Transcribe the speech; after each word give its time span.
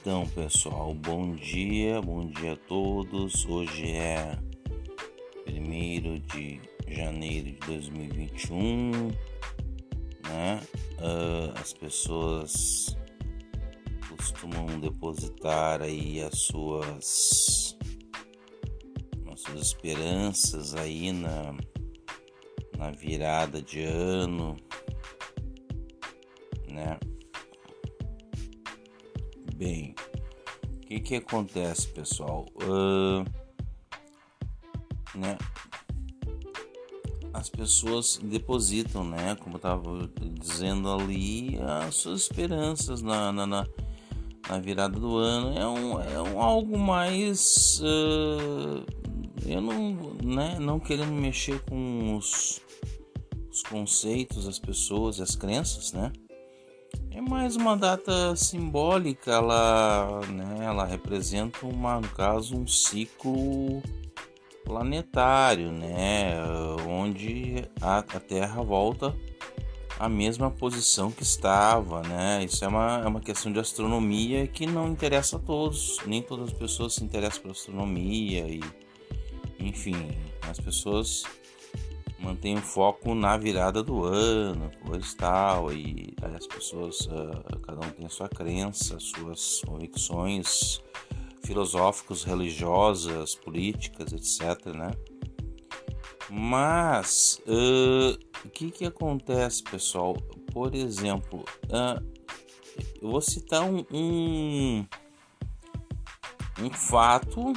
Então, 0.00 0.26
pessoal, 0.28 0.94
bom 0.94 1.34
dia, 1.34 2.00
bom 2.00 2.26
dia 2.26 2.54
a 2.54 2.56
todos. 2.56 3.44
Hoje 3.44 3.92
é 3.92 4.34
1 5.46 6.20
de 6.20 6.58
janeiro 6.88 7.50
de 7.50 7.58
2021, 7.66 9.08
né? 10.24 10.58
Uh, 10.98 11.52
as 11.60 11.74
pessoas 11.74 12.96
costumam 14.08 14.80
depositar 14.80 15.82
aí 15.82 16.22
as 16.22 16.38
suas, 16.38 17.76
as 19.30 19.40
suas 19.42 19.60
esperanças 19.66 20.74
aí 20.74 21.12
na, 21.12 21.54
na 22.78 22.90
virada 22.90 23.60
de 23.60 23.82
ano, 23.82 24.56
né? 26.70 26.98
Bem, 29.60 29.94
o 30.64 30.86
que 30.86 31.00
que 31.00 31.16
acontece, 31.16 31.86
pessoal? 31.88 32.46
Uh, 32.62 33.22
né? 35.14 35.36
As 37.34 37.50
pessoas 37.50 38.18
depositam, 38.22 39.04
né? 39.04 39.36
Como 39.38 39.56
eu 39.56 39.58
estava 39.58 40.10
dizendo 40.40 40.90
ali, 40.90 41.58
as 41.60 41.96
suas 41.96 42.22
esperanças 42.22 43.02
na, 43.02 43.30
na, 43.30 43.46
na, 43.46 43.66
na, 44.48 44.58
virada 44.58 44.98
do 44.98 45.18
ano. 45.18 45.58
É 45.58 45.68
um, 45.68 46.00
é 46.00 46.22
um 46.22 46.40
algo 46.40 46.78
mais. 46.78 47.82
Uh, 47.82 48.82
eu 49.44 49.60
não, 49.60 50.14
né? 50.24 50.58
Não 50.58 50.80
querendo 50.80 51.12
mexer 51.12 51.60
com 51.66 52.16
os, 52.16 52.62
os 53.50 53.62
conceitos, 53.64 54.48
as 54.48 54.58
pessoas, 54.58 55.20
as 55.20 55.36
crenças, 55.36 55.92
né? 55.92 56.10
É 57.10 57.20
mais 57.20 57.56
uma 57.56 57.76
data 57.76 58.34
simbólica, 58.36 59.32
ela, 59.32 60.20
né, 60.26 60.64
ela 60.64 60.84
representa 60.84 61.66
uma, 61.66 62.00
no 62.00 62.08
caso, 62.08 62.56
um 62.56 62.66
ciclo 62.66 63.82
planetário, 64.64 65.70
né, 65.70 66.34
onde 66.88 67.64
a, 67.80 67.98
a 67.98 68.20
Terra 68.20 68.62
volta 68.62 69.14
à 70.00 70.08
mesma 70.08 70.50
posição 70.50 71.10
que 71.10 71.22
estava, 71.22 72.00
né? 72.00 72.42
Isso 72.42 72.64
é 72.64 72.68
uma, 72.68 73.02
é 73.04 73.06
uma 73.06 73.20
questão 73.20 73.52
de 73.52 73.60
astronomia 73.60 74.46
que 74.46 74.64
não 74.66 74.88
interessa 74.88 75.36
a 75.36 75.38
todos, 75.38 75.98
nem 76.06 76.22
todas 76.22 76.48
as 76.48 76.54
pessoas 76.54 76.94
se 76.94 77.04
interessam 77.04 77.42
por 77.42 77.50
astronomia 77.50 78.48
e, 78.48 78.60
enfim, 79.58 79.94
as 80.48 80.58
pessoas 80.58 81.24
mantém 82.20 82.56
o 82.56 82.62
foco 82.62 83.14
na 83.14 83.36
virada 83.36 83.82
do 83.82 84.04
ano, 84.04 84.70
coisa 84.84 85.06
tal, 85.16 85.72
e 85.72 86.14
as 86.22 86.46
pessoas, 86.46 87.00
uh, 87.06 87.60
cada 87.62 87.86
um 87.86 87.90
tem 87.90 88.08
sua 88.08 88.28
crença, 88.28 88.98
suas 89.00 89.62
convicções 89.66 90.80
filosóficas, 91.44 92.22
religiosas, 92.22 93.34
políticas, 93.34 94.12
etc, 94.12 94.66
né? 94.66 94.90
Mas, 96.28 97.40
uh, 97.46 98.16
o 98.44 98.50
que 98.50 98.70
que 98.70 98.84
acontece, 98.84 99.62
pessoal? 99.64 100.14
Por 100.52 100.74
exemplo, 100.74 101.44
uh, 101.66 102.04
eu 103.00 103.10
vou 103.10 103.20
citar 103.20 103.62
um, 103.62 103.84
um, 103.90 104.86
um 106.60 106.70
fato, 106.70 107.52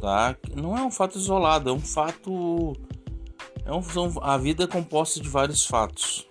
tá? 0.00 0.36
Não 0.54 0.76
é 0.76 0.82
um 0.82 0.90
fato 0.90 1.16
isolado, 1.16 1.70
é 1.70 1.72
um 1.72 1.80
fato 1.80 2.74
é 3.70 3.74
um, 3.74 3.82
são, 3.82 4.12
a 4.20 4.36
vida 4.36 4.64
é 4.64 4.66
composta 4.66 5.20
de 5.20 5.28
vários 5.28 5.64
fatos, 5.64 6.26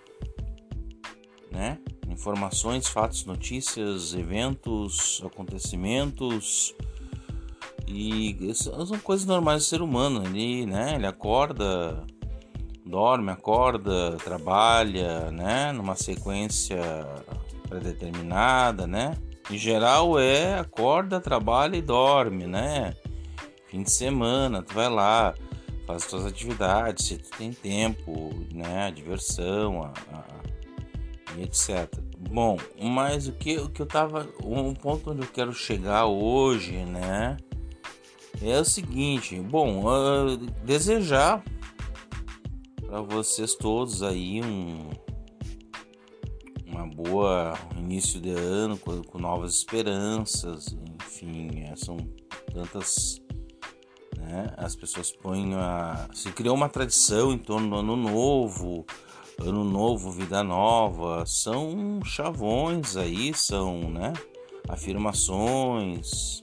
né? 1.50 1.78
Informações, 2.06 2.86
fatos, 2.86 3.24
notícias, 3.24 4.12
eventos, 4.12 5.22
acontecimentos 5.24 6.74
e 7.88 8.36
são 8.54 8.98
coisas 8.98 9.26
normais 9.26 9.62
do 9.62 9.68
ser 9.68 9.80
humano. 9.80 10.22
Ele, 10.26 10.66
né? 10.66 10.96
Ele 10.96 11.06
acorda, 11.06 12.04
dorme, 12.84 13.30
acorda, 13.30 14.18
trabalha, 14.18 15.30
né? 15.30 15.72
Numa 15.72 15.96
sequência 15.96 16.78
predeterminada, 17.70 18.86
né? 18.86 19.16
Em 19.50 19.56
geral 19.56 20.20
é 20.20 20.58
acorda, 20.58 21.18
trabalha 21.20 21.76
e 21.76 21.80
dorme, 21.80 22.46
né? 22.46 22.94
Fim 23.68 23.82
de 23.82 23.90
semana, 23.90 24.62
tu 24.62 24.74
vai 24.74 24.90
lá, 24.90 25.32
faz 25.90 26.04
suas 26.04 26.24
atividades, 26.24 27.06
se 27.06 27.18
tu 27.18 27.30
tem 27.36 27.52
tempo, 27.52 28.30
né, 28.52 28.86
a 28.86 28.90
diversão, 28.90 29.82
a, 29.82 29.92
a, 30.12 30.24
e 31.36 31.42
etc. 31.42 31.98
Bom, 32.30 32.56
mas 32.80 33.26
o 33.26 33.32
que, 33.32 33.58
o 33.58 33.68
que 33.68 33.82
eu 33.82 33.86
tava, 33.86 34.28
um 34.44 34.72
ponto 34.72 35.10
onde 35.10 35.22
eu 35.22 35.28
quero 35.28 35.52
chegar 35.52 36.06
hoje, 36.06 36.76
né, 36.84 37.36
é 38.40 38.60
o 38.60 38.64
seguinte, 38.64 39.38
bom, 39.40 39.84
uh, 39.84 40.36
desejar 40.64 41.42
para 42.80 43.00
vocês 43.02 43.54
todos 43.54 44.02
aí 44.02 44.40
um 44.42 44.90
uma 46.66 46.86
boa 46.86 47.58
início 47.76 48.20
de 48.20 48.30
ano 48.30 48.78
com, 48.78 49.02
com 49.02 49.18
novas 49.18 49.56
esperanças, 49.56 50.66
enfim, 51.00 51.64
é, 51.64 51.74
são 51.74 51.96
tantas 52.54 53.20
né? 54.20 54.52
As 54.56 54.76
pessoas 54.76 55.10
põem 55.10 55.54
a. 55.54 56.08
Se 56.12 56.30
criou 56.32 56.54
uma 56.54 56.68
tradição 56.68 57.32
em 57.32 57.38
torno 57.38 57.70
do 57.70 57.76
ano 57.76 57.96
novo, 57.96 58.86
ano 59.38 59.64
novo, 59.64 60.10
vida 60.10 60.42
nova. 60.42 61.24
São 61.26 62.00
chavões 62.04 62.96
aí, 62.96 63.32
são 63.34 63.90
né? 63.90 64.12
afirmações. 64.68 66.42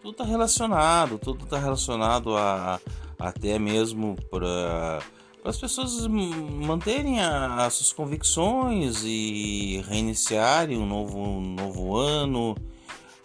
Tudo 0.00 0.12
está 0.12 0.24
relacionado, 0.24 1.18
tudo 1.18 1.44
está 1.44 1.58
relacionado 1.58 2.36
a, 2.36 2.80
até 3.18 3.58
mesmo 3.58 4.16
para 4.30 5.00
as 5.44 5.56
pessoas 5.58 6.06
manterem 6.06 7.20
as 7.20 7.74
suas 7.74 7.92
convicções 7.92 9.02
e 9.04 9.82
reiniciarem 9.88 10.76
um 10.76 10.86
novo, 10.86 11.18
um 11.18 11.54
novo 11.54 11.96
ano. 11.96 12.56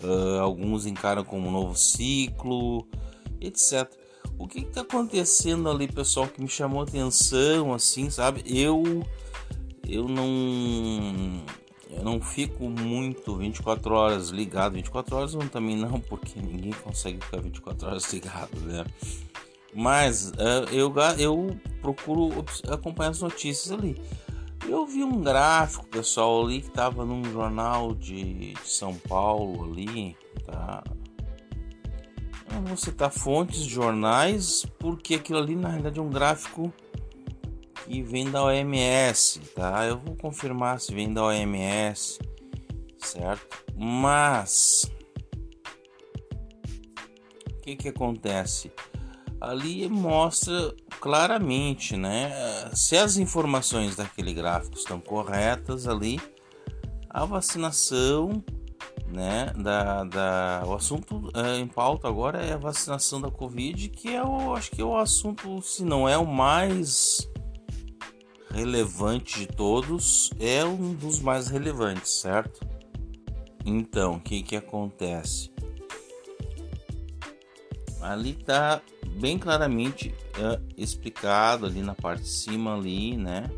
Uh, 0.04 0.40
alguns 0.40 0.88
encaram 0.88 1.24
como 1.24 1.48
um 1.48 1.52
novo 1.52 1.76
ciclo, 1.76 2.88
etc. 3.42 3.90
O 4.38 4.48
que 4.48 4.60
está 4.60 4.82
acontecendo 4.82 5.70
ali, 5.70 5.88
pessoal, 5.88 6.28
que 6.28 6.42
me 6.42 6.48
chamou 6.48 6.82
atenção, 6.82 7.74
assim, 7.74 8.10
sabe? 8.10 8.44
Eu 8.46 9.04
eu 9.88 10.08
não 10.08 11.44
eu 11.90 12.04
não 12.04 12.22
fico 12.22 12.70
muito 12.70 13.36
24 13.36 13.94
horas 13.94 14.30
ligado, 14.30 14.74
24 14.74 15.16
horas 15.16 15.34
eu 15.34 15.50
também 15.50 15.76
não, 15.76 16.00
porque 16.10 16.40
ninguém 16.40 16.72
consegue 16.72 17.24
ficar 17.24 17.42
24 17.42 17.88
horas 17.88 18.12
ligado, 18.14 18.60
né? 18.62 18.86
Mas 19.74 20.32
uh, 20.32 20.70
eu, 20.72 20.94
eu 21.18 21.58
procuro 21.82 22.46
acompanhar 22.70 23.12
as 23.12 23.22
notícias 23.22 23.72
ali. 23.72 24.02
Eu 24.68 24.86
vi 24.86 25.04
um 25.04 25.22
gráfico, 25.22 25.86
pessoal, 25.88 26.46
ali 26.46 26.62
que 26.62 26.68
estava 26.68 27.06
num 27.06 27.24
jornal 27.24 27.96
de, 27.96 28.54
de 28.54 28.70
São 28.70 28.96
Paulo 28.96 29.72
ali, 29.72 30.16
tá? 30.46 30.84
Eu 32.54 32.62
vou 32.64 32.78
citar 32.78 33.12
fontes, 33.12 33.64
jornais, 33.64 34.66
porque 34.78 35.16
aquilo 35.16 35.40
ali 35.40 35.56
na 35.56 35.70
realidade 35.70 36.00
é 36.00 36.02
um 36.02 36.10
gráfico 36.10 36.72
que 37.86 38.02
vem 38.02 38.30
da 38.30 38.44
OMS, 38.44 39.40
tá? 39.56 39.86
Eu 39.86 39.98
vou 39.98 40.16
confirmar 40.16 40.80
se 40.80 40.94
vem 40.94 41.14
da 41.14 41.24
OMS, 41.24 42.20
certo? 42.98 43.66
Mas 43.76 44.92
o 47.48 47.62
que 47.62 47.76
que 47.76 47.90
acontece? 47.90 48.72
Ali 49.40 49.88
mostra 49.90 50.76
claramente, 51.00 51.98
né? 51.98 52.32
Se 52.74 52.96
as 52.98 53.18
informações 53.18 53.96
daquele 53.96 54.34
gráfico 54.34 54.78
estão 54.78 55.00
corretas 55.00 55.88
ali, 55.88 56.20
a 57.10 57.26
vacinação 57.26 58.44
né, 59.12 59.52
da, 59.58 60.04
da, 60.06 60.64
o 60.66 60.74
assunto 60.74 61.30
é, 61.34 61.58
em 61.58 61.68
pauta 61.68 62.08
agora 62.08 62.42
é 62.42 62.54
a 62.54 62.58
vacinação 62.58 63.20
da 63.20 63.30
Covid, 63.30 63.90
que 63.90 64.16
é 64.16 64.24
o, 64.24 64.56
acho 64.56 64.72
que 64.72 64.82
é 64.82 64.86
o 64.86 64.98
assunto, 64.98 65.62
se 65.62 65.84
não 65.84 66.08
é 66.08 66.18
o 66.18 66.26
mais 66.26 67.30
relevante 68.54 69.40
de 69.40 69.48
todos, 69.48 70.32
é 70.40 70.64
um 70.64 70.94
dos 70.94 71.20
mais 71.20 71.48
relevantes, 71.48 72.22
certo? 72.22 72.66
Então, 73.66 74.16
o 74.16 74.20
que 74.20 74.42
que 74.42 74.56
acontece? 74.56 75.52
Ali 78.02 78.34
tá 78.34 78.82
bem 79.20 79.38
claramente 79.38 80.14
é, 80.38 80.60
explicado 80.76 81.66
ali 81.66 81.82
na 81.82 81.94
parte 81.94 82.24
de 82.24 82.30
cima 82.30 82.76
ali, 82.76 83.16
né? 83.16 83.50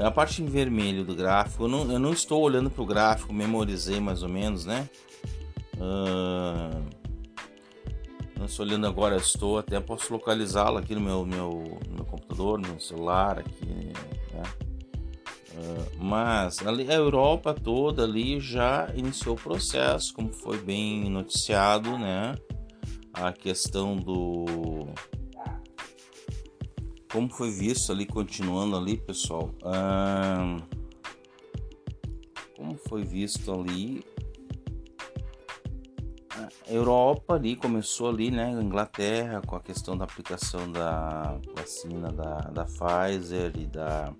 A 0.00 0.10
parte 0.10 0.42
em 0.42 0.46
vermelho 0.46 1.04
do 1.04 1.14
gráfico, 1.14 1.64
eu 1.64 1.68
não, 1.68 1.92
eu 1.92 1.98
não 1.98 2.12
estou 2.12 2.40
olhando 2.40 2.70
para 2.70 2.82
o 2.82 2.86
gráfico, 2.86 3.32
memorizei 3.32 4.00
mais 4.00 4.22
ou 4.22 4.28
menos, 4.28 4.64
né? 4.64 4.88
Uh, 5.76 6.82
não 8.38 8.46
estou 8.46 8.64
olhando 8.64 8.86
agora, 8.86 9.16
estou 9.16 9.58
até 9.58 9.78
posso 9.80 10.12
localizá-lo 10.12 10.78
aqui 10.78 10.94
no 10.94 11.00
meu, 11.00 11.26
meu, 11.26 11.78
no 11.88 11.94
meu 11.96 12.04
computador, 12.04 12.58
no 12.58 12.68
meu 12.68 12.80
celular, 12.80 13.40
aqui, 13.40 13.66
né? 13.66 14.42
Uh, 15.54 16.02
mas 16.02 16.66
ali, 16.66 16.90
a 16.90 16.94
Europa 16.94 17.52
toda 17.52 18.04
ali 18.04 18.40
já 18.40 18.90
iniciou 18.94 19.36
o 19.36 19.40
processo, 19.40 20.14
como 20.14 20.32
foi 20.32 20.58
bem 20.58 21.10
noticiado, 21.10 21.98
né? 21.98 22.34
A 23.12 23.30
questão 23.30 23.94
do 23.94 24.86
como 27.12 27.28
foi 27.28 27.50
visto 27.50 27.92
ali, 27.92 28.06
continuando 28.06 28.76
ali, 28.76 28.96
pessoal. 28.96 29.54
Como 32.56 32.76
foi 32.88 33.04
visto 33.04 33.52
ali 33.52 34.02
a 36.66 36.72
Europa 36.72 37.34
ali 37.34 37.54
começou 37.54 38.08
ali, 38.08 38.30
né, 38.30 38.50
Inglaterra 38.50 39.42
com 39.46 39.54
a 39.54 39.60
questão 39.60 39.96
da 39.96 40.04
aplicação 40.04 40.70
da 40.70 41.38
vacina 41.54 42.10
da, 42.10 42.38
da 42.50 42.64
Pfizer 42.64 43.52
e 43.56 43.66
da 43.66 44.12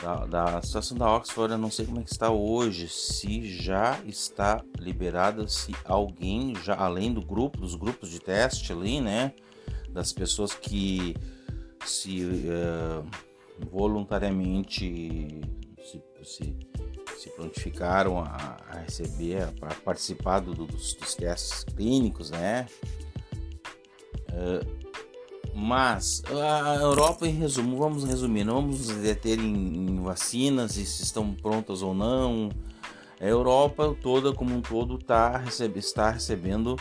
da, 0.00 0.26
da 0.26 0.62
situação 0.62 0.96
da 0.96 1.12
Oxford, 1.12 1.50
eu 1.50 1.58
não 1.58 1.72
sei 1.72 1.84
como 1.84 1.98
é 1.98 2.04
que 2.04 2.12
está 2.12 2.30
hoje, 2.30 2.88
se 2.88 3.50
já 3.50 3.98
está 4.06 4.62
liberada, 4.78 5.48
se 5.48 5.74
alguém 5.84 6.54
já 6.62 6.76
além 6.76 7.12
do 7.12 7.20
grupo, 7.20 7.58
dos 7.58 7.74
grupos 7.74 8.08
de 8.08 8.20
teste 8.20 8.72
ali, 8.72 9.00
né, 9.00 9.32
das 9.90 10.12
pessoas 10.12 10.54
que 10.54 11.16
se 11.90 12.24
uh, 12.24 13.04
voluntariamente 13.70 15.40
se, 15.82 16.02
se, 16.22 16.56
se 17.16 17.30
prontificaram 17.30 18.18
a, 18.18 18.56
a 18.68 18.78
receber, 18.78 19.52
para 19.58 19.74
participar 19.76 20.40
do, 20.40 20.54
dos, 20.54 20.94
dos, 20.94 21.14
testes 21.14 21.64
clínicos, 21.64 22.30
né? 22.30 22.66
Uh, 24.30 24.78
mas 25.54 26.22
a 26.26 26.76
Europa, 26.76 27.26
em 27.26 27.32
resumo, 27.32 27.76
vamos 27.76 28.04
resumir, 28.04 28.44
não 28.44 28.54
vamos 28.54 28.86
deter 28.86 29.40
em, 29.40 29.88
em 29.88 30.00
vacinas 30.00 30.76
e 30.76 30.86
se 30.86 31.02
estão 31.02 31.34
prontas 31.34 31.82
ou 31.82 31.92
não. 31.92 32.50
A 33.20 33.24
Europa 33.24 33.96
toda, 34.00 34.32
como 34.32 34.54
um 34.54 34.60
todo, 34.60 34.96
tá, 34.98 35.36
recebe, 35.36 35.80
está 35.80 36.10
recebendo 36.10 36.76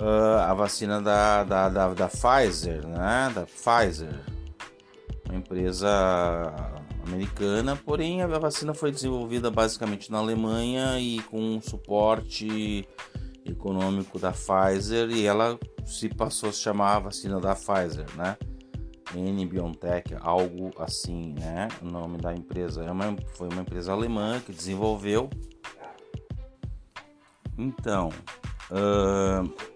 uh, 0.00 0.38
a 0.46 0.54
vacina 0.54 1.02
da, 1.02 1.42
da, 1.42 1.68
da, 1.68 1.94
da, 1.94 2.08
Pfizer, 2.08 2.86
né? 2.86 3.32
Da 3.34 3.46
Pfizer, 3.46 4.20
uma 5.34 5.40
empresa 5.40 5.88
americana, 7.06 7.76
porém 7.76 8.22
a 8.22 8.26
vacina 8.26 8.72
foi 8.72 8.90
desenvolvida 8.90 9.50
basicamente 9.50 10.10
na 10.10 10.18
Alemanha 10.18 10.98
e 10.98 11.20
com 11.22 11.60
suporte 11.60 12.88
econômico 13.44 14.18
da 14.18 14.32
Pfizer 14.32 15.10
e 15.10 15.26
ela 15.26 15.58
se 15.84 16.08
passou 16.08 16.48
a 16.48 16.52
se 16.52 16.60
chamar 16.60 16.96
a 16.96 17.00
vacina 17.00 17.40
da 17.40 17.54
Pfizer, 17.54 18.06
né? 18.16 18.36
N 19.14 19.46
BioNTech, 19.46 20.16
algo 20.20 20.70
assim, 20.78 21.34
né? 21.38 21.68
O 21.82 21.84
nome 21.84 22.18
da 22.18 22.34
empresa 22.34 22.82
é 22.82 22.90
uma, 22.90 23.14
foi 23.34 23.48
uma 23.48 23.60
empresa 23.60 23.92
alemã 23.92 24.40
que 24.40 24.52
desenvolveu. 24.52 25.28
Então, 27.56 28.08
uh, 28.70 29.73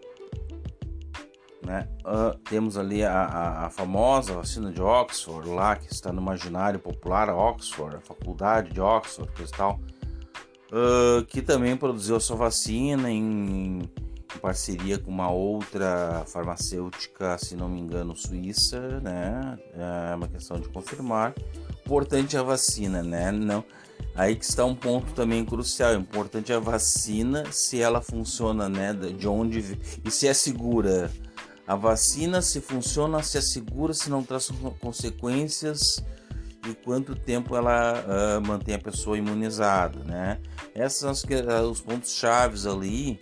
né? 1.69 1.87
Uh, 2.01 2.37
temos 2.49 2.79
ali 2.79 3.05
a, 3.05 3.13
a, 3.13 3.67
a, 3.67 3.71
famosa 3.71 4.33
vacina 4.33 4.73
de 4.73 4.81
Oxford, 4.81 5.47
lá 5.51 5.77
que 5.77 5.93
está 5.93 6.11
no 6.11 6.23
imaginário 6.23 6.81
popular, 6.81 7.29
a 7.29 7.37
Oxford, 7.37 7.97
a 7.97 8.01
faculdade 8.01 8.73
de 8.73 8.81
Oxford, 8.81 9.31
que 9.33 9.45
tal 9.53 9.79
uh, 10.73 11.25
que 11.27 11.43
também 11.43 11.77
produziu 11.77 12.19
sua 12.21 12.37
vacina 12.37 13.11
em, 13.11 13.81
em, 13.83 13.91
parceria 14.41 14.99
com 14.99 15.11
uma 15.11 15.31
outra 15.31 16.25
farmacêutica, 16.27 17.37
se 17.39 17.57
não 17.57 17.69
me 17.69 17.81
engano, 17.81 18.15
suíça, 18.15 19.01
né? 19.01 19.59
É 19.75 20.15
uma 20.15 20.29
questão 20.29 20.61
de 20.61 20.69
confirmar. 20.69 21.35
Importante 21.85 22.37
a 22.37 22.43
vacina, 22.43 23.03
né? 23.03 23.33
Não, 23.33 23.65
aí 24.15 24.37
que 24.37 24.45
está 24.45 24.65
um 24.65 24.75
ponto 24.75 25.13
também 25.13 25.45
crucial. 25.45 25.95
Importante 25.95 26.53
a 26.53 26.59
vacina, 26.59 27.51
se 27.51 27.81
ela 27.81 28.01
funciona, 28.01 28.69
né? 28.69 28.93
De 28.93 29.27
onde 29.27 29.79
e 30.05 30.11
se 30.11 30.29
é 30.29 30.35
segura. 30.35 31.11
A 31.69 31.77
vacina, 31.77 32.41
se 32.41 32.63
funciona, 32.63 33.23
se 33.23 33.37
é 33.37 33.43
segura, 33.43 33.93
se 33.93 34.09
não 34.09 34.23
traz 34.23 34.51
consequências 34.81 36.03
e 36.67 36.75
quanto 36.75 37.15
tempo 37.15 37.55
ela 37.55 37.93
uh, 38.07 38.47
mantém 38.47 38.75
a 38.75 38.79
pessoa 38.79 39.19
imunizada, 39.19 40.03
né? 40.03 40.41
Esses 40.75 40.99
são 40.99 41.11
os, 41.11 41.23
uh, 41.25 41.71
os 41.71 41.83
pontos 41.83 42.15
chaves 42.15 42.65
ali, 42.65 43.19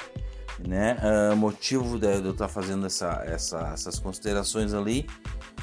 né? 0.65 0.97
Uh, 1.03 1.35
motivo 1.35 1.99
de, 1.99 2.21
de 2.21 2.27
eu 2.27 2.31
estar 2.31 2.47
fazendo 2.47 2.87
essa, 2.87 3.21
essa, 3.27 3.73
essas 3.73 3.99
considerações 3.99 4.73
ali, 4.73 5.09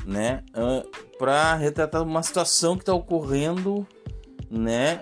né? 0.06 0.44
Para 1.18 1.56
retratar 1.56 2.04
uma 2.04 2.22
situação 2.22 2.76
que 2.76 2.82
está 2.82 2.94
ocorrendo, 2.94 3.88
né? 4.52 5.02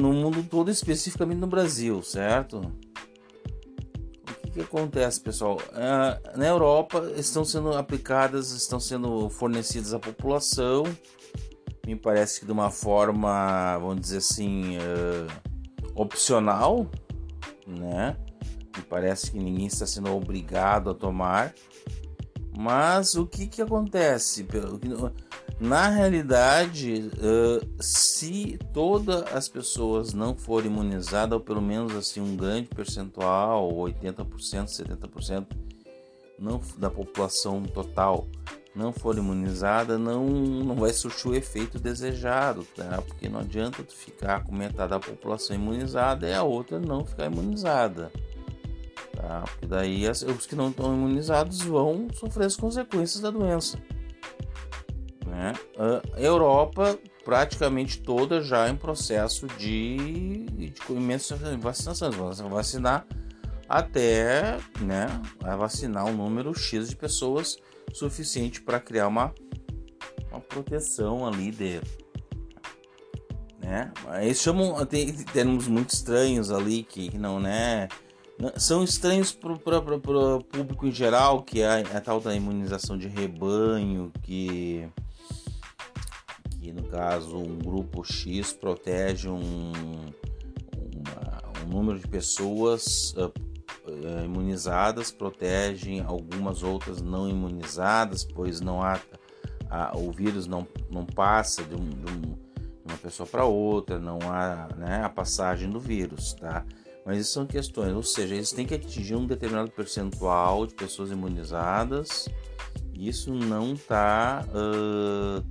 no 0.00 0.14
mundo 0.14 0.42
todo, 0.42 0.70
especificamente 0.70 1.38
no 1.38 1.46
Brasil, 1.46 2.02
certo? 2.02 2.72
Que, 4.56 4.62
acontece, 4.62 5.20
pessoal? 5.20 5.58
na 6.34 6.46
Europa 6.46 7.12
estão 7.16 7.44
sendo 7.44 7.76
aplicadas, 7.76 8.52
estão 8.52 8.80
sendo 8.80 9.28
fornecidas 9.28 9.92
à 9.92 9.98
população 9.98 10.84
me 11.86 11.94
parece 11.94 12.40
que 12.40 12.46
de 12.46 12.50
uma 12.50 12.68
forma, 12.68 13.78
vamos 13.78 14.00
dizer 14.00 14.16
assim, 14.16 14.76
uh, 14.76 15.92
opcional, 15.94 16.84
né? 17.64 18.16
Me 18.76 18.82
parece 18.82 19.30
que 19.30 19.38
ninguém 19.38 19.66
está 19.66 19.86
sendo 19.86 20.12
obrigado 20.12 20.90
a 20.90 20.94
tomar. 20.94 21.54
Mas 22.58 23.14
o 23.14 23.24
que, 23.24 23.46
que 23.46 23.62
acontece? 23.62 24.44
Na 25.58 25.88
realidade, 25.88 27.10
se 27.80 28.58
todas 28.74 29.22
as 29.32 29.48
pessoas 29.48 30.12
não 30.12 30.34
forem 30.34 30.70
imunizadas, 30.70 31.32
ou 31.32 31.40
pelo 31.40 31.62
menos 31.62 31.94
assim 31.94 32.20
um 32.20 32.36
grande 32.36 32.68
percentual, 32.68 33.72
80%, 33.72 34.26
70% 34.66 35.46
não, 36.38 36.60
da 36.76 36.90
população 36.90 37.62
total 37.62 38.26
não 38.74 38.92
for 38.92 39.16
imunizada, 39.16 39.96
não, 39.96 40.26
não 40.26 40.76
vai 40.76 40.92
surtir 40.92 41.30
o 41.30 41.34
efeito 41.34 41.80
desejado, 41.80 42.66
tá? 42.76 43.00
Porque 43.00 43.26
não 43.26 43.40
adianta 43.40 43.82
tu 43.82 43.94
ficar 43.94 44.44
com 44.44 44.54
metade 44.54 44.90
da 44.90 45.00
população 45.00 45.56
imunizada 45.56 46.28
e 46.28 46.34
a 46.34 46.42
outra 46.42 46.78
não 46.78 47.02
ficar 47.06 47.24
imunizada, 47.32 48.12
tá? 49.16 49.44
Porque 49.46 49.66
daí 49.66 50.06
os 50.06 50.44
que 50.44 50.54
não 50.54 50.68
estão 50.68 50.94
imunizados 50.94 51.62
vão 51.62 52.08
sofrer 52.12 52.44
as 52.44 52.56
consequências 52.56 53.22
da 53.22 53.30
doença, 53.30 53.78
né? 55.26 55.52
A 56.14 56.20
Europa 56.20 56.98
praticamente 57.24 58.00
toda 58.00 58.40
já 58.40 58.68
em 58.68 58.76
processo 58.76 59.46
de, 59.58 60.46
de 60.46 60.72
imensa 60.90 61.36
vacinação, 61.58 62.10
vão 62.10 62.50
vacinar 62.50 63.04
até, 63.68 64.58
né, 64.80 65.06
vacinar 65.58 66.06
um 66.06 66.14
número 66.14 66.54
X 66.54 66.88
de 66.88 66.94
pessoas 66.94 67.58
suficiente 67.92 68.62
para 68.62 68.78
criar 68.78 69.08
uma, 69.08 69.34
uma 70.30 70.40
proteção 70.40 71.26
ali 71.26 71.50
de 71.50 71.80
né? 73.60 73.92
Eles 74.22 74.40
chamam 74.40 74.86
tem 74.86 75.12
termos 75.12 75.66
muito 75.66 75.90
estranhos 75.90 76.52
ali 76.52 76.84
que 76.84 77.18
não 77.18 77.40
né 77.40 77.88
são 78.56 78.84
estranhos 78.84 79.32
para 79.32 79.52
o 79.52 80.44
público 80.44 80.86
em 80.86 80.92
geral 80.92 81.42
que 81.42 81.62
é 81.62 81.66
a, 81.66 81.78
a, 81.96 82.00
tal 82.00 82.20
da 82.20 82.34
imunização 82.34 82.96
de 82.96 83.08
rebanho 83.08 84.12
que 84.22 84.88
no 86.72 86.84
caso 86.84 87.36
um 87.36 87.58
grupo 87.58 88.04
X 88.04 88.52
protege 88.52 89.28
um, 89.28 89.72
uma, 89.72 91.64
um 91.64 91.68
número 91.68 91.98
de 91.98 92.08
pessoas 92.08 93.14
uh, 93.14 93.32
imunizadas 94.24 95.10
protegem 95.10 96.00
algumas 96.00 96.62
outras 96.62 97.00
não 97.00 97.28
imunizadas, 97.28 98.24
pois 98.24 98.60
não 98.60 98.82
há 98.82 99.00
o 99.94 100.12
vírus 100.12 100.46
não, 100.46 100.66
não 100.90 101.04
passa 101.04 101.62
de, 101.64 101.74
um, 101.74 101.88
de, 101.88 102.12
um, 102.12 102.36
uma 102.84 102.96
pessoa 102.98 103.26
para 103.26 103.44
outra, 103.44 103.98
não 103.98 104.18
há 104.22 104.68
né, 104.76 105.02
a 105.02 105.08
passagem 105.08 105.68
do 105.68 105.80
vírus, 105.80 106.34
tá? 106.34 106.64
Mas 107.04 107.18
isso 107.18 107.32
são 107.32 107.46
questões, 107.46 107.92
ou 107.94 108.02
seja, 108.02 108.34
eles 108.34 108.50
têm 108.50 108.66
que 108.66 108.74
atingir 108.74 109.14
um 109.14 109.26
determinado 109.26 109.70
percentual 109.70 110.66
de 110.66 110.74
pessoas 110.74 111.10
imunizadas. 111.10 112.28
Isso 112.92 113.32
não 113.32 113.74
está 113.74 114.44
uh, 114.48 115.44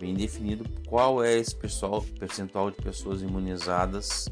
bem 0.00 0.14
definido 0.14 0.64
qual 0.88 1.22
é 1.22 1.36
esse 1.36 1.54
pessoal, 1.54 2.02
percentual 2.18 2.70
de 2.70 2.78
pessoas 2.78 3.20
imunizadas 3.20 4.28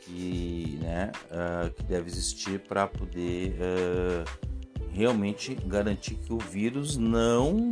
que, 0.00 0.78
né, 0.82 1.12
uh, 1.26 1.72
que 1.72 1.84
deve 1.84 2.08
existir 2.08 2.58
para 2.58 2.88
poder 2.88 3.52
uh, 3.52 4.50
realmente 4.90 5.54
garantir 5.54 6.16
que 6.16 6.32
o 6.32 6.38
vírus 6.38 6.96
não 6.96 7.70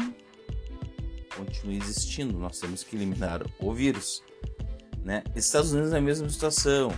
continue 1.37 1.78
existindo. 1.78 2.38
Nós 2.38 2.60
temos 2.60 2.84
que 2.84 2.94
eliminar 2.94 3.42
o 3.58 3.72
vírus. 3.72 4.22
Né? 5.04 5.25
Estados 5.34 5.72
Unidos 5.72 5.92
é 5.92 5.98
a 5.98 6.00
mesma 6.00 6.28
situação. 6.28 6.90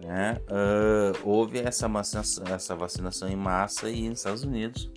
Né? 0.00 0.40
Uh, 0.48 1.28
houve 1.28 1.58
essa 1.58 1.86
essa 2.52 2.74
vacinação 2.74 3.28
em 3.28 3.36
massa 3.36 3.90
e 3.90 4.08
nos 4.08 4.20
Estados 4.20 4.42
Unidos 4.42 4.90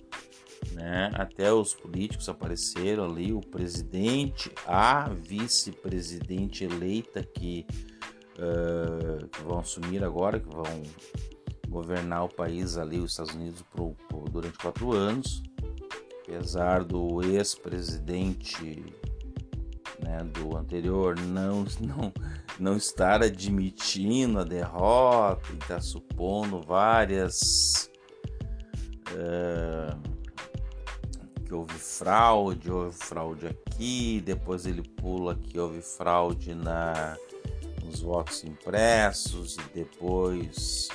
né? 0.72 1.10
Até 1.14 1.52
os 1.52 1.74
políticos 1.74 2.28
apareceram 2.28 3.04
ali, 3.04 3.32
o 3.32 3.40
presidente, 3.40 4.50
a 4.66 5.08
vice-presidente 5.08 6.64
eleita 6.64 7.22
que, 7.22 7.66
uh, 8.38 9.28
vão 9.44 9.58
assumir 9.58 10.04
agora, 10.04 10.40
que 10.40 10.48
vão 10.48 10.82
governar 11.68 12.24
o 12.24 12.28
país 12.28 12.76
ali, 12.76 12.98
os 12.98 13.12
Estados 13.12 13.34
Unidos, 13.34 13.62
por, 13.74 13.94
por, 14.08 14.28
durante 14.28 14.58
quatro 14.58 14.92
anos, 14.92 15.42
apesar 16.22 16.84
do 16.84 17.22
ex-presidente 17.22 18.84
né, 20.00 20.22
do 20.24 20.56
anterior 20.56 21.18
não, 21.18 21.64
não, 21.80 22.12
não 22.58 22.76
estar 22.76 23.22
admitindo 23.22 24.38
a 24.40 24.44
derrota 24.44 25.52
e 25.52 25.58
está 25.58 25.80
supondo 25.80 26.60
várias. 26.60 27.90
Uh, 29.12 30.15
que 31.46 31.54
houve 31.54 31.74
fraude, 31.74 32.70
houve 32.70 32.96
fraude 32.96 33.46
aqui, 33.46 34.20
depois 34.24 34.66
ele 34.66 34.82
pula 34.82 35.36
que 35.36 35.58
houve 35.58 35.80
fraude 35.80 36.54
na, 36.54 37.16
nos 37.84 38.00
votos 38.00 38.42
impressos 38.44 39.56
e 39.56 39.78
depois 39.78 40.88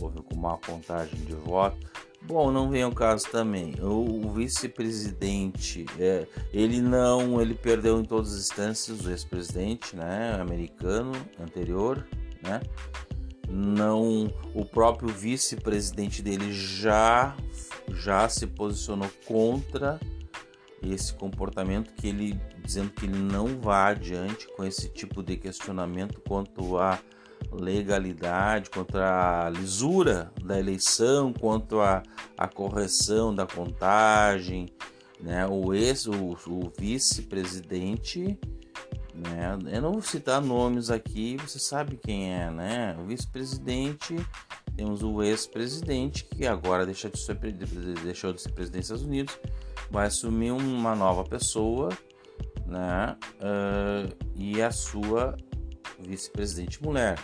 houve 0.00 0.18
uma 0.32 0.58
contagem 0.58 1.18
de 1.20 1.34
votos. 1.34 1.88
Bom, 2.20 2.50
não 2.50 2.68
vem 2.68 2.84
o 2.84 2.92
caso 2.92 3.26
também. 3.30 3.74
O, 3.80 4.30
vice-presidente, 4.32 5.86
é, 5.98 6.26
ele 6.52 6.82
não, 6.82 7.40
ele 7.40 7.54
perdeu 7.54 8.00
em 8.00 8.04
todas 8.04 8.34
as 8.34 8.40
instâncias 8.40 9.06
o 9.06 9.10
ex-presidente, 9.10 9.96
né, 9.96 10.36
americano 10.38 11.12
anterior, 11.40 12.06
né? 12.42 12.60
Não, 13.48 14.30
o 14.54 14.62
próprio 14.62 15.08
vice-presidente 15.08 16.20
dele 16.20 16.52
já 16.52 17.34
já 17.94 18.28
se 18.28 18.46
posicionou 18.46 19.10
contra 19.26 19.98
esse 20.82 21.12
comportamento 21.14 21.92
que 21.94 22.08
ele 22.08 22.40
dizendo 22.62 22.90
que 22.90 23.06
ele 23.06 23.18
não 23.18 23.60
vai 23.60 23.92
adiante 23.92 24.46
com 24.54 24.64
esse 24.64 24.88
tipo 24.88 25.22
de 25.22 25.36
questionamento 25.36 26.20
quanto 26.20 26.78
a 26.78 26.98
legalidade, 27.50 28.70
contra 28.70 29.46
a 29.46 29.50
lisura 29.50 30.30
da 30.44 30.58
eleição, 30.58 31.32
quanto 31.32 31.80
a, 31.80 32.02
a 32.36 32.46
correção 32.46 33.34
da 33.34 33.46
contagem, 33.46 34.68
né? 35.20 35.46
O 35.46 35.72
ex, 35.72 36.06
o, 36.06 36.36
o 36.46 36.72
vice-presidente, 36.78 38.38
né? 39.14 39.58
Eu 39.72 39.82
não 39.82 39.92
vou 39.92 40.02
citar 40.02 40.40
nomes 40.40 40.90
aqui, 40.90 41.36
você 41.36 41.58
sabe 41.58 41.96
quem 41.96 42.32
é, 42.32 42.50
né? 42.50 42.96
O 43.00 43.06
vice-presidente, 43.06 44.16
temos 44.78 45.02
o 45.02 45.20
ex-presidente 45.24 46.24
que 46.24 46.46
agora 46.46 46.86
deixa 46.86 47.10
de 47.10 47.18
ser, 47.18 47.34
deixou 47.34 48.32
de 48.32 48.40
ser 48.40 48.52
presidente 48.52 48.82
dos 48.82 48.90
Estados 48.90 49.04
Unidos, 49.04 49.38
vai 49.90 50.06
assumir 50.06 50.52
uma 50.52 50.94
nova 50.94 51.24
pessoa, 51.24 51.88
né? 52.64 53.16
Uh, 53.40 54.16
e 54.36 54.62
a 54.62 54.70
sua 54.70 55.36
vice-presidente 55.98 56.80
mulher. 56.80 57.18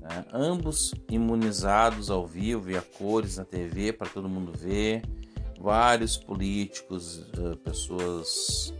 Né? 0.00 0.24
Ambos 0.32 0.94
imunizados 1.10 2.10
ao 2.10 2.26
vivo 2.26 2.70
e 2.70 2.76
a 2.76 2.80
cores 2.80 3.36
na 3.36 3.44
TV 3.44 3.92
para 3.92 4.08
todo 4.08 4.26
mundo 4.26 4.50
ver. 4.56 5.02
Vários 5.60 6.16
políticos, 6.16 7.18
uh, 7.36 7.54
pessoas 7.58 8.72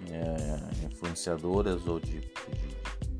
uh, 0.00 0.86
influenciadoras 0.92 1.86
ou 1.86 2.00
de, 2.00 2.18
de, 2.18 2.71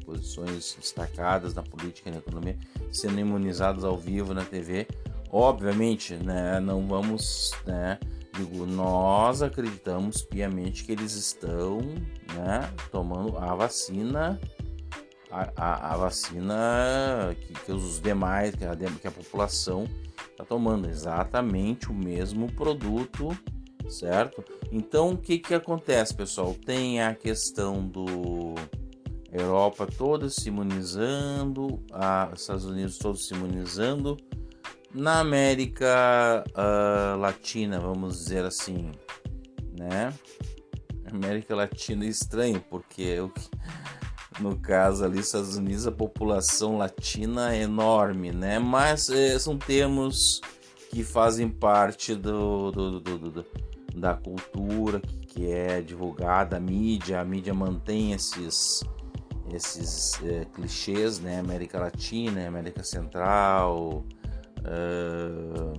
posições 0.02 0.76
destacadas 0.78 1.54
na 1.54 1.62
política 1.62 2.08
e 2.08 2.12
na 2.12 2.18
economia 2.18 2.58
sendo 2.90 3.18
imunizados 3.18 3.84
ao 3.84 3.96
vivo 3.96 4.34
na 4.34 4.44
TV. 4.44 4.86
Obviamente, 5.30 6.14
né, 6.14 6.60
não 6.60 6.86
vamos, 6.86 7.52
né, 7.66 7.98
digo, 8.36 8.66
nós 8.66 9.42
acreditamos 9.42 10.22
piamente 10.22 10.84
que 10.84 10.92
eles 10.92 11.14
estão, 11.14 11.80
né, 12.34 12.70
tomando 12.90 13.38
a 13.38 13.54
vacina 13.54 14.38
a, 15.30 15.50
a, 15.56 15.94
a 15.94 15.96
vacina 15.96 17.34
que, 17.40 17.54
que, 17.54 17.72
os 17.72 17.98
demais, 17.98 18.54
que 18.54 18.64
a, 18.64 18.76
que 18.76 19.08
a 19.08 19.10
população 19.10 19.88
está 20.30 20.44
tomando, 20.44 20.88
exatamente 20.88 21.90
o 21.90 21.94
mesmo 21.94 22.52
produto, 22.52 23.36
certo? 23.88 24.44
Então 24.70 25.12
o 25.12 25.16
que, 25.16 25.38
que 25.38 25.54
acontece, 25.54 26.14
pessoal? 26.14 26.54
Tem 26.54 27.02
a 27.02 27.14
questão 27.14 27.86
do 27.86 28.54
Europa 29.32 29.86
toda 29.86 30.28
se 30.28 30.48
imunizando, 30.48 31.82
a 31.92 32.30
Estados 32.34 32.64
Unidos 32.64 32.98
todos 32.98 33.26
se 33.26 33.34
imunizando. 33.34 34.16
Na 34.94 35.20
América 35.20 36.44
uh, 36.50 37.18
Latina, 37.18 37.80
vamos 37.80 38.18
dizer 38.18 38.44
assim, 38.44 38.92
né? 39.78 40.12
América 41.10 41.56
Latina 41.56 42.04
é 42.04 42.08
estranho, 42.08 42.62
porque 42.68 43.16
que 43.34 44.42
no 44.42 44.56
caso 44.58 45.04
ali, 45.04 45.20
Estados 45.20 45.56
Unidos, 45.56 45.86
a 45.86 45.92
população 45.92 46.78
latina 46.78 47.54
é 47.54 47.62
enorme, 47.62 48.32
né? 48.32 48.58
Mas 48.58 49.10
é, 49.10 49.38
são 49.38 49.58
termos 49.58 50.40
que 50.90 51.02
fazem 51.02 51.48
parte 51.48 52.14
do, 52.14 52.70
do, 52.70 53.00
do, 53.00 53.18
do 53.18 53.46
da 53.94 54.14
cultura 54.14 55.00
que, 55.00 55.18
que, 55.18 55.50
é 55.50 55.82
divulgada, 55.82 56.56
a 56.56 56.60
mídia, 56.60 57.20
a 57.20 57.24
mídia 57.24 57.52
mantém 57.52 58.12
esses, 58.12 58.82
esses 59.54 60.22
é, 60.24 60.44
clichês, 60.46 61.18
né? 61.20 61.38
América 61.40 61.78
Latina, 61.78 62.46
América 62.46 62.82
Central, 62.82 64.04
uh, 64.58 65.72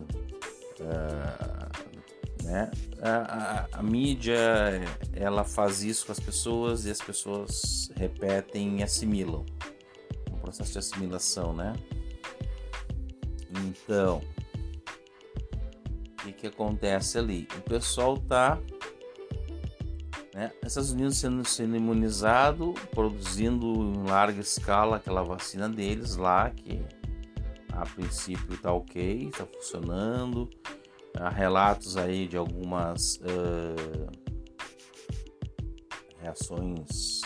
uh, 0.81 2.43
né? 2.43 2.71
A, 3.01 3.67
a, 3.73 3.79
a, 3.79 3.83
mídia 3.83 4.37
ela 5.13 5.43
faz 5.43 5.83
isso 5.83 6.05
com 6.05 6.11
as 6.11 6.19
pessoas 6.19 6.85
e 6.85 6.91
as 6.91 6.99
pessoas 6.99 7.91
repetem 7.95 8.79
e 8.79 8.83
assimilam. 8.83 9.45
Um 10.31 10.37
processo 10.37 10.73
de 10.73 10.79
assimilação, 10.79 11.53
né? 11.53 11.73
Então, 13.65 14.21
o 16.11 16.15
que, 16.23 16.33
que 16.33 16.47
acontece 16.47 17.17
ali? 17.17 17.47
O 17.57 17.61
pessoal 17.61 18.17
tá, 18.17 18.59
né? 20.33 20.51
Estados 20.65 20.91
Unidos 20.91 21.17
sendo, 21.17 21.47
sendo 21.47 21.75
imunizado, 21.75 22.73
produzindo 22.91 23.65
em 23.65 24.03
larga 24.07 24.41
escala 24.41 24.97
aquela 24.97 25.23
vacina 25.23 25.69
deles 25.69 26.15
lá, 26.15 26.49
que 26.49 26.83
a 27.71 27.85
princípio 27.85 28.57
tá 28.57 28.71
ok, 28.71 29.31
tá 29.31 29.45
funcionando 29.45 30.49
Há 31.15 31.29
relatos 31.29 31.95
aí 31.95 32.27
de 32.27 32.35
algumas 32.35 33.17
uh, 33.17 34.09
reações 36.19 37.21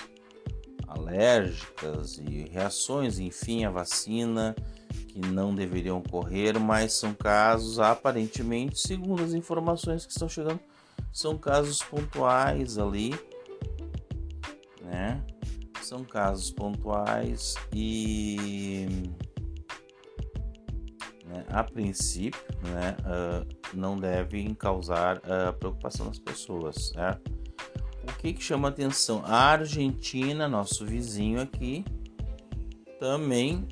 alérgicas 0.85 2.17
e 2.17 2.49
reações, 2.51 3.17
enfim, 3.17 3.63
à 3.63 3.69
vacina 3.69 4.53
que 5.07 5.21
não 5.21 5.55
deveriam 5.55 5.99
ocorrer, 5.99 6.59
mas 6.59 6.93
são 6.93 7.13
casos 7.13 7.79
aparentemente, 7.79 8.77
segundo 8.79 9.23
as 9.23 9.33
informações 9.33 10.05
que 10.05 10.11
estão 10.11 10.27
chegando, 10.27 10.59
são 11.11 11.37
casos 11.37 11.81
pontuais 11.81 12.77
ali, 12.77 13.13
né? 14.83 15.23
São 15.81 16.03
casos 16.03 16.51
pontuais 16.51 17.55
e 17.73 18.87
né, 21.25 21.45
a 21.49 21.63
princípio, 21.63 22.41
né, 22.63 22.95
uh, 23.01 23.47
não 23.73 23.97
devem 23.97 24.53
causar 24.53 25.17
uh, 25.17 25.53
preocupação 25.57 26.07
nas 26.07 26.19
pessoas. 26.19 26.91
Né? 26.93 27.17
O 28.03 28.13
que, 28.17 28.33
que 28.33 28.43
chama 28.43 28.69
atenção? 28.69 29.21
A 29.25 29.51
Argentina, 29.51 30.47
nosso 30.47 30.85
vizinho 30.85 31.41
aqui, 31.41 31.85
também 32.99 33.67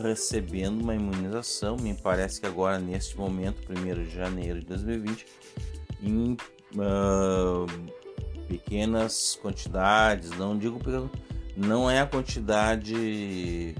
recebendo 0.00 0.80
uma 0.80 0.94
imunização, 0.94 1.76
me 1.76 1.94
parece 1.94 2.40
que 2.40 2.46
agora 2.46 2.78
neste 2.78 3.16
momento, 3.16 3.60
1 3.70 4.04
de 4.04 4.10
janeiro 4.10 4.60
de 4.60 4.66
2020, 4.66 5.26
em 6.02 6.36
uh, 6.74 7.66
pequenas 8.48 9.38
quantidades, 9.40 10.30
não 10.30 10.58
digo 10.58 10.80
não 11.56 11.90
é 11.90 12.00
a 12.00 12.06
quantidade 12.06 13.74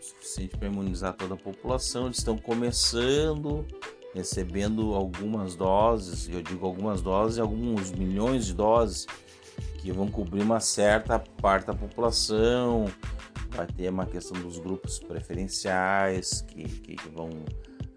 suficiente 0.00 0.56
para 0.56 0.68
imunizar 0.68 1.14
toda 1.14 1.34
a 1.34 1.36
população. 1.36 2.06
Eles 2.06 2.18
estão 2.18 2.36
começando, 2.36 3.64
recebendo 4.12 4.94
algumas 4.94 5.54
doses, 5.54 6.28
eu 6.28 6.42
digo 6.42 6.66
algumas 6.66 7.00
doses, 7.00 7.38
alguns 7.38 7.92
milhões 7.92 8.46
de 8.46 8.54
doses 8.54 9.06
que 9.78 9.92
vão 9.92 10.08
cobrir 10.08 10.42
uma 10.42 10.60
certa 10.60 11.18
parte 11.18 11.66
da 11.66 11.74
população. 11.74 12.86
Vai 13.50 13.66
ter 13.66 13.88
uma 13.88 14.06
questão 14.06 14.40
dos 14.42 14.58
grupos 14.58 14.98
preferenciais 14.98 16.42
que, 16.42 16.64
que, 16.64 16.96
que 16.96 17.08
vão 17.10 17.30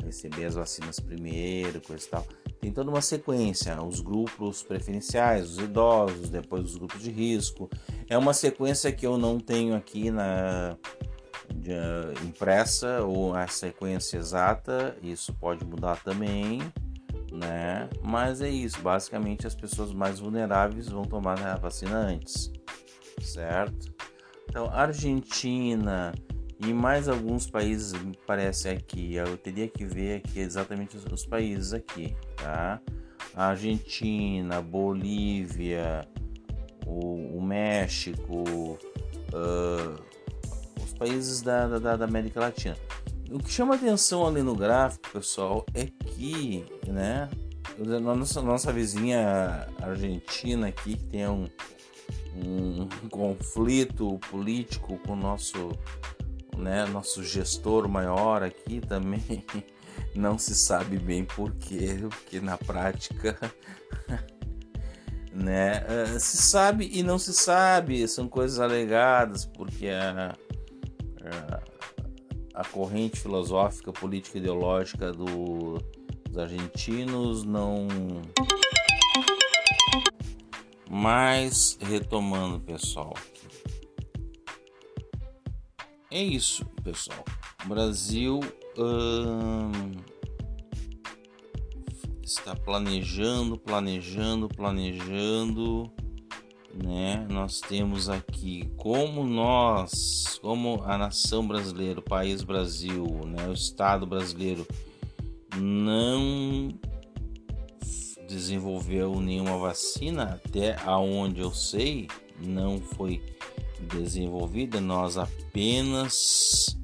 receber 0.07 0.45
as 0.45 0.55
vacinas 0.55 0.99
primeiro, 0.99 1.79
coisa 1.81 2.05
e 2.05 2.09
tal. 2.09 2.25
Tem 2.59 2.71
toda 2.71 2.89
uma 2.89 3.01
sequência, 3.01 3.81
os 3.81 4.01
grupos 4.01 4.63
preferenciais, 4.63 5.51
os 5.51 5.57
idosos, 5.59 6.29
depois 6.29 6.65
os 6.65 6.75
grupos 6.75 7.01
de 7.01 7.11
risco. 7.11 7.69
É 8.09 8.17
uma 8.17 8.33
sequência 8.33 8.91
que 8.91 9.05
eu 9.05 9.17
não 9.17 9.39
tenho 9.39 9.75
aqui 9.75 10.09
na, 10.09 10.75
impressa 12.25 13.01
ou 13.03 13.33
a 13.35 13.47
sequência 13.47 14.17
exata, 14.17 14.95
isso 15.01 15.33
pode 15.33 15.65
mudar 15.65 16.01
também, 16.03 16.59
né? 17.31 17.89
Mas 18.01 18.41
é 18.41 18.49
isso, 18.49 18.81
basicamente 18.81 19.45
as 19.45 19.55
pessoas 19.55 19.93
mais 19.93 20.19
vulneráveis 20.19 20.87
vão 20.89 21.03
tomar 21.03 21.39
a 21.45 21.55
vacina 21.55 21.97
antes, 21.97 22.51
certo? 23.21 23.93
Então, 24.49 24.69
Argentina 24.71 26.13
e 26.59 26.73
mais 26.73 27.07
alguns 27.07 27.49
países, 27.49 27.93
me 27.93 28.17
parece 28.25 28.69
aqui, 28.69 29.15
eu 29.15 29.37
teria 29.37 29.67
que 29.67 29.85
ver 29.85 30.17
aqui 30.17 30.39
exatamente 30.39 30.97
os, 30.97 31.25
países 31.25 31.73
aqui, 31.73 32.15
tá? 32.35 32.81
Argentina, 33.35 34.61
Bolívia, 34.61 36.07
o, 36.85 37.37
o 37.37 37.41
México, 37.41 38.43
uh, 39.33 40.01
os 40.83 40.93
países 40.93 41.41
da, 41.41 41.67
da, 41.79 41.95
da 41.95 42.05
América 42.05 42.39
Latina. 42.39 42.75
O 43.29 43.39
que 43.39 43.51
chama 43.51 43.75
atenção 43.75 44.25
ali 44.25 44.41
no 44.41 44.55
gráfico, 44.55 45.09
pessoal, 45.11 45.65
é 45.73 45.85
que, 45.85 46.65
né, 46.87 47.29
nossa, 48.01 48.41
nossa 48.41 48.71
vizinha 48.71 49.67
Argentina 49.81 50.67
aqui, 50.67 50.95
que 50.95 51.03
tem 51.03 51.27
um, 51.27 51.47
um 52.35 52.87
conflito 53.09 54.17
político 54.31 54.97
com 55.05 55.13
o 55.13 55.15
nosso, 55.15 55.71
né, 56.57 56.85
nosso 56.85 57.23
gestor 57.23 57.87
maior 57.87 58.43
aqui 58.43 58.81
também, 58.81 59.45
não 60.15 60.37
se 60.37 60.55
sabe 60.55 60.97
bem 60.97 61.23
porquê, 61.23 61.99
porque 62.09 62.39
na 62.39 62.57
prática 62.57 63.37
né? 65.37 65.83
Uh, 65.85 66.19
se 66.19 66.37
sabe 66.37 66.89
e 66.91 67.03
não 67.03 67.19
se 67.19 67.31
sabe, 67.31 68.07
são 68.07 68.27
coisas 68.27 68.59
alegadas, 68.59 69.45
porque 69.45 69.87
a, 69.89 70.35
a, 71.23 72.61
a 72.61 72.65
corrente 72.65 73.19
filosófica, 73.19 73.93
política 73.93 74.39
ideológica 74.39 75.11
do, 75.11 75.77
dos 76.27 76.37
argentinos 76.37 77.43
não. 77.43 77.87
Mas, 80.89 81.77
retomando, 81.81 82.59
pessoal, 82.59 83.13
é 86.11 86.23
isso, 86.23 86.65
pessoal. 86.83 87.23
O 87.65 87.69
Brasil. 87.69 88.39
Hum 88.77 89.71
está 92.27 92.53
planejando, 92.53 93.57
planejando, 93.57 94.49
planejando, 94.49 95.89
né? 96.73 97.25
Nós 97.29 97.61
temos 97.61 98.09
aqui 98.09 98.69
como 98.75 99.25
nós, 99.25 100.37
como 100.41 100.81
a 100.83 100.97
nação 100.97 101.47
brasileira, 101.47 101.99
o 101.99 102.03
país 102.03 102.43
Brasil, 102.43 103.05
né, 103.25 103.47
o 103.47 103.53
estado 103.53 104.05
brasileiro 104.05 104.67
não 105.55 106.67
desenvolveu 108.27 109.19
nenhuma 109.21 109.57
vacina 109.57 110.39
até 110.45 110.75
aonde 110.85 111.39
eu 111.39 111.51
sei, 111.51 112.07
não 112.45 112.77
foi 112.77 113.23
desenvolvida, 113.83 114.79
nós 114.81 115.17
apenas 115.17 116.77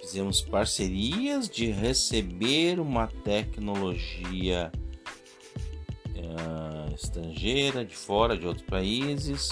fizemos 0.00 0.40
parcerias 0.42 1.48
de 1.48 1.70
receber 1.70 2.78
uma 2.78 3.06
tecnologia 3.06 4.70
uh, 6.10 6.94
estrangeira, 6.94 7.84
de 7.84 7.96
fora, 7.96 8.36
de 8.36 8.46
outros 8.46 8.66
países. 8.66 9.50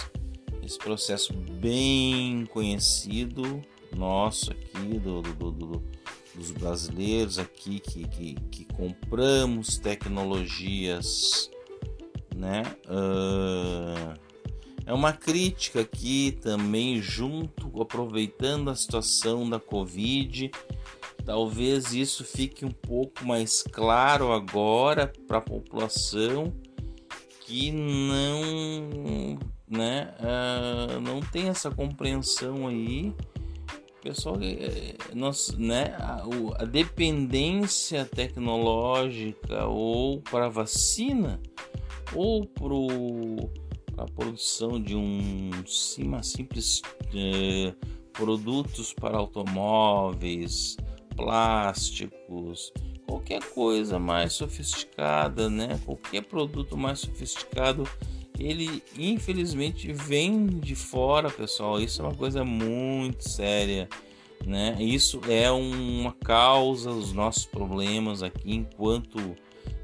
Esse 0.63 0.79
processo 0.79 1.33
bem 1.33 2.47
conhecido 2.47 3.63
nosso 3.97 4.53
aqui, 4.53 4.99
do, 4.99 5.23
do, 5.23 5.51
do, 5.51 5.83
dos 6.35 6.51
brasileiros 6.53 7.39
aqui 7.39 7.81
que, 7.81 8.07
que, 8.09 8.35
que 8.51 8.65
compramos 8.67 9.79
tecnologias, 9.79 11.51
né? 12.35 12.63
Uh, 12.87 14.32
é 14.85 14.93
uma 14.93 15.13
crítica 15.13 15.81
aqui 15.81 16.39
também, 16.41 17.01
junto, 17.01 17.81
aproveitando 17.81 18.71
a 18.71 18.75
situação 18.75 19.49
da 19.49 19.61
Covid. 19.61 20.51
Talvez 21.25 21.93
isso 21.93 22.25
fique 22.25 22.65
um 22.65 22.71
pouco 22.71 23.25
mais 23.25 23.63
claro 23.63 24.33
agora 24.33 25.13
para 25.29 25.39
a 25.39 25.43
população 25.43 26.53
que 27.41 27.71
não, 27.71 29.39
né, 29.69 30.15
uh, 30.19 31.01
não 31.01 31.21
tem 31.21 31.49
essa 31.49 31.71
compreensão 31.71 32.67
aí. 32.67 33.15
Pessoal, 34.03 34.37
é, 34.43 34.97
nós, 35.15 35.55
né, 35.57 35.95
a, 36.01 36.25
a 36.59 36.65
dependência 36.65 38.05
tecnológica 38.05 39.67
ou 39.67 40.21
para 40.23 40.49
vacina 40.49 41.41
ou 42.13 42.45
para 42.45 42.75
a 44.03 44.07
produção 44.07 44.81
de 44.81 44.97
um 44.97 45.51
cima 45.67 46.23
simples 46.23 46.83
é, 47.15 47.73
produtos 48.13 48.93
para 48.93 49.17
automóveis, 49.17 50.77
plásticos, 51.17 52.73
qualquer 53.07 53.43
coisa 53.51 53.99
mais 53.99 54.33
sofisticada, 54.33 55.49
né? 55.49 55.81
Qualquer 55.85 56.23
produto 56.25 56.77
mais 56.77 57.01
sofisticado, 57.01 57.85
ele 58.39 58.83
infelizmente 58.99 59.93
vem 59.93 60.47
de 60.47 60.75
fora, 60.75 61.31
pessoal. 61.31 61.81
Isso 61.81 62.03
é 62.03 62.05
uma 62.05 62.15
coisa 62.15 62.45
muito 62.45 63.29
séria, 63.29 63.89
né? 64.45 64.77
Isso 64.81 65.21
é 65.29 65.51
uma 65.51 66.13
causa 66.13 66.91
dos 66.91 67.13
nossos 67.13 67.47
problemas 67.47 68.23
aqui 68.23 68.55
enquanto 68.55 69.19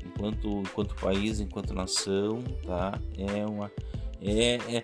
enquanto 0.05 0.63
enquanto 0.63 0.95
país, 0.97 1.39
enquanto 1.39 1.75
nação, 1.75 2.43
tá? 2.67 2.99
É 3.17 3.47
uma 3.47 3.71
é, 4.21 4.55
é, 4.55 4.77
é, 4.77 4.83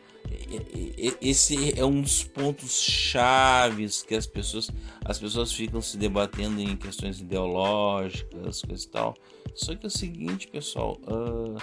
é, 1.08 1.16
esse 1.20 1.78
é 1.78 1.84
um 1.84 2.00
dos 2.00 2.22
pontos 2.24 2.80
chaves 2.80 4.02
que 4.02 4.14
as 4.14 4.26
pessoas 4.26 4.70
as 5.04 5.18
pessoas 5.18 5.52
ficam 5.52 5.82
se 5.82 5.98
debatendo 5.98 6.60
em 6.60 6.76
questões 6.76 7.20
ideológicas, 7.20 8.62
coisa 8.62 8.84
e 8.84 8.88
tal. 8.88 9.14
Só 9.54 9.74
que 9.74 9.84
é 9.84 9.88
o 9.88 9.90
seguinte, 9.90 10.48
pessoal, 10.48 10.98
uh, 11.02 11.56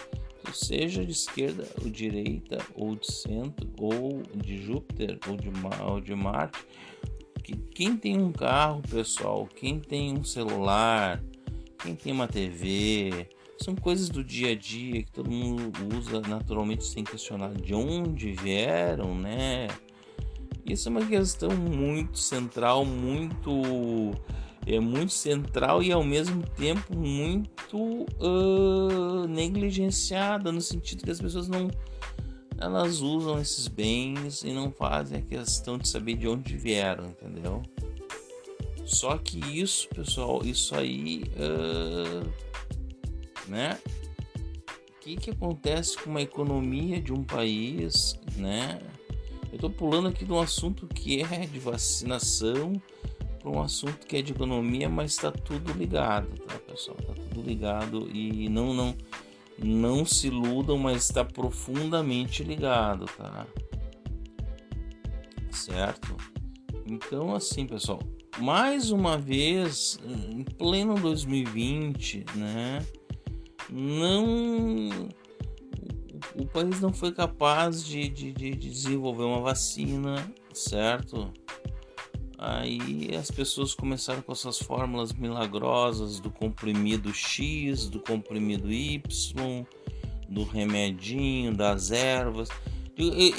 seja 0.54 1.04
de 1.04 1.12
esquerda 1.12 1.68
ou 1.82 1.90
direita 1.90 2.60
ou 2.76 2.96
de 2.96 3.12
centro 3.12 3.70
ou 3.80 4.22
de 4.36 4.62
Júpiter 4.62 5.18
ou 5.28 5.36
de, 5.36 5.50
ou 5.88 6.00
de 6.00 6.16
Marte, 6.16 6.60
que 7.44 7.58
quem 7.58 7.98
tem 7.98 8.18
um 8.18 8.32
carro, 8.32 8.82
pessoal, 8.84 9.48
quem 9.56 9.80
tem 9.80 10.18
um 10.18 10.24
celular, 10.24 11.22
quem 11.80 11.96
tem 11.96 12.14
uma 12.14 12.28
TV, 12.28 13.28
são 13.64 13.76
coisas 13.76 14.10
do 14.10 14.24
dia 14.24 14.52
a 14.52 14.56
dia 14.56 15.04
que 15.04 15.12
todo 15.12 15.30
mundo 15.30 15.72
usa 15.96 16.22
naturalmente 16.22 16.84
sem 16.86 17.04
questionar 17.04 17.54
de 17.54 17.74
onde 17.74 18.34
vieram, 18.34 19.16
né? 19.16 19.68
Isso 20.66 20.90
é 20.90 20.92
uma 20.92 21.06
questão 21.06 21.52
muito 21.52 22.18
central, 22.18 22.86
muito 22.86 23.52
é 24.66 24.80
muito 24.80 25.12
central 25.12 25.82
e 25.82 25.92
ao 25.92 26.04
mesmo 26.04 26.44
tempo 26.56 26.96
muito 26.96 28.06
uh, 28.20 29.28
negligenciada 29.28 30.52
no 30.52 30.62
sentido 30.62 31.04
que 31.04 31.10
as 31.10 31.20
pessoas 31.20 31.48
não 31.48 31.70
elas 32.60 33.02
usam 33.02 33.42
esses 33.42 33.68
bens 33.68 34.44
e 34.44 34.54
não 34.54 34.72
fazem 34.72 35.18
a 35.18 35.22
questão 35.22 35.80
de 35.80 35.88
saber 35.88 36.16
de 36.16 36.28
onde 36.28 36.56
vieram, 36.56 37.08
entendeu? 37.08 37.64
Só 38.86 39.18
que 39.18 39.40
isso, 39.40 39.88
pessoal, 39.90 40.42
isso 40.46 40.76
aí 40.76 41.24
uh, 41.38 42.51
né? 43.52 43.78
O 44.90 45.00
que, 45.02 45.18
que 45.18 45.30
acontece 45.32 45.98
com 45.98 46.10
uma 46.10 46.22
economia 46.22 47.02
de 47.02 47.12
um 47.12 47.24
país, 47.24 48.18
né? 48.38 48.80
Eu 49.52 49.56
estou 49.56 49.70
pulando 49.70 50.08
aqui 50.08 50.24
de 50.24 50.32
um 50.32 50.40
assunto 50.40 50.88
que 50.88 51.22
é 51.22 51.46
de 51.46 51.60
vacinação 51.60 52.82
para 53.40 53.50
um 53.50 53.62
assunto 53.62 54.08
que 54.08 54.18
é 54.18 54.22
de 54.22 54.32
economia, 54.32 54.88
mas 54.88 55.12
está 55.12 55.32
tudo 55.32 55.74
ligado, 55.74 56.30
tá, 56.46 56.58
pessoal? 56.60 56.96
Está 57.00 57.14
tudo 57.14 57.42
ligado 57.42 58.10
e 58.14 58.48
não 58.48 58.74
não 58.74 58.96
não 59.64 60.06
se 60.06 60.28
iludam, 60.28 60.78
mas 60.78 61.04
está 61.04 61.24
profundamente 61.24 62.44
ligado, 62.44 63.06
tá? 63.06 63.46
Certo? 65.52 66.16
Então, 66.88 67.36
assim, 67.36 67.68
pessoal, 67.68 68.00
mais 68.40 68.90
uma 68.92 69.18
vez, 69.18 70.00
em 70.30 70.44
pleno 70.44 70.96
2020, 70.96 72.26
né? 72.36 72.84
Não 73.72 75.10
o 76.36 76.46
país 76.46 76.80
não 76.80 76.94
foi 76.94 77.12
capaz 77.12 77.84
de, 77.84 78.08
de, 78.08 78.32
de, 78.32 78.52
desenvolver 78.52 79.24
uma 79.24 79.42
vacina, 79.42 80.16
certo? 80.54 81.32
Aí 82.38 83.12
as 83.16 83.30
pessoas 83.30 83.74
começaram 83.74 84.22
com 84.22 84.32
essas 84.32 84.58
fórmulas 84.60 85.14
milagrosas 85.14 86.20
do 86.20 86.30
comprimido 86.32 87.14
X, 87.14 87.88
do 87.88 88.00
comprimido 88.00 88.72
Y, 88.72 89.66
do 90.28 90.44
remedinho, 90.44 91.54
das 91.54 91.92
ervas. 91.92 92.50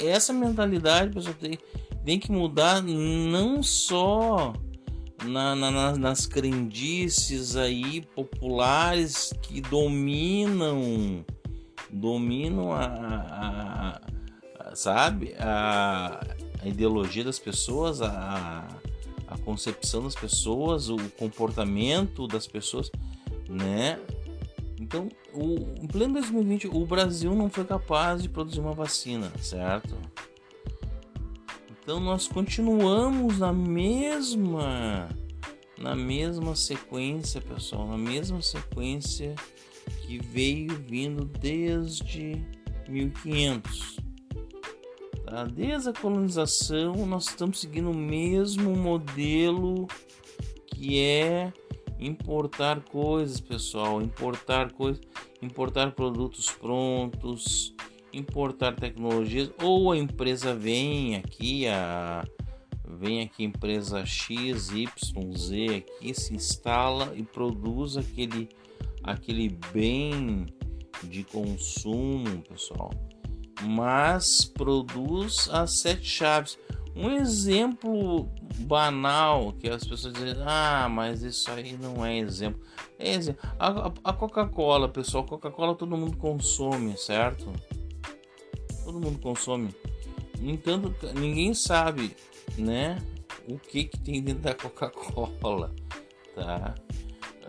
Essa 0.05 0.31
mentalidade, 0.31 1.13
pessoal, 1.13 1.35
tem, 1.35 1.57
tem 2.05 2.19
que 2.19 2.31
mudar 2.31 2.81
não 2.81 3.61
só 3.61 4.53
na, 5.25 5.55
na, 5.55 5.97
nas 5.97 6.25
crendices 6.25 7.55
aí 7.55 8.01
populares 8.01 9.33
que 9.41 9.61
dominam 9.61 11.25
dominam 11.89 12.71
a, 12.71 12.85
a, 12.85 14.01
a 14.59 14.75
sabe? 14.75 15.35
A, 15.37 16.19
a, 16.61 16.67
ideologia 16.67 17.23
das 17.23 17.39
pessoas 17.39 18.01
a, 18.01 18.67
a 19.27 19.37
concepção 19.39 20.03
das 20.03 20.15
pessoas 20.15 20.89
o 20.89 20.97
comportamento 21.17 22.27
das 22.27 22.47
pessoas 22.47 22.91
né? 23.47 23.99
Então 24.79 25.07
o, 25.33 25.55
em 25.81 25.87
pleno 25.87 26.13
2020 26.13 26.67
o 26.67 26.85
Brasil 26.85 27.33
não 27.35 27.49
foi 27.49 27.63
capaz 27.63 28.21
de 28.23 28.29
produzir 28.29 28.59
uma 28.59 28.73
vacina 28.73 29.31
certo 29.39 29.95
então 31.83 31.99
nós 31.99 32.29
continuamos 32.29 33.39
na 33.39 33.51
mesma 33.51 35.09
na 35.77 35.93
mesma 35.93 36.55
sequência, 36.55 37.41
pessoal, 37.41 37.85
na 37.85 37.97
mesma 37.97 38.41
sequência 38.41 39.35
que 40.07 40.17
veio 40.17 40.73
vindo 40.87 41.25
desde 41.25 42.41
1500. 42.87 43.97
Tá? 45.25 45.43
Desde 45.43 45.89
a 45.89 45.93
colonização, 45.93 47.05
nós 47.05 47.27
estamos 47.27 47.59
seguindo 47.59 47.91
o 47.91 47.93
mesmo 47.93 48.73
modelo 48.77 49.85
que 50.67 51.01
é 51.01 51.51
importar 51.99 52.81
coisas, 52.85 53.41
pessoal, 53.41 54.01
importar 54.01 54.71
coisas, 54.71 55.01
importar 55.41 55.91
produtos 55.91 56.49
prontos, 56.49 57.75
importar 58.13 58.75
tecnologias, 58.75 59.51
ou 59.61 59.91
a 59.91 59.97
empresa 59.97 60.53
vem 60.53 61.15
aqui, 61.15 61.67
a 61.67 62.23
vem 62.85 63.21
aqui 63.21 63.43
a 63.43 63.47
empresa 63.47 64.05
X, 64.05 64.69
Y, 64.69 64.87
Z 65.35 65.75
aqui, 65.75 66.13
se 66.13 66.35
instala 66.35 67.13
e 67.15 67.23
produz 67.23 67.97
aquele, 67.97 68.47
aquele 69.03 69.49
bem 69.73 70.45
de 71.03 71.23
consumo, 71.23 72.41
pessoal. 72.43 72.91
Mas 73.61 74.45
produz 74.45 75.49
as 75.51 75.79
sete 75.79 76.05
chaves. 76.05 76.57
Um 76.95 77.09
exemplo 77.09 78.29
banal 78.59 79.51
que 79.53 79.67
as 79.67 79.83
pessoas 79.83 80.13
dizem, 80.13 80.35
ah, 80.45 80.87
mas 80.89 81.23
isso 81.23 81.49
aí 81.49 81.75
não 81.75 82.05
é 82.05 82.17
exemplo. 82.17 82.61
É 82.99 83.15
exemplo. 83.15 83.41
A, 83.57 83.91
a 84.03 84.13
Coca-Cola, 84.13 84.87
pessoal, 84.87 85.23
Coca-Cola 85.23 85.73
todo 85.73 85.97
mundo 85.97 86.15
consome, 86.17 86.95
certo? 86.95 87.51
Todo 88.93 89.03
mundo 89.03 89.19
consome. 89.19 89.73
Entanto, 90.39 90.93
ninguém 91.15 91.53
sabe, 91.53 92.15
né, 92.57 93.01
o 93.47 93.57
que 93.57 93.85
que 93.85 93.99
tem 93.99 94.21
dentro 94.21 94.43
da 94.43 94.53
Coca-Cola, 94.53 95.73
tá? 96.35 96.75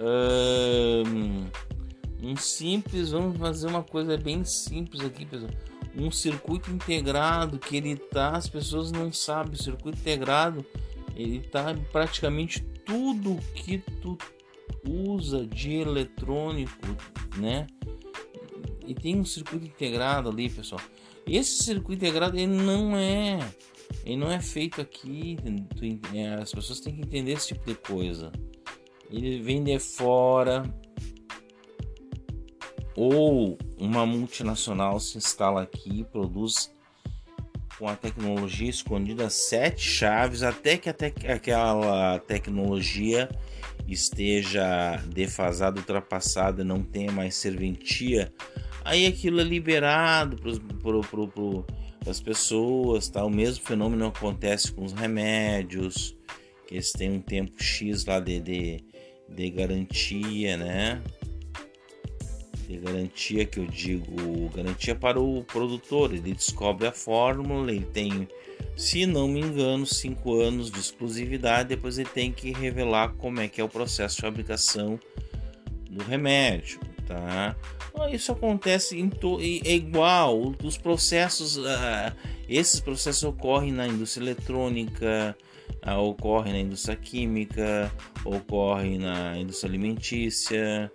Um, 0.00 1.46
um 2.22 2.37
simples, 2.37 3.11
vamos 3.11 3.37
fazer 3.37 3.66
uma 3.66 3.83
coisa 3.83 4.16
bem 4.16 4.44
simples 4.44 5.04
aqui, 5.04 5.26
pessoal. 5.26 5.50
Um 5.96 6.11
circuito 6.11 6.70
integrado 6.70 7.59
que 7.59 7.76
ele 7.76 7.96
tá, 7.96 8.30
as 8.30 8.48
pessoas 8.48 8.90
não 8.90 9.12
sabem, 9.12 9.52
o 9.52 9.62
circuito 9.62 9.98
integrado, 9.98 10.64
ele 11.14 11.40
tá 11.40 11.74
praticamente 11.92 12.61
tudo 12.85 13.38
que 13.54 13.78
tu 14.00 14.18
usa 14.88 15.46
de 15.46 15.74
eletrônico, 15.74 16.96
né? 17.37 17.66
E 18.87 18.94
tem 18.94 19.18
um 19.18 19.24
circuito 19.24 19.66
integrado 19.66 20.28
ali, 20.28 20.50
pessoal. 20.50 20.80
Esse 21.26 21.62
circuito 21.62 22.04
integrado 22.04 22.37
ele 22.37 22.46
não 22.46 22.96
é, 22.96 23.38
ele 24.04 24.16
não 24.16 24.30
é 24.30 24.40
feito 24.40 24.80
aqui. 24.80 25.37
É, 26.14 26.34
as 26.34 26.52
pessoas 26.52 26.80
têm 26.80 26.94
que 26.94 27.02
entender 27.02 27.32
esse 27.32 27.48
tipo 27.48 27.66
de 27.66 27.74
coisa. 27.74 28.30
Ele 29.10 29.40
vem 29.40 29.62
de 29.62 29.78
fora 29.78 30.62
ou 32.96 33.58
uma 33.78 34.06
multinacional 34.06 35.00
se 35.00 35.18
instala 35.18 35.62
aqui 35.62 36.00
e 36.00 36.04
produz 36.04 36.72
com 37.78 37.88
a 37.88 37.96
tecnologia 37.96 38.70
escondida 38.70 39.28
sete 39.28 39.82
chaves 39.82 40.42
até 40.42 40.76
que 40.76 40.88
aquela 40.88 42.18
tecnologia 42.20 43.28
esteja 43.87 44.96
defasada, 45.06 45.80
ultrapassada, 45.80 46.64
não 46.64 46.82
tenha 46.82 47.10
mais 47.10 47.34
serventia 47.34 48.32
Aí 48.85 49.07
aquilo 49.07 49.40
é 49.40 49.44
liberado 49.44 50.37
para 50.37 52.11
as 52.11 52.20
pessoas, 52.20 53.09
tá? 53.09 53.25
O 53.25 53.31
mesmo 53.31 53.64
fenômeno 53.64 54.07
acontece 54.07 54.70
com 54.70 54.85
os 54.85 54.92
remédios, 54.92 56.14
que 56.68 56.75
eles 56.75 56.92
têm 56.92 57.11
um 57.12 57.20
tempo 57.20 57.62
X 57.62 58.05
lá 58.05 58.20
de, 58.20 58.38
de, 58.40 58.85
de 59.27 59.51
garantia, 59.51 60.59
né? 60.59 61.03
De 62.68 62.77
garantia 62.77 63.47
que 63.47 63.59
eu 63.59 63.66
digo, 63.66 64.51
garantia 64.55 64.94
para 64.94 65.18
o 65.18 65.42
produtor. 65.44 66.12
Ele 66.12 66.35
descobre 66.35 66.87
a 66.87 66.92
fórmula, 66.92 67.73
ele 67.73 67.87
tem, 67.87 68.29
se 68.77 69.07
não 69.07 69.27
me 69.27 69.40
engano, 69.40 69.87
cinco 69.87 70.38
anos 70.40 70.70
de 70.70 70.79
exclusividade. 70.79 71.70
Depois 71.70 71.99
ele 71.99 72.11
tem 72.11 72.31
que 72.31 72.53
revelar 72.53 73.14
como 73.14 73.40
é 73.40 73.49
que 73.49 73.62
é 73.62 73.64
o 73.64 73.68
processo 73.68 74.16
de 74.16 74.23
fabricação 74.23 75.01
do 75.90 76.03
remédio, 76.03 76.81
tá? 77.06 77.56
Isso 78.10 78.32
acontece 78.32 78.98
em 78.98 79.10
é 79.64 79.74
igual. 79.74 80.54
Os 80.62 80.76
processos, 80.76 81.56
uh, 81.56 82.12
esses 82.48 82.80
processos 82.80 83.22
ocorrem 83.22 83.72
na 83.72 83.86
indústria 83.86 84.24
eletrônica, 84.24 85.36
uh, 85.86 85.98
ocorrem 85.98 86.52
na 86.52 86.60
indústria 86.60 86.96
química, 86.96 87.92
ocorrem 88.24 88.98
na 88.98 89.38
indústria 89.38 89.70
alimentícia, 89.70 90.90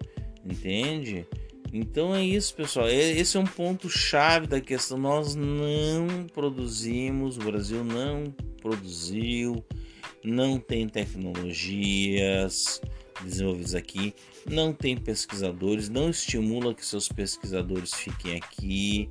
entende? 0.45 1.25
Então 1.71 2.15
é 2.15 2.23
isso, 2.23 2.55
pessoal. 2.55 2.89
Esse 2.89 3.37
é 3.37 3.39
um 3.39 3.45
ponto 3.45 3.89
chave 3.89 4.47
da 4.47 4.59
questão. 4.59 4.97
Nós 4.97 5.35
não 5.35 6.25
produzimos, 6.33 7.37
o 7.37 7.41
Brasil 7.41 7.83
não 7.83 8.33
produziu, 8.61 9.63
não 10.23 10.59
tem 10.59 10.87
tecnologias 10.87 12.81
desenvolvidos 13.23 13.75
aqui, 13.75 14.13
não 14.45 14.73
tem 14.73 14.97
pesquisadores, 14.97 15.89
não 15.89 16.09
estimula 16.09 16.73
que 16.73 16.85
seus 16.85 17.07
pesquisadores 17.07 17.93
fiquem 17.93 18.37
aqui 18.37 19.09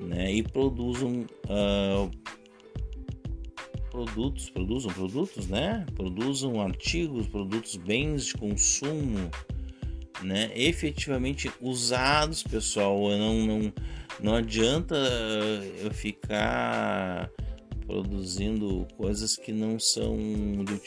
né, 0.00 0.32
e 0.32 0.42
produzam 0.42 1.26
uh, 1.46 2.10
produtos, 3.90 4.48
produzam 4.50 4.92
produtos, 4.92 5.48
né? 5.48 5.84
Produzam 5.96 6.60
artigos, 6.60 7.26
produtos, 7.26 7.76
bens 7.76 8.26
de 8.26 8.34
consumo, 8.34 9.30
né? 10.22 10.50
Efetivamente 10.54 11.50
usados, 11.60 12.42
pessoal. 12.42 12.96
Não, 13.10 13.46
não, 13.46 13.72
não 14.20 14.34
adianta 14.34 14.94
eu 15.82 15.90
ficar 15.92 17.28
produzindo 17.86 18.86
coisas 18.96 19.36
que 19.36 19.50
não 19.50 19.78
são 19.78 20.16
de, 20.64 20.78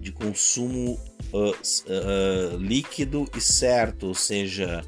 de 0.00 0.12
consumo 0.12 0.98
uh, 1.32 1.50
uh, 1.50 2.56
líquido 2.56 3.28
e 3.36 3.40
certo, 3.40 4.08
ou 4.08 4.14
seja, 4.14 4.82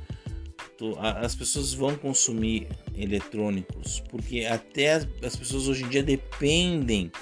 tu, 0.79 0.96
as 0.98 1.35
pessoas 1.35 1.75
vão 1.75 1.94
consumir 1.96 2.66
eletrônicos, 2.96 4.03
porque 4.11 4.44
até 4.44 4.94
as, 4.94 5.09
as 5.22 5.37
pessoas 5.37 5.68
hoje 5.68 5.85
em 5.85 5.88
dia 5.88 6.03
dependem 6.03 7.12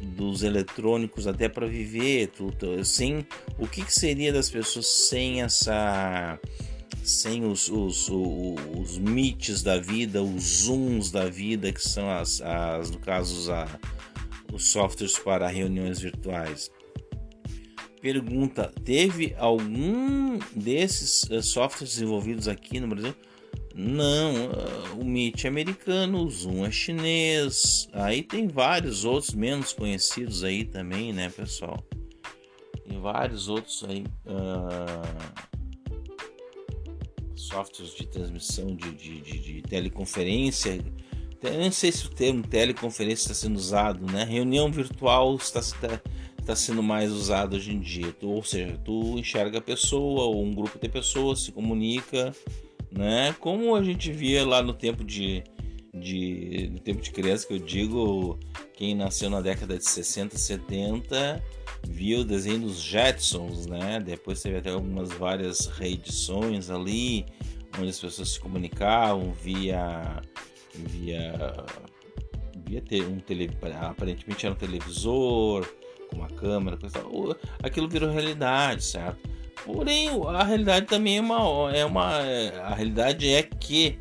dos 0.00 0.42
eletrônicos 0.42 1.26
até 1.26 1.48
para 1.48 1.66
viver, 1.66 2.28
tu, 2.28 2.50
tu, 2.52 2.84
sem 2.84 3.26
o 3.58 3.66
que, 3.66 3.84
que, 3.84 3.92
seria 3.92 4.32
das 4.32 4.48
pessoas 4.48 4.86
sem 4.86 5.42
essa 5.42 6.38
sem 7.02 7.44
os, 7.44 7.68
os, 7.68 8.08
os, 8.08 8.98
os 8.98 9.62
da 9.62 9.78
vida, 9.78 10.22
os 10.22 10.42
zooms 10.62 11.10
da 11.10 11.26
vida, 11.26 11.70
que 11.70 11.82
são 11.82 12.08
as, 12.08 12.40
as 12.40 12.90
no 12.90 12.98
caso 12.98 13.52
a, 13.52 13.68
os 14.50 14.68
softwares 14.68 15.18
para 15.18 15.48
reuniões 15.48 16.00
virtuais. 16.00 16.70
Pergunta: 18.04 18.70
teve 18.84 19.34
algum 19.38 20.38
desses 20.54 21.22
uh, 21.30 21.42
softwares 21.42 21.94
desenvolvidos 21.94 22.48
aqui 22.48 22.78
no 22.78 22.88
Brasil? 22.88 23.14
Não, 23.74 24.44
uh, 24.44 25.00
o 25.00 25.04
Meet 25.06 25.46
é 25.46 25.48
americano, 25.48 26.22
o 26.22 26.30
Zoom 26.30 26.66
é 26.66 26.70
chinês. 26.70 27.88
Aí 27.94 28.22
tem 28.22 28.46
vários 28.46 29.06
outros 29.06 29.32
menos 29.32 29.72
conhecidos 29.72 30.44
aí 30.44 30.66
também, 30.66 31.14
né, 31.14 31.30
pessoal? 31.30 31.82
Tem 32.86 33.00
vários 33.00 33.48
outros 33.48 33.82
aí. 33.88 34.04
Uh, 34.26 35.54
softwares 37.34 37.94
de 37.94 38.06
transmissão 38.06 38.66
de, 38.66 38.92
de, 38.92 39.20
de, 39.22 39.38
de 39.38 39.62
teleconferência. 39.62 40.78
Eu 41.42 41.58
nem 41.58 41.70
sei 41.70 41.90
se 41.90 42.04
o 42.04 42.10
termo 42.10 42.42
teleconferência 42.42 43.32
está 43.32 43.34
sendo 43.34 43.56
usado, 43.56 44.04
né? 44.12 44.24
Reunião 44.24 44.70
virtual 44.70 45.36
está, 45.36 45.60
está 46.44 46.54
sendo 46.54 46.82
mais 46.82 47.10
usado 47.10 47.56
hoje 47.56 47.72
em 47.72 47.80
dia. 47.80 48.12
Tu, 48.12 48.28
ou 48.28 48.42
seja, 48.44 48.78
tu 48.84 49.18
enxerga 49.18 49.58
a 49.58 49.62
pessoa 49.62 50.24
ou 50.24 50.44
um 50.44 50.52
grupo 50.52 50.78
de 50.78 50.88
pessoas, 50.88 51.40
se 51.40 51.52
comunica, 51.52 52.32
né? 52.90 53.34
Como 53.40 53.74
a 53.74 53.82
gente 53.82 54.12
via 54.12 54.46
lá 54.46 54.62
no 54.62 54.74
tempo 54.74 55.02
de, 55.02 55.42
de 55.92 56.70
no 56.72 56.78
tempo 56.78 57.00
de 57.00 57.10
criança, 57.10 57.46
que 57.46 57.54
eu 57.54 57.58
digo, 57.58 58.38
quem 58.74 58.94
nasceu 58.94 59.30
na 59.30 59.40
década 59.40 59.78
de 59.78 59.84
60, 59.84 60.36
70, 60.36 61.42
via 61.88 62.20
o 62.20 62.24
desenho 62.24 62.60
dos 62.60 62.80
Jetsons, 62.80 63.66
né? 63.66 63.98
Depois 64.04 64.42
teve 64.42 64.58
até 64.58 64.70
algumas 64.70 65.10
várias 65.12 65.66
reedições 65.66 66.68
ali, 66.68 67.24
onde 67.78 67.88
as 67.88 67.98
pessoas 67.98 68.30
se 68.32 68.40
comunicavam 68.40 69.32
via 69.32 70.20
via 70.74 71.64
via 72.66 72.80
ter 72.80 73.04
um 73.06 73.18
tele, 73.18 73.50
aparentemente 73.80 74.46
era 74.46 74.54
um 74.54 74.58
televisor 74.58 75.66
com 76.14 76.20
uma 76.20 76.30
câmera, 76.30 76.76
coisa 76.76 77.00
aquilo 77.62 77.88
virou 77.88 78.10
realidade, 78.10 78.84
certo? 78.84 79.28
Porém, 79.64 80.08
a 80.28 80.44
realidade 80.44 80.86
também 80.86 81.18
é 81.18 81.20
uma, 81.20 81.72
é 81.72 81.84
uma 81.84 82.18
a 82.62 82.74
realidade 82.74 83.28
é 83.28 83.42
que 83.42 83.98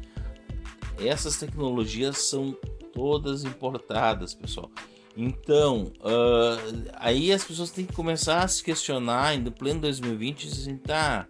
essas 0.99 1.38
tecnologias 1.38 2.17
são 2.17 2.56
todas 2.93 3.43
importadas, 3.43 4.34
pessoal. 4.34 4.69
Então, 5.15 5.91
uh, 5.99 6.89
aí 6.95 7.32
as 7.32 7.43
pessoas 7.43 7.71
têm 7.71 7.86
que 7.86 7.93
começar 7.93 8.43
a 8.43 8.47
se 8.47 8.63
questionar 8.63 9.36
em 9.36 9.43
pleno 9.52 9.82
2020 9.82 10.47
assim, 10.47 10.78
tá, 10.78 11.28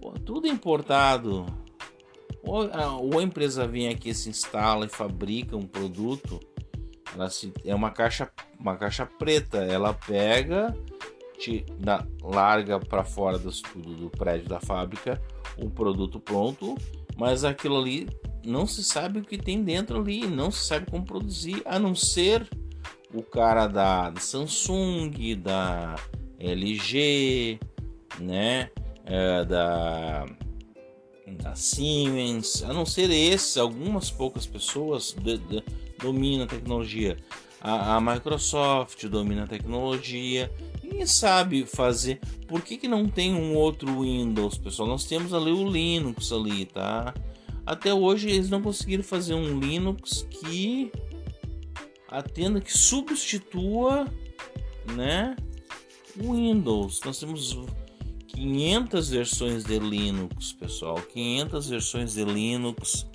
pô, 0.00 0.12
tudo 0.12 0.46
importado. 0.46 1.46
Ou 2.42 2.70
a, 2.72 2.96
ou 2.96 3.18
a, 3.18 3.22
empresa 3.22 3.66
vem 3.66 3.88
aqui, 3.88 4.14
se 4.14 4.30
instala 4.30 4.86
e 4.86 4.88
fabrica 4.88 5.56
um 5.56 5.66
produto, 5.66 6.40
ela 7.14 7.28
se, 7.30 7.52
é 7.64 7.74
uma 7.74 7.90
caixa, 7.90 8.30
uma 8.58 8.76
caixa 8.76 9.06
preta, 9.06 9.58
ela 9.58 9.94
pega, 9.94 10.76
te 11.38 11.64
dá, 11.78 12.06
larga 12.22 12.78
para 12.80 13.04
fora 13.04 13.38
do, 13.38 13.50
do 13.50 14.10
prédio 14.10 14.48
da 14.48 14.60
fábrica 14.60 15.20
o 15.56 15.70
produto 15.70 16.20
pronto, 16.20 16.76
mas 17.16 17.44
aquilo 17.44 17.78
ali 17.78 18.08
não 18.44 18.66
se 18.66 18.84
sabe 18.84 19.20
o 19.20 19.24
que 19.24 19.38
tem 19.38 19.62
dentro 19.62 19.98
ali, 19.98 20.26
não 20.26 20.50
se 20.50 20.66
sabe 20.66 20.90
como 20.90 21.04
produzir, 21.04 21.62
a 21.64 21.78
não 21.78 21.94
ser 21.94 22.48
o 23.12 23.22
cara 23.22 23.66
da, 23.66 24.10
da 24.10 24.20
Samsung, 24.20 25.34
da 25.36 25.96
LG, 26.38 27.58
né, 28.20 28.70
é, 29.04 29.44
da, 29.44 30.26
da 31.42 31.54
Siemens, 31.54 32.62
a 32.62 32.72
não 32.72 32.84
ser 32.84 33.10
esses, 33.10 33.56
algumas 33.56 34.10
poucas 34.10 34.46
pessoas 34.46 35.12
de, 35.12 35.38
de, 35.38 35.64
dominam 35.98 36.44
a 36.44 36.48
tecnologia. 36.48 37.16
A, 37.60 37.96
a, 37.96 38.00
Microsoft 38.00 39.04
domina 39.06 39.44
a 39.44 39.46
tecnologia. 39.46 40.50
Ninguém 40.82 41.06
sabe 41.06 41.64
fazer. 41.64 42.20
Por 42.46 42.62
que, 42.62 42.76
que 42.76 42.86
não 42.86 43.08
tem 43.08 43.34
um 43.34 43.54
outro 43.54 44.02
Windows, 44.02 44.58
pessoal? 44.58 44.88
Nós 44.88 45.04
temos 45.04 45.34
ali 45.34 45.50
o 45.50 45.68
Linux 45.68 46.32
ali, 46.32 46.66
tá? 46.66 47.14
Até 47.64 47.92
hoje 47.92 48.30
eles 48.30 48.48
não 48.48 48.62
conseguiram 48.62 49.02
fazer 49.02 49.34
um 49.34 49.58
Linux 49.58 50.26
que 50.30 50.92
atenda 52.08 52.60
que 52.60 52.72
substitua, 52.72 54.06
né, 54.94 55.34
o 56.18 56.32
Windows. 56.34 57.00
Nós 57.04 57.18
temos 57.18 57.58
500 58.28 59.10
versões 59.10 59.64
de 59.64 59.78
Linux, 59.78 60.52
pessoal, 60.52 60.96
500 60.96 61.68
versões 61.68 62.14
de 62.14 62.24
Linux, 62.24 63.06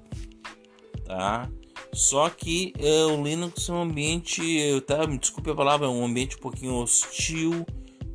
tá? 1.05 1.49
Só 1.93 2.29
que 2.29 2.73
é, 2.79 3.05
o 3.05 3.23
Linux 3.23 3.67
é 3.67 3.73
um 3.73 3.81
ambiente, 3.81 4.41
tá? 4.87 5.05
Me 5.05 5.17
desculpe 5.17 5.49
a 5.49 5.55
palavra, 5.55 5.87
é 5.87 5.89
um 5.89 6.05
ambiente 6.05 6.37
um 6.37 6.39
pouquinho 6.39 6.75
hostil 6.75 7.65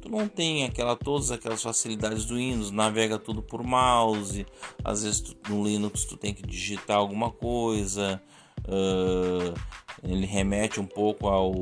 tu 0.06 0.12
não 0.12 0.28
tem 0.28 0.64
aquela, 0.64 0.94
todas 0.96 1.32
aquelas 1.32 1.62
facilidades 1.62 2.24
do 2.24 2.36
Windows, 2.36 2.70
navega 2.70 3.18
tudo 3.18 3.42
por 3.42 3.62
mouse, 3.64 4.46
às 4.84 5.02
vezes 5.02 5.20
tu, 5.20 5.36
no 5.48 5.64
Linux 5.64 6.04
tu 6.04 6.16
tem 6.16 6.32
que 6.32 6.46
digitar 6.46 6.96
alguma 6.96 7.30
coisa, 7.30 8.22
uh, 8.68 9.54
ele 10.02 10.24
remete 10.24 10.78
um 10.78 10.86
pouco 10.86 11.28
ao, 11.28 11.52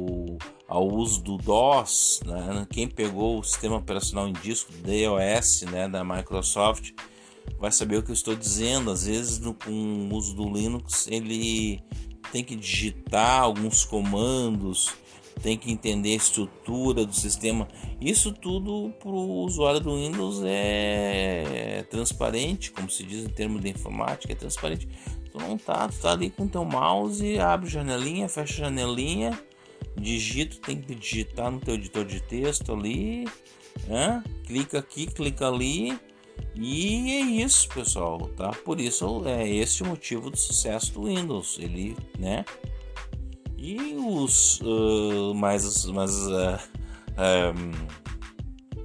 ao 0.69 0.87
uso 0.87 1.23
do 1.23 1.39
DOS, 1.39 2.21
né? 2.25 2.67
quem 2.71 2.87
pegou 2.87 3.39
o 3.39 3.45
sistema 3.45 3.77
operacional 3.77 4.29
em 4.29 4.33
disco 4.35 4.73
DOS 4.73 5.63
né, 5.63 5.89
da 5.89 6.05
Microsoft 6.05 6.93
vai 7.59 7.73
saber 7.73 7.99
o 7.99 8.03
que 8.03 8.11
eu 8.11 8.15
estou 8.15 8.35
dizendo, 8.35 8.91
às 8.91 9.07
vezes 9.07 9.39
no, 9.39 9.55
com 9.55 9.71
o 9.71 10.15
uso 10.15 10.35
do 10.35 10.49
Linux 10.49 11.07
ele 11.09 11.83
tem 12.33 12.43
que 12.43 12.57
digitar 12.57 13.41
alguns 13.41 13.85
comandos, 13.85 14.93
tem 15.43 15.57
que 15.57 15.71
entender 15.71 16.13
a 16.13 16.17
estrutura 16.17 17.05
do 17.05 17.15
sistema. 17.15 17.69
Isso 18.01 18.33
tudo 18.33 18.93
para 18.99 19.11
o 19.11 19.45
usuário 19.45 19.81
do 19.81 19.95
Windows 19.97 20.43
é 20.45 21.85
transparente, 21.91 22.71
como 22.71 22.91
se 22.91 23.03
diz 23.05 23.25
em 23.25 23.29
termos 23.29 23.61
de 23.63 23.71
informática, 23.71 24.33
é 24.33 24.37
transparente. 24.37 24.89
Tu 25.31 25.39
não 25.39 25.59
tá, 25.59 25.89
tu 25.89 25.99
tá 25.99 26.13
ali 26.13 26.31
com 26.31 26.47
teu 26.47 26.65
mouse, 26.65 27.39
abre 27.39 27.69
janelinha, 27.69 28.29
fecha 28.29 28.65
janelinha, 28.65 29.39
digita, 29.97 30.57
tem 30.65 30.81
que 30.81 30.95
digitar 30.95 31.51
no 31.51 31.61
teu 31.61 31.75
editor 31.75 32.05
de 32.05 32.21
texto 32.21 32.73
ali, 32.73 33.27
né? 33.87 34.23
clica 34.47 34.79
aqui, 34.79 35.07
clica 35.07 35.49
ali. 35.49 35.99
E 36.55 37.11
é 37.11 37.21
isso, 37.21 37.69
pessoal, 37.69 38.19
tá? 38.37 38.51
Por 38.65 38.81
isso 38.81 39.23
é 39.27 39.49
esse 39.49 39.83
o 39.83 39.87
motivo 39.87 40.31
do 40.31 40.37
sucesso 40.37 40.93
do 40.93 41.05
Windows. 41.05 41.59
Ele, 41.59 41.97
né, 42.19 42.45
e 43.65 43.95
os 43.95 44.61
uh, 44.61 45.35
mais, 45.35 45.87
mais, 45.87 46.13
uh, 46.27 46.61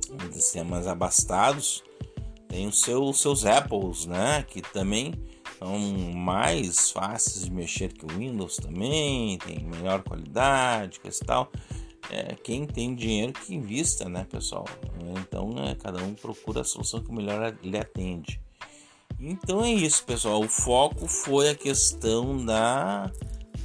um, 0.09 0.27
assim, 0.35 0.63
mais 0.63 0.87
abastados 0.87 1.83
têm 2.47 2.65
os 2.65 2.79
seus, 2.79 3.19
seus 3.19 3.45
Apples, 3.45 4.05
né? 4.05 4.43
Que 4.43 4.61
também 4.61 5.13
são 5.59 5.77
mais 6.15 6.91
fáceis 6.91 7.43
de 7.43 7.51
mexer 7.51 7.91
que 7.91 8.05
o 8.05 8.17
Windows 8.17 8.55
também, 8.55 9.37
tem 9.39 9.59
melhor 9.65 10.01
qualidade, 10.01 10.99
coisa 11.01 11.19
e 11.21 11.25
tal. 11.25 11.51
É, 12.11 12.35
quem 12.35 12.65
tem 12.65 12.95
dinheiro 12.95 13.33
que 13.33 13.53
invista, 13.53 14.09
né, 14.09 14.25
pessoal? 14.29 14.65
Então, 15.19 15.53
é, 15.63 15.75
cada 15.75 16.03
um 16.03 16.13
procura 16.13 16.61
a 16.61 16.63
solução 16.63 17.01
que 17.01 17.11
melhor 17.11 17.55
lhe 17.61 17.77
atende. 17.77 18.41
Então 19.19 19.63
é 19.63 19.71
isso, 19.71 20.03
pessoal. 20.05 20.41
O 20.41 20.47
foco 20.47 21.07
foi 21.07 21.49
a 21.49 21.55
questão 21.55 22.43
da 22.45 23.11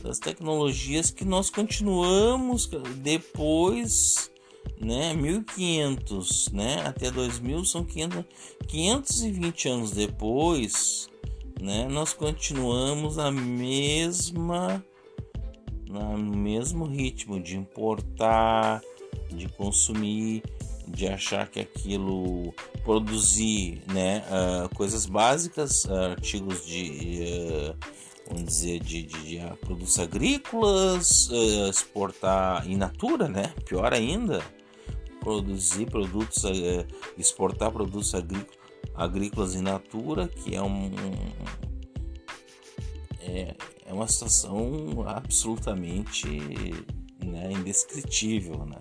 das 0.02 0.18
tecnologias 0.18 1.10
que 1.10 1.24
nós 1.24 1.48
continuamos 1.48 2.68
depois, 2.96 4.30
né, 4.78 5.14
1500, 5.14 6.50
né, 6.52 6.82
até 6.84 7.10
2000 7.10 7.64
são 7.64 7.82
500, 7.82 8.22
520 8.68 9.68
anos 9.70 9.90
depois, 9.92 11.08
né, 11.58 11.88
nós 11.88 12.12
continuamos 12.12 13.18
a 13.18 13.30
mesma 13.30 14.84
no 15.88 16.36
mesmo 16.36 16.86
ritmo 16.86 17.40
de 17.40 17.56
importar, 17.56 18.80
de 19.30 19.48
consumir, 19.48 20.42
de 20.86 21.06
achar 21.06 21.48
que 21.48 21.60
aquilo 21.60 22.54
produzir, 22.82 23.82
né, 23.92 24.22
uh, 24.28 24.74
coisas 24.74 25.06
básicas, 25.06 25.84
uh, 25.84 26.12
artigos 26.12 26.66
de 26.66 27.20
uh, 27.22 27.76
vamos 28.28 28.44
dizer, 28.44 28.80
de, 28.80 29.02
de, 29.02 29.22
de 29.22 29.40
ah, 29.40 29.56
produtos 29.60 29.98
agrícolas, 29.98 31.28
exportar 31.68 32.66
in 32.66 32.76
natura, 32.76 33.28
né? 33.28 33.52
Pior 33.66 33.92
ainda, 33.92 34.42
produzir 35.20 35.84
produtos, 35.90 36.42
exportar 37.18 37.70
produtos 37.70 38.14
agrícolas 38.94 39.54
in 39.54 39.60
natura, 39.60 40.26
que 40.26 40.56
é 40.56 40.62
um 40.62 40.90
é, 43.20 43.48
é 43.50 43.73
uma 43.94 44.08
situação 44.08 45.04
absolutamente 45.06 46.26
né, 47.24 47.52
indescritível, 47.52 48.64
né? 48.66 48.78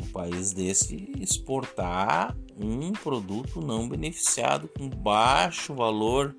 Um 0.00 0.06
país 0.12 0.52
desse 0.52 1.12
exportar 1.18 2.36
um 2.56 2.92
produto 2.92 3.60
não 3.60 3.88
beneficiado 3.88 4.68
com 4.68 4.88
baixo 4.88 5.74
valor 5.74 6.36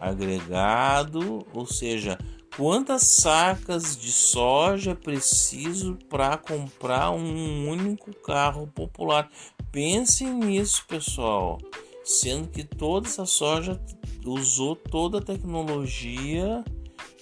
agregado, 0.00 1.44
ou 1.52 1.66
seja, 1.66 2.18
quantas 2.56 3.16
sacas 3.16 3.96
de 3.96 4.12
soja 4.12 4.94
preciso 4.94 5.98
para 6.08 6.36
comprar 6.36 7.10
um 7.10 7.68
único 7.68 8.14
carro 8.20 8.66
popular. 8.66 9.30
Pensem 9.72 10.34
nisso, 10.34 10.84
pessoal. 10.86 11.58
Sendo 12.04 12.48
que 12.48 12.64
toda 12.64 13.06
essa 13.06 13.26
soja 13.26 13.80
usou 14.24 14.74
toda 14.74 15.18
a 15.18 15.22
tecnologia 15.22 16.64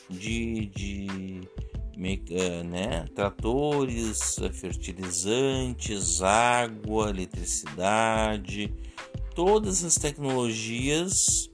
de, 0.09 0.67
de 0.67 1.41
eh, 2.31 2.63
né, 2.63 3.05
tratores, 3.15 4.39
fertilizantes, 4.53 6.23
água, 6.23 7.11
eletricidade, 7.11 8.73
todas 9.35 9.85
as 9.85 9.95
tecnologias 9.97 11.51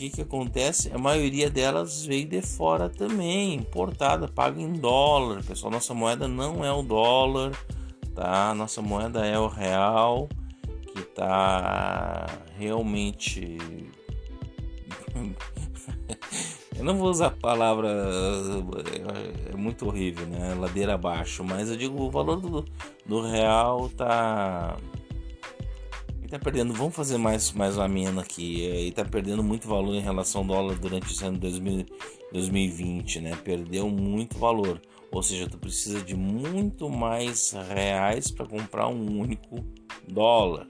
que, 0.00 0.08
que 0.08 0.22
acontece? 0.22 0.90
A 0.94 0.96
maioria 0.96 1.50
delas 1.50 2.06
veio 2.06 2.26
de 2.26 2.40
fora 2.40 2.88
também, 2.88 3.52
importada, 3.52 4.26
paga 4.26 4.58
em 4.58 4.72
dólar. 4.72 5.44
Pessoal, 5.44 5.70
nossa 5.70 5.92
moeda 5.92 6.26
não 6.26 6.64
é 6.64 6.72
o 6.72 6.82
dólar, 6.82 7.52
tá? 8.14 8.54
Nossa 8.54 8.80
moeda 8.80 9.26
é 9.26 9.38
o 9.38 9.46
real, 9.46 10.26
que 10.94 11.02
tá 11.02 12.26
realmente 12.56 13.58
Eu 16.80 16.84
não 16.86 16.96
vou 16.96 17.10
usar 17.10 17.26
a 17.26 17.30
palavra. 17.30 17.90
É 19.52 19.54
muito 19.54 19.86
horrível, 19.86 20.26
né? 20.26 20.54
Ladeira 20.54 20.94
abaixo. 20.94 21.44
Mas 21.44 21.68
eu 21.68 21.76
digo, 21.76 22.02
o 22.02 22.10
valor 22.10 22.40
do, 22.40 22.64
do 23.04 23.20
real 23.20 23.90
tá. 23.90 24.78
Ele 26.18 26.28
tá 26.28 26.38
perdendo. 26.38 26.72
Vamos 26.72 26.96
fazer 26.96 27.18
mais, 27.18 27.52
mais 27.52 27.78
ameno 27.78 28.18
aqui. 28.18 28.62
Ele 28.62 28.92
tá 28.92 29.04
perdendo 29.04 29.44
muito 29.44 29.68
valor 29.68 29.94
em 29.94 30.00
relação 30.00 30.40
ao 30.40 30.46
dólar 30.46 30.74
durante 30.76 31.12
esse 31.12 31.22
ano 31.22 31.36
2000, 31.36 31.84
2020, 32.32 33.20
né? 33.20 33.36
Perdeu 33.44 33.90
muito 33.90 34.38
valor. 34.38 34.80
Ou 35.12 35.22
seja, 35.22 35.46
tu 35.46 35.58
precisa 35.58 36.00
de 36.00 36.16
muito 36.16 36.88
mais 36.88 37.52
reais 37.74 38.30
para 38.30 38.46
comprar 38.46 38.88
um 38.88 39.20
único 39.20 39.62
dólar. 40.08 40.66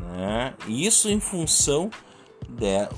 Né? 0.00 0.54
Isso 0.66 1.10
em 1.10 1.20
função 1.20 1.90
de 1.90 2.07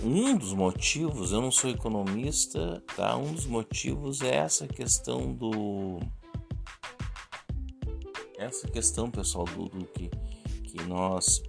um 0.03 0.37
dos 0.37 0.53
motivos, 0.53 1.33
eu 1.33 1.41
não 1.41 1.51
sou 1.51 1.71
economista, 1.71 2.83
tá? 2.97 3.17
Um 3.17 3.33
dos 3.33 3.47
motivos 3.47 4.23
é 4.23 4.37
essa 4.37 4.67
questão 4.67 5.35
do 5.35 6.01
essa 8.39 8.67
questão, 8.69 9.11
pessoal, 9.11 9.45
do, 9.45 9.67
do 9.69 9.85
que 9.85 10.11
que 10.71 10.83
nós 10.85 11.43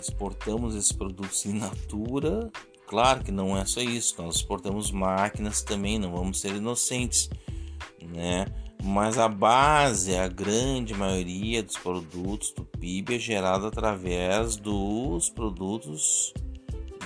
exportamos 0.00 0.74
esses 0.74 0.92
produtos 0.92 1.44
in 1.46 1.54
natura. 1.54 2.50
Claro 2.86 3.24
que 3.24 3.32
não 3.32 3.56
é 3.56 3.64
só 3.64 3.80
isso, 3.80 4.22
nós 4.22 4.36
exportamos 4.36 4.90
máquinas 4.90 5.62
também, 5.62 5.98
não 5.98 6.12
vamos 6.12 6.40
ser 6.40 6.54
inocentes, 6.54 7.30
né? 8.14 8.46
Mas 8.84 9.16
a 9.16 9.28
base, 9.28 10.16
a 10.16 10.28
grande 10.28 10.92
maioria 10.92 11.62
dos 11.62 11.76
produtos 11.76 12.52
do 12.52 12.64
PIB 12.64 13.14
é 13.14 13.18
gerada 13.18 13.68
através 13.68 14.56
dos 14.56 15.30
produtos 15.30 16.34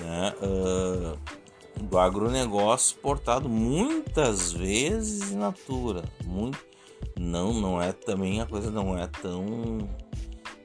né, 0.01 0.35
uh, 0.43 1.83
do 1.83 1.99
agronegócio 1.99 2.95
exportado 2.95 3.49
muitas 3.49 4.53
vezes 4.53 5.33
in 5.33 5.37
natura. 5.37 6.05
Muito, 6.25 6.59
não, 7.19 7.53
não 7.53 7.83
é 7.83 7.93
também 7.93 8.41
a 8.41 8.47
coisa 8.47 8.71
não 8.71 8.97
é 8.97 9.07
tão, 9.07 9.89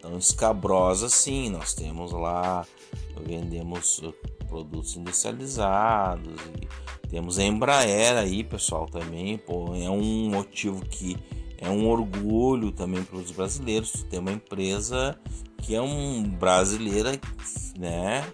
tão 0.01 0.17
escabrosa 0.17 1.07
assim. 1.07 1.49
Nós 1.49 1.73
temos 1.73 2.11
lá, 2.11 2.65
vendemos 3.25 4.01
produtos 4.47 4.95
industrializados 4.95 6.35
e 7.03 7.07
temos 7.07 7.37
a 7.39 7.43
Embraer 7.43 8.17
aí, 8.17 8.43
pessoal, 8.43 8.85
também. 8.85 9.37
Pô, 9.37 9.75
é 9.75 9.89
um 9.89 10.29
motivo 10.29 10.85
que 10.85 11.17
é 11.57 11.69
um 11.69 11.87
orgulho 11.87 12.71
também 12.71 13.03
para 13.03 13.17
os 13.17 13.31
brasileiros 13.31 14.03
ter 14.09 14.19
uma 14.19 14.31
empresa 14.31 15.17
que 15.57 15.75
é 15.75 15.81
um 15.81 16.23
brasileira, 16.23 17.11
né? 17.77 18.25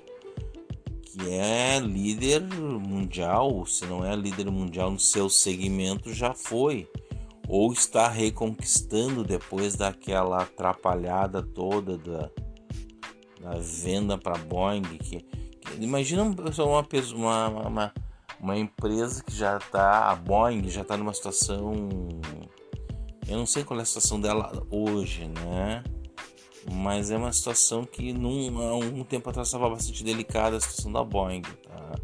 Que 1.17 1.33
é 1.33 1.79
líder 1.79 2.41
mundial, 2.43 3.65
se 3.65 3.85
não 3.85 4.05
é 4.05 4.15
líder 4.15 4.51
mundial 4.51 4.91
no 4.91 4.99
seu 4.99 5.29
segmento, 5.29 6.13
já 6.13 6.33
foi. 6.33 6.87
Ou 7.47 7.73
está 7.73 8.07
reconquistando 8.07 9.23
depois 9.23 9.75
daquela 9.75 10.43
atrapalhada 10.43 11.41
toda 11.41 11.97
da, 11.97 12.29
da 13.41 13.59
venda 13.59 14.17
para 14.17 14.37
Boeing. 14.37 14.83
Que, 14.83 15.21
que, 15.21 15.83
imagina 15.83 16.23
uma, 16.23 16.85
uma, 17.15 17.67
uma, 17.67 17.93
uma 18.39 18.57
empresa 18.57 19.23
que 19.23 19.33
já 19.33 19.57
está, 19.57 20.11
a 20.11 20.15
Boeing 20.15 20.69
já 20.69 20.81
está 20.81 20.95
numa 20.95 21.13
situação. 21.13 21.73
Eu 23.27 23.37
não 23.37 23.45
sei 23.45 23.63
qual 23.63 23.79
é 23.79 23.83
a 23.83 23.85
situação 23.85 24.21
dela 24.21 24.65
hoje, 24.69 25.27
né? 25.27 25.83
Mas 26.71 27.11
é 27.11 27.17
uma 27.17 27.31
situação 27.31 27.85
que 27.85 28.11
num, 28.13 28.59
há 28.61 28.75
um 28.75 29.03
tempo 29.03 29.29
atrás 29.29 29.47
estava 29.47 29.69
bastante 29.69 30.03
delicada 30.03 30.57
a 30.57 30.59
situação 30.59 30.91
da 30.91 31.03
Boeing, 31.03 31.41
tá? 31.41 31.95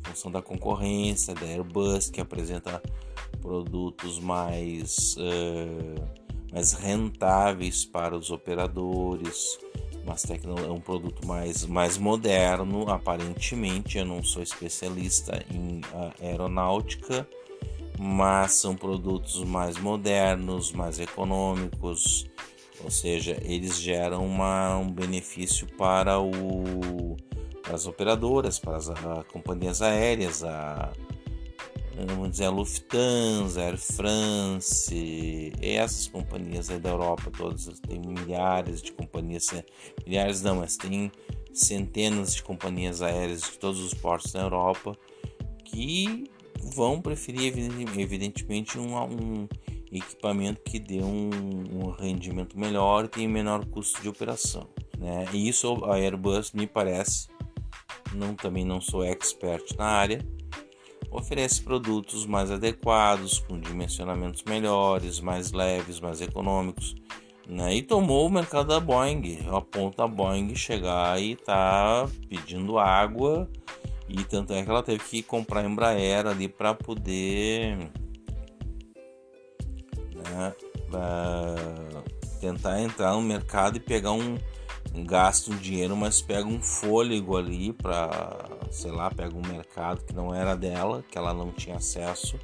Em 0.00 0.10
função 0.10 0.30
da 0.30 0.42
concorrência, 0.42 1.34
da 1.34 1.46
Airbus, 1.46 2.10
que 2.10 2.20
apresenta 2.20 2.82
produtos 3.40 4.18
mais, 4.18 5.16
uh, 5.16 6.04
mais 6.52 6.72
rentáveis 6.72 7.84
para 7.84 8.16
os 8.16 8.30
operadores, 8.30 9.58
mas 10.04 10.24
é 10.24 10.70
um 10.70 10.80
produto 10.80 11.26
mais, 11.26 11.66
mais 11.66 11.98
moderno, 11.98 12.88
aparentemente. 12.88 13.98
Eu 13.98 14.04
não 14.04 14.22
sou 14.22 14.42
especialista 14.42 15.44
em 15.50 15.80
aeronáutica, 16.22 17.28
mas 17.98 18.52
são 18.52 18.76
produtos 18.76 19.42
mais 19.42 19.76
modernos, 19.78 20.70
mais 20.70 21.00
econômicos, 21.00 22.26
ou 22.82 22.90
seja, 22.90 23.38
eles 23.42 23.80
geram 23.80 24.24
uma, 24.26 24.76
um 24.76 24.90
benefício 24.90 25.66
para, 25.76 26.20
o, 26.20 27.16
para 27.62 27.74
as 27.74 27.86
operadoras, 27.86 28.58
para 28.58 28.76
as 28.76 28.88
a, 28.88 29.24
companhias 29.32 29.82
aéreas, 29.82 30.44
a, 30.44 30.92
vamos 32.06 32.32
dizer, 32.32 32.44
a 32.44 32.50
Lufthansa, 32.50 33.62
Air 33.62 33.78
France, 33.78 35.52
essas 35.60 36.06
companhias 36.08 36.70
aí 36.70 36.78
da 36.78 36.90
Europa 36.90 37.30
todas, 37.36 37.66
tem 37.80 38.00
milhares 38.00 38.82
de 38.82 38.92
companhias, 38.92 39.48
milhares 40.06 40.42
não, 40.42 40.56
mas 40.56 40.76
tem 40.76 41.10
centenas 41.52 42.34
de 42.34 42.42
companhias 42.42 43.00
aéreas 43.00 43.42
de 43.42 43.58
todos 43.58 43.80
os 43.80 43.94
portos 43.94 44.32
da 44.32 44.40
Europa 44.40 44.96
que 45.64 46.30
vão 46.60 47.00
preferir 47.00 47.54
evidentemente 47.98 48.78
um, 48.78 48.96
um 48.96 49.48
equipamento 49.96 50.60
que 50.62 50.78
dê 50.78 51.02
um, 51.02 51.30
um 51.72 51.90
rendimento 51.90 52.58
melhor 52.58 53.04
e 53.04 53.08
tem 53.08 53.28
menor 53.28 53.64
custo 53.66 54.00
de 54.00 54.08
operação. 54.08 54.68
Né? 54.98 55.26
E 55.32 55.48
isso 55.48 55.84
a 55.84 55.96
Airbus 55.96 56.52
me 56.52 56.66
parece, 56.66 57.28
não, 58.14 58.34
também 58.34 58.64
não 58.64 58.80
sou 58.80 59.04
expert 59.04 59.76
na 59.76 59.86
área, 59.86 60.26
oferece 61.10 61.62
produtos 61.62 62.26
mais 62.26 62.50
adequados, 62.50 63.38
com 63.38 63.58
dimensionamentos 63.58 64.42
melhores, 64.44 65.20
mais 65.20 65.52
leves, 65.52 66.00
mais 66.00 66.20
econômicos. 66.20 66.94
Né? 67.48 67.76
E 67.76 67.82
tomou 67.82 68.26
o 68.26 68.30
mercado 68.30 68.68
da 68.68 68.80
Boeing, 68.80 69.46
a 69.48 69.60
ponto 69.60 69.96
da 69.96 70.08
Boeing 70.08 70.54
chegar 70.54 71.20
e 71.22 71.36
tá 71.36 72.08
pedindo 72.28 72.78
água 72.78 73.48
e 74.08 74.22
tanto 74.24 74.52
é 74.52 74.62
que 74.62 74.70
ela 74.70 74.82
teve 74.82 75.02
que 75.02 75.22
comprar 75.22 75.64
Embraer 75.64 76.26
ali 76.26 76.48
para 76.48 76.74
poder 76.74 77.90
né, 80.30 80.52
tentar 82.40 82.80
entrar 82.80 83.12
no 83.12 83.22
mercado 83.22 83.76
e 83.76 83.80
pegar 83.80 84.12
um, 84.12 84.38
gasto 85.04 85.52
um 85.52 85.56
dinheiro, 85.56 85.96
mas 85.96 86.22
pega 86.22 86.46
um 86.46 86.62
fôlego 86.62 87.36
ali 87.36 87.72
para, 87.72 88.48
sei 88.70 88.90
lá, 88.90 89.10
pega 89.10 89.36
um 89.36 89.46
mercado 89.46 90.04
que 90.04 90.14
não 90.14 90.34
era 90.34 90.54
dela, 90.54 91.04
que 91.10 91.18
ela 91.18 91.34
não 91.34 91.50
tinha 91.50 91.76
acesso 91.76 92.38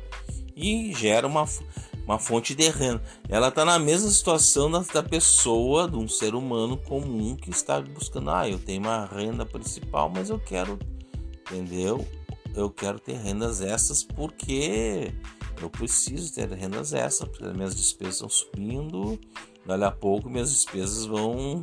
e 0.55 0.93
gera 0.95 1.27
uma, 1.27 1.47
uma 2.05 2.19
fonte 2.19 2.55
de 2.55 2.69
renda. 2.69 3.03
Ela 3.29 3.49
está 3.49 3.65
na 3.65 3.79
mesma 3.79 4.11
situação 4.11 4.71
da, 4.71 4.81
da 4.81 5.03
pessoa, 5.03 5.89
de 5.89 5.97
um 5.97 6.09
ser 6.09 6.35
humano 6.35 6.77
comum 6.77 7.37
que 7.37 7.51
está 7.51 7.81
buscando, 7.81 8.31
ah, 8.31 8.49
eu 8.49 8.59
tenho 8.59 8.83
uma 8.83 9.07
renda 9.07 9.47
principal, 9.47 10.11
mas 10.15 10.31
eu 10.31 10.39
quero, 10.39 10.79
entendeu? 11.41 12.07
Eu 12.55 12.69
quero 12.69 12.99
ter 12.99 13.17
rendas 13.17 13.63
essas 13.63 14.05
porque 14.05 15.13
eu 15.63 15.71
preciso 15.71 16.35
ter 16.35 16.51
rendas 16.53 16.93
extras, 16.93 17.29
porque 17.29 17.45
as 17.45 17.53
minhas 17.55 17.75
despesas 17.75 18.15
estão 18.15 18.29
subindo. 18.29 19.19
Dali 19.65 19.85
a 19.85 19.91
pouco 19.91 20.29
minhas 20.29 20.51
despesas 20.51 21.07
vão 21.07 21.63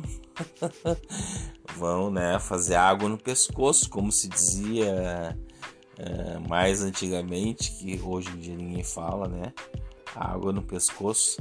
vão 1.76 2.10
né, 2.10 2.38
fazer 2.38 2.74
água 2.74 3.08
no 3.08 3.18
pescoço, 3.18 3.90
como 3.90 4.10
se 4.10 4.28
dizia 4.28 5.36
é, 5.98 6.38
mais 6.48 6.82
antigamente, 6.82 7.72
que 7.72 8.00
hoje 8.00 8.30
em 8.30 8.38
dia 8.38 8.56
ninguém 8.56 8.82
fala, 8.82 9.28
né? 9.28 9.52
Água 10.14 10.52
no 10.52 10.62
pescoço. 10.62 11.38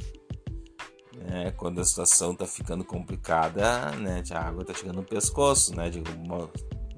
Né? 1.15 1.51
Quando 1.51 1.79
a 1.79 1.85
situação 1.85 2.33
está 2.33 2.45
ficando 2.45 2.83
complicada, 2.83 3.91
né? 3.91 4.21
A 4.31 4.39
água 4.39 4.63
está 4.63 4.73
chegando 4.73 4.97
no 4.97 5.03
pescoço, 5.03 5.75
né? 5.75 5.89
Digo, 5.89 6.05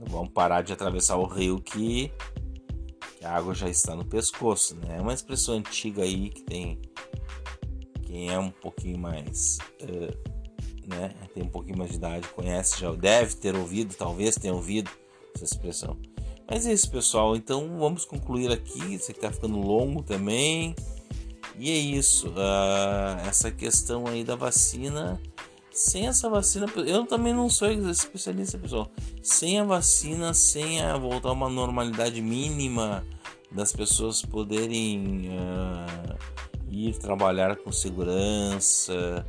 vamos 0.09 0.29
parar 0.33 0.63
de 0.63 0.73
atravessar 0.73 1.17
o 1.17 1.25
rio 1.25 1.61
que 1.61 2.11
que 3.21 3.27
a 3.27 3.33
água 3.33 3.53
já 3.53 3.69
está 3.69 3.95
no 3.95 4.03
pescoço, 4.03 4.75
né? 4.77 4.97
É 4.97 5.01
uma 5.01 5.13
expressão 5.13 5.53
antiga 5.53 6.01
aí 6.01 6.31
que 6.31 6.41
tem 6.41 6.81
quem 8.01 8.33
é 8.33 8.39
um 8.39 8.49
pouquinho 8.49 8.97
mais, 8.97 9.59
uh, 9.83 10.87
né? 10.87 11.13
Tem 11.31 11.43
um 11.43 11.47
pouquinho 11.47 11.77
mais 11.77 11.91
de 11.91 11.97
idade, 11.97 12.27
conhece, 12.29 12.79
já 12.79 12.91
deve 12.91 13.35
ter 13.35 13.55
ouvido, 13.55 13.93
talvez 13.93 14.35
tenha 14.35 14.53
ouvido 14.55 14.89
essa 15.35 15.45
expressão. 15.45 15.95
Mas 16.49 16.65
é 16.65 16.73
isso, 16.73 16.89
pessoal. 16.89 17.35
Então 17.35 17.77
vamos 17.77 18.05
concluir 18.05 18.51
aqui. 18.51 18.95
Isso 18.95 19.11
aqui 19.11 19.19
tá 19.19 19.31
ficando 19.31 19.59
longo 19.59 20.01
também. 20.01 20.75
E 21.57 21.69
é 21.69 21.77
isso. 21.77 22.29
Uh, 22.29 23.21
essa 23.27 23.51
questão 23.51 24.07
aí 24.07 24.23
da 24.23 24.35
vacina 24.35 25.21
sem 25.71 26.07
essa 26.07 26.29
vacina, 26.29 26.65
eu 26.85 27.05
também 27.05 27.33
não 27.33 27.49
sou 27.49 27.71
especialista, 27.71 28.57
pessoal. 28.57 28.91
Sem 29.23 29.59
a 29.59 29.63
vacina, 29.63 30.33
sem 30.33 30.81
a 30.81 30.97
voltar 30.97 31.29
a 31.29 31.31
uma 31.31 31.49
normalidade 31.49 32.21
mínima 32.21 33.05
das 33.51 33.73
pessoas 33.73 34.21
poderem 34.21 35.29
uh, 35.29 36.17
ir 36.69 36.97
trabalhar 36.97 37.55
com 37.57 37.71
segurança 37.71 39.25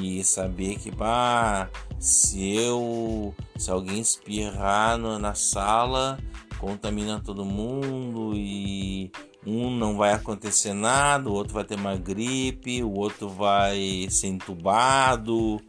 e 0.00 0.22
saber 0.24 0.78
que, 0.78 0.90
bah, 0.90 1.68
se 1.98 2.54
eu, 2.54 3.34
se 3.56 3.70
alguém 3.70 4.00
espirrar 4.00 4.98
no, 4.98 5.18
na 5.18 5.34
sala, 5.34 6.18
contamina 6.58 7.20
todo 7.20 7.44
mundo 7.44 8.32
e 8.34 9.10
um 9.46 9.70
não 9.70 9.96
vai 9.96 10.12
acontecer 10.12 10.72
nada, 10.72 11.28
o 11.28 11.32
outro 11.32 11.54
vai 11.54 11.64
ter 11.64 11.74
uma 11.74 11.96
gripe, 11.96 12.82
o 12.82 12.92
outro 12.92 13.28
vai 13.28 14.06
ser 14.08 14.28
entubado, 14.28 15.60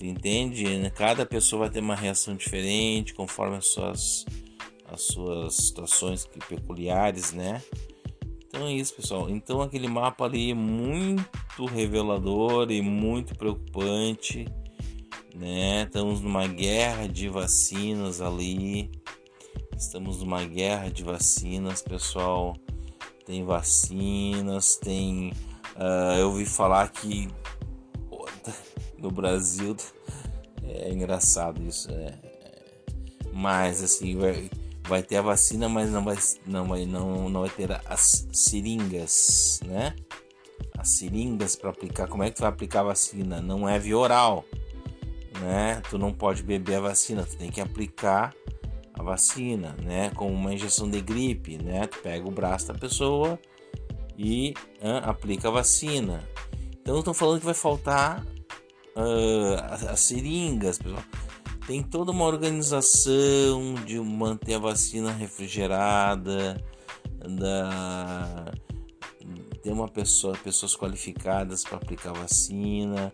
entende? 0.00 0.64
Cada 0.94 1.26
pessoa 1.26 1.60
vai 1.60 1.70
ter 1.70 1.80
uma 1.80 1.94
reação 1.94 2.34
diferente 2.34 3.14
conforme 3.14 3.56
as 3.56 3.66
suas, 3.68 4.24
as 4.86 5.02
suas 5.02 5.54
situações 5.54 6.26
peculiares, 6.48 7.32
né? 7.32 7.62
Então 8.46 8.66
é 8.68 8.72
isso, 8.72 8.94
pessoal. 8.94 9.28
Então 9.28 9.60
aquele 9.60 9.88
mapa 9.88 10.24
ali 10.24 10.52
é 10.52 10.54
muito 10.54 11.64
revelador 11.66 12.70
e 12.70 12.80
muito 12.80 13.34
preocupante, 13.34 14.46
né? 15.34 15.82
Estamos 15.82 16.20
numa 16.20 16.46
guerra 16.46 17.08
de 17.08 17.28
vacinas 17.28 18.20
ali. 18.20 18.90
Estamos 19.76 20.20
numa 20.20 20.44
guerra 20.44 20.88
de 20.88 21.02
vacinas, 21.02 21.82
pessoal. 21.82 22.56
Tem 23.26 23.44
vacinas, 23.44 24.76
tem. 24.76 25.32
Uh, 25.74 26.18
eu 26.18 26.28
ouvi 26.28 26.46
falar 26.46 26.88
que 26.90 27.28
no 28.98 29.10
Brasil 29.10 29.76
é 30.62 30.92
engraçado 30.92 31.60
isso, 31.66 31.90
né? 31.90 32.20
Mas 33.32 33.82
assim, 33.82 34.16
vai, 34.16 34.48
vai 34.86 35.02
ter 35.02 35.16
a 35.16 35.22
vacina, 35.22 35.68
mas 35.68 35.90
não 35.90 36.04
vai, 36.04 36.16
não 36.46 36.66
vai, 36.66 36.84
não, 36.84 37.28
não 37.28 37.40
vai 37.40 37.50
ter 37.50 37.70
as 37.86 38.26
seringas, 38.32 39.60
né? 39.64 39.94
As 40.78 40.90
seringas 40.90 41.56
para 41.56 41.70
aplicar. 41.70 42.06
Como 42.08 42.22
é 42.22 42.30
que 42.30 42.36
tu 42.36 42.40
vai 42.40 42.50
aplicar 42.50 42.80
a 42.80 42.84
vacina? 42.84 43.40
Não 43.40 43.68
é 43.68 43.78
via 43.78 43.96
oral, 43.96 44.44
né? 45.40 45.80
Tu 45.88 45.98
não 45.98 46.12
pode 46.12 46.42
beber 46.42 46.76
a 46.76 46.80
vacina, 46.80 47.24
tu 47.24 47.36
tem 47.36 47.50
que 47.50 47.60
aplicar 47.60 48.34
a 48.92 49.02
vacina, 49.02 49.74
né? 49.82 50.10
Como 50.10 50.32
uma 50.32 50.52
injeção 50.52 50.88
de 50.88 51.00
gripe, 51.00 51.56
né? 51.56 51.86
Tu 51.86 51.98
pega 51.98 52.26
o 52.26 52.30
braço 52.30 52.68
da 52.68 52.74
pessoa 52.74 53.38
e 54.16 54.54
aplica 55.02 55.48
a 55.48 55.50
vacina. 55.50 56.22
Então, 56.80 56.98
estou 56.98 57.14
falando 57.14 57.40
que 57.40 57.46
vai 57.46 57.54
faltar 57.54 58.22
uh, 58.94 59.64
as, 59.70 59.84
as 59.84 60.00
seringas, 60.00 60.78
pessoal. 60.78 61.02
Tem 61.66 61.82
toda 61.82 62.10
uma 62.10 62.24
organização 62.24 63.74
de 63.86 63.98
manter 63.98 64.54
a 64.54 64.58
vacina 64.58 65.10
refrigerada, 65.10 66.62
da 67.26 68.52
ter 69.64 69.72
uma 69.72 69.88
pessoa, 69.88 70.36
pessoas 70.36 70.76
qualificadas 70.76 71.64
para 71.64 71.78
aplicar 71.78 72.12
vacina. 72.12 73.10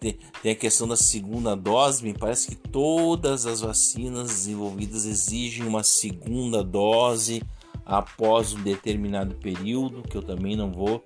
Tem, 0.00 0.18
tem 0.42 0.52
a 0.52 0.56
questão 0.56 0.88
da 0.88 0.96
segunda 0.96 1.54
dose. 1.54 2.02
Me 2.02 2.12
parece 2.12 2.48
que 2.48 2.56
todas 2.56 3.46
as 3.46 3.60
vacinas 3.60 4.26
desenvolvidas 4.26 5.06
exigem 5.06 5.64
uma 5.64 5.84
segunda 5.84 6.64
dose 6.64 7.40
após 7.86 8.52
um 8.52 8.62
determinado 8.62 9.36
período, 9.36 10.02
que 10.02 10.16
eu 10.16 10.22
também 10.22 10.56
não 10.56 10.72
vou 10.72 11.04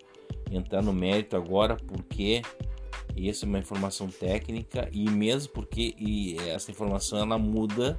entrar 0.50 0.82
no 0.82 0.94
mérito 0.94 1.36
agora, 1.36 1.76
porque 1.76 2.40
isso 3.16 3.44
é 3.44 3.48
uma 3.48 3.58
informação 3.58 4.08
técnica 4.08 4.88
e 4.92 5.08
mesmo 5.08 5.52
porque 5.52 5.94
e 5.98 6.36
essa 6.48 6.70
informação 6.70 7.18
ela 7.18 7.38
muda 7.38 7.98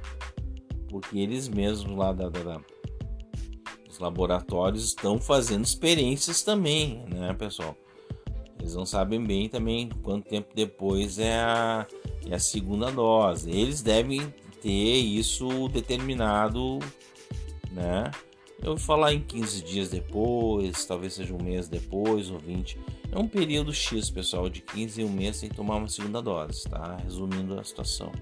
porque 0.88 1.18
eles 1.18 1.48
mesmos 1.48 1.96
lá 1.96 2.12
da, 2.12 2.28
da, 2.28 2.42
da 2.42 2.60
os 3.88 3.98
laboratórios 3.98 4.84
estão 4.84 5.18
fazendo 5.18 5.64
experiências 5.64 6.42
também, 6.42 7.04
né, 7.08 7.32
pessoal? 7.34 7.74
Eles 8.58 8.74
não 8.74 8.84
sabem 8.84 9.22
bem 9.22 9.48
também 9.48 9.88
quanto 10.02 10.28
tempo 10.28 10.48
depois 10.54 11.18
é 11.18 11.38
a, 11.38 11.86
é 12.28 12.34
a 12.34 12.38
segunda 12.38 12.90
dose. 12.90 13.50
Eles 13.50 13.80
devem 13.80 14.34
ter 14.60 14.70
isso 14.70 15.68
determinado, 15.68 16.78
né? 17.70 18.10
Eu 18.58 18.70
vou 18.70 18.78
falar 18.78 19.12
em 19.12 19.20
15 19.20 19.62
dias 19.62 19.90
depois, 19.90 20.84
talvez 20.84 21.14
seja 21.14 21.34
um 21.34 21.42
mês 21.42 21.68
depois 21.68 22.30
ou 22.30 22.38
20. 22.38 22.78
É 23.10 23.18
um 23.18 23.28
período 23.28 23.72
X, 23.72 24.10
pessoal, 24.10 24.48
de 24.48 24.60
15 24.60 25.00
e 25.00 25.04
um 25.04 25.10
mês 25.10 25.36
sem 25.36 25.48
tomar 25.48 25.76
uma 25.76 25.88
segunda 25.88 26.20
dose, 26.20 26.64
tá? 26.68 26.96
Resumindo 27.02 27.58
a 27.58 27.64
situação. 27.64 28.12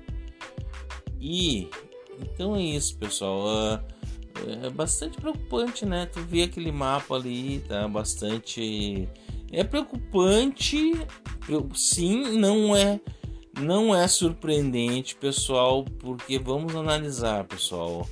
E 1.20 1.68
então 2.20 2.54
é 2.56 2.62
isso, 2.62 2.96
pessoal. 2.98 3.46
Uh, 3.46 3.94
é 4.64 4.70
bastante 4.70 5.16
preocupante, 5.16 5.86
né? 5.86 6.06
Tu 6.06 6.20
vê 6.20 6.42
aquele 6.42 6.72
mapa 6.72 7.14
ali, 7.14 7.60
tá? 7.66 7.86
Bastante. 7.88 9.08
É 9.52 9.62
preocupante, 9.62 10.92
eu, 11.48 11.68
sim, 11.74 12.36
não 12.38 12.74
é. 12.74 13.00
Não 13.60 13.94
é 13.94 14.08
surpreendente, 14.08 15.14
pessoal, 15.14 15.84
porque 16.00 16.40
vamos 16.40 16.74
analisar, 16.74 17.44
pessoal. 17.44 18.08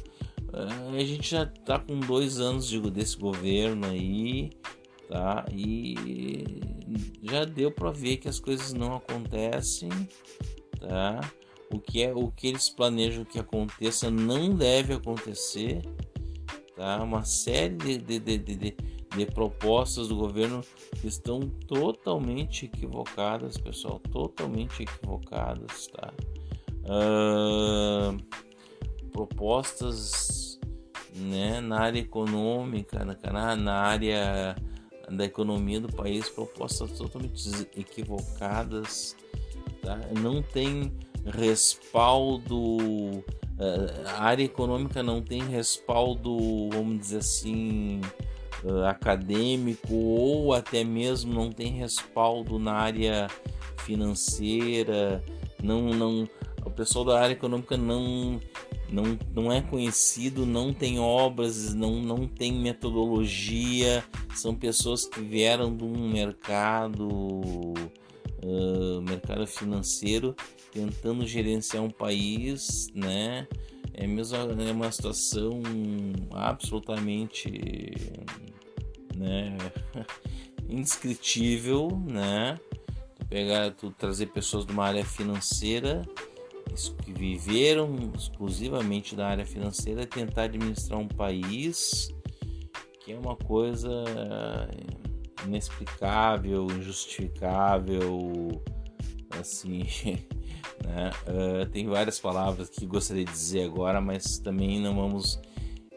Uh, 0.52 0.96
a 0.96 1.04
gente 1.04 1.30
já 1.30 1.46
tá 1.46 1.80
com 1.80 1.98
dois 1.98 2.38
anos 2.38 2.68
digo, 2.68 2.90
desse 2.90 3.16
governo 3.16 3.86
aí, 3.86 4.50
tá? 5.08 5.44
E 5.52 6.51
já 7.32 7.46
deu 7.46 7.70
para 7.70 7.90
ver 7.90 8.18
que 8.18 8.28
as 8.28 8.38
coisas 8.38 8.74
não 8.74 8.94
acontecem, 8.96 9.88
tá? 10.78 11.20
O 11.70 11.80
que 11.80 12.02
é 12.02 12.12
o 12.12 12.30
que 12.30 12.48
eles 12.48 12.68
planejam 12.68 13.24
que 13.24 13.38
aconteça 13.38 14.10
não 14.10 14.54
deve 14.54 14.92
acontecer, 14.92 15.80
tá? 16.76 17.02
Uma 17.02 17.24
série 17.24 17.74
de, 17.74 17.96
de, 17.96 18.18
de, 18.18 18.38
de, 18.38 18.76
de 19.16 19.26
propostas 19.26 20.08
do 20.08 20.16
governo 20.16 20.60
estão 21.02 21.40
totalmente 21.40 22.66
equivocadas, 22.66 23.56
pessoal, 23.56 23.98
totalmente 23.98 24.82
equivocadas, 24.82 25.86
tá? 25.86 26.12
Uh, 26.84 28.18
propostas 29.10 30.60
né, 31.14 31.62
na 31.62 31.80
área 31.80 32.00
econômica, 32.00 33.02
na, 33.04 33.56
na 33.56 33.74
área 33.74 34.54
da 35.12 35.24
economia 35.24 35.80
do 35.80 35.88
país, 35.92 36.28
propostas 36.28 36.92
totalmente 36.92 37.68
equivocadas, 37.76 39.16
tá? 39.82 39.98
não 40.20 40.42
tem 40.42 40.92
respaldo, 41.24 43.22
eh, 43.58 44.02
a 44.06 44.24
área 44.24 44.44
econômica 44.44 45.02
não 45.02 45.22
tem 45.22 45.42
respaldo, 45.42 46.68
vamos 46.72 46.98
dizer 46.98 47.18
assim, 47.18 48.00
eh, 48.64 48.88
acadêmico 48.88 49.94
ou 49.94 50.52
até 50.52 50.82
mesmo 50.82 51.32
não 51.32 51.50
tem 51.50 51.72
respaldo 51.72 52.58
na 52.58 52.72
área 52.72 53.28
financeira, 53.78 55.22
não, 55.62 55.82
não, 55.90 56.28
o 56.64 56.70
pessoal 56.70 57.04
da 57.04 57.20
área 57.20 57.34
econômica 57.34 57.76
não 57.76 58.40
não, 58.92 59.18
não 59.34 59.50
é 59.50 59.62
conhecido, 59.62 60.44
não 60.44 60.72
tem 60.72 60.98
obras, 60.98 61.72
não, 61.72 62.02
não 62.02 62.28
tem 62.28 62.52
metodologia, 62.52 64.04
são 64.34 64.54
pessoas 64.54 65.06
que 65.06 65.20
vieram 65.20 65.74
de 65.74 65.82
um 65.82 66.10
mercado, 66.10 67.08
uh, 67.08 69.00
mercado 69.00 69.46
financeiro, 69.46 70.36
tentando 70.70 71.26
gerenciar 71.26 71.82
um 71.82 71.90
país, 71.90 72.88
né? 72.94 73.48
É, 73.94 74.06
mesmo, 74.06 74.36
é 74.36 74.72
uma 74.72 74.92
situação 74.92 75.62
absolutamente 76.30 77.94
né, 79.16 79.56
indescritível, 80.68 81.88
né? 82.06 82.58
Tu 83.18 83.26
pegar, 83.26 83.70
tu 83.72 83.90
trazer 83.90 84.26
pessoas 84.26 84.66
de 84.66 84.72
uma 84.72 84.84
área 84.84 85.04
financeira 85.04 86.02
que 87.04 87.12
viveram 87.12 88.12
exclusivamente 88.16 89.14
da 89.14 89.28
área 89.28 89.44
financeira 89.46 90.06
tentar 90.06 90.44
administrar 90.44 90.98
um 90.98 91.08
país 91.08 92.08
que 93.04 93.12
é 93.12 93.18
uma 93.18 93.36
coisa 93.36 94.04
inexplicável, 95.44 96.66
injustificável, 96.70 98.62
assim, 99.40 99.84
né? 100.84 101.10
Uh, 101.26 101.66
tem 101.70 101.86
várias 101.86 102.20
palavras 102.20 102.68
que 102.68 102.86
gostaria 102.86 103.24
de 103.24 103.30
dizer 103.30 103.64
agora, 103.64 104.00
mas 104.00 104.38
também 104.38 104.80
não 104.80 104.94
vamos 104.94 105.40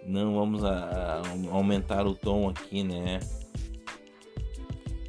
não 0.08 0.36
vamos 0.36 0.64
a, 0.64 1.22
a 1.22 1.24
aumentar 1.52 2.06
o 2.06 2.16
tom 2.16 2.50
aqui, 2.50 2.84
né? 2.84 3.20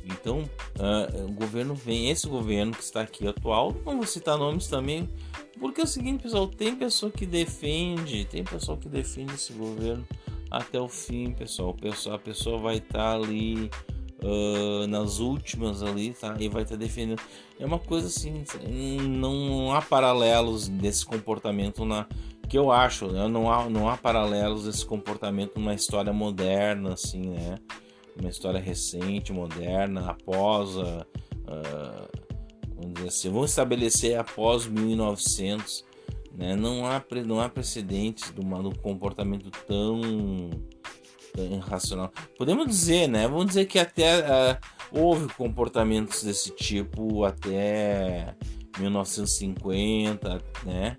Então, 0.07 0.49
uh, 0.79 1.25
o 1.25 1.33
governo 1.33 1.75
vem, 1.75 2.11
esse 2.11 2.29
governo 2.29 2.73
que 2.73 2.83
está 2.83 3.01
aqui 3.01 3.27
atual, 3.27 3.75
não 3.85 3.97
vou 3.97 4.07
citar 4.07 4.39
nomes 4.39 4.69
também, 4.69 5.09
porque 5.59 5.81
é 5.81 5.85
o 5.85 5.87
seguinte, 5.87 6.23
pessoal, 6.23 6.47
tem 6.47 6.77
pessoa 6.77 7.11
que 7.11 7.27
defende, 7.27 8.25
tem 8.25 8.45
pessoal 8.45 8.77
que 8.79 8.89
defende 8.89 9.35
esse 9.35 9.53
governo 9.53 10.07
até 10.51 10.81
o 10.81 10.89
fim, 10.89 11.33
pessoal. 11.33 11.77
A 12.13 12.19
pessoa 12.19 12.59
vai 12.59 12.77
estar 12.77 12.99
tá 12.99 13.15
ali 13.15 13.71
uh, 14.23 14.87
nas 14.87 15.19
últimas 15.19 15.83
ali, 15.83 16.13
tá? 16.13 16.37
E 16.39 16.49
vai 16.49 16.63
estar 16.63 16.77
tá 16.77 16.81
defendendo. 16.81 17.21
É 17.59 17.65
uma 17.65 17.79
coisa 17.79 18.07
assim, 18.07 18.45
não 19.03 19.73
há 19.75 19.83
paralelos 19.83 20.69
desse 20.69 21.05
comportamento 21.05 21.85
na 21.85 22.07
que 22.49 22.57
eu 22.57 22.71
acho, 22.71 23.09
né? 23.09 23.27
não 23.27 23.51
há 23.51 23.69
não 23.69 23.89
há 23.89 23.97
paralelos 23.97 24.65
desse 24.65 24.87
comportamento 24.87 25.59
numa 25.59 25.75
história 25.75 26.13
moderna, 26.13 26.93
assim, 26.93 27.31
né? 27.31 27.59
Uma 28.19 28.31
história 28.31 28.61
recente, 28.61 29.33
moderna, 29.33 30.11
após 30.11 30.77
a, 30.77 31.07
uh, 31.47 32.27
vamos 32.75 32.95
dizer 32.95 33.09
assim, 33.09 33.31
vamos 33.31 33.51
estabelecer 33.51 34.19
após 34.19 34.67
1900, 34.67 35.85
Né? 36.33 36.55
Não, 36.55 36.87
há, 36.87 37.03
não 37.27 37.41
há 37.41 37.49
precedentes 37.49 38.33
de, 38.33 38.41
uma, 38.41 38.61
de 38.61 38.69
um 38.69 38.73
comportamento 38.73 39.51
tão, 39.67 40.01
tão 41.35 41.45
irracional. 41.45 42.13
Podemos 42.37 42.67
dizer, 42.67 43.09
né? 43.09 43.27
Vamos 43.27 43.47
dizer 43.47 43.67
que 43.67 43.79
até 43.79 44.59
houve 44.93 45.33
comportamentos 45.35 46.23
desse 46.23 46.51
tipo 46.51 47.25
até 47.25 48.35
1950, 48.79 50.43
né? 50.65 50.99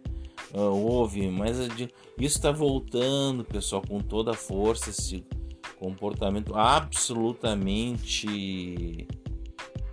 Uh, 0.53 0.59
houve, 0.59 1.29
mas 1.29 1.57
isso 1.57 1.89
está 2.17 2.51
voltando, 2.51 3.43
pessoal, 3.43 3.81
com 3.81 3.99
toda 3.99 4.31
a 4.31 4.33
força. 4.33 4.89
Esse 4.89 5.25
comportamento 5.79 6.55
absolutamente 6.55 8.27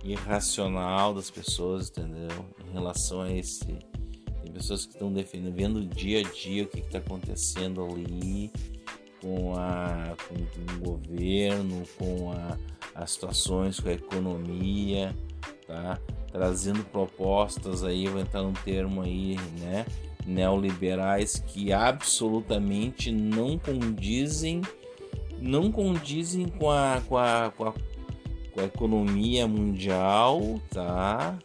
irracional 0.03 1.13
das 1.13 1.29
pessoas, 1.31 1.89
entendeu? 1.89 2.45
Em 2.67 2.73
relação 2.73 3.21
a 3.21 3.31
esse. 3.31 3.65
Tem 3.65 4.51
pessoas 4.53 4.85
que 4.85 4.93
estão 4.93 5.11
defendendo, 5.11 5.55
vendo 5.55 5.85
dia 5.85 6.19
a 6.19 6.23
dia 6.23 6.63
o 6.63 6.67
que 6.67 6.79
está 6.79 6.99
acontecendo 6.99 7.83
ali 7.83 8.51
com, 9.21 9.55
a, 9.55 10.15
com, 10.27 10.35
o 10.35 10.79
governo, 10.91 11.83
com 11.97 12.31
a, 12.31 12.57
as 12.93 13.11
situações, 13.11 13.79
com 13.79 13.89
a 13.89 13.93
economia, 13.93 15.15
tá? 15.65 15.99
Trazendo 16.31 16.83
propostas 16.85 17.83
aí, 17.83 18.07
vou 18.07 18.19
entrar 18.19 18.43
num 18.43 18.53
termo 18.53 19.01
aí, 19.01 19.35
né? 19.59 19.85
Neoliberais 20.25 21.39
que 21.39 21.71
absolutamente 21.71 23.11
não 23.11 23.57
condizem 23.57 24.61
não 25.45 25.71
condizem 25.71 26.47
com 26.47 26.71
a, 26.71 27.01
com 27.07 27.17
a, 27.17 27.51
com 27.55 27.65
a, 27.65 27.73
com 28.51 28.59
a 28.59 28.63
economia 28.63 29.47
mundial, 29.47 30.59
tá? 30.71 31.37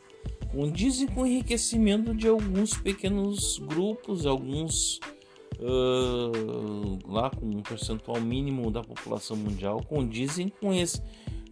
Condizem 0.50 1.06
com 1.06 1.22
o 1.22 1.26
enriquecimento 1.26 2.14
de 2.14 2.26
alguns 2.26 2.74
pequenos 2.74 3.58
grupos, 3.58 4.26
alguns 4.26 4.98
uh, 5.58 6.98
lá 7.06 7.30
com 7.30 7.46
um 7.46 7.62
percentual 7.62 8.20
mínimo 8.20 8.70
da 8.70 8.82
população 8.82 9.36
mundial, 9.36 9.82
condizem 9.84 10.48
com 10.48 10.72
esse. 10.72 11.02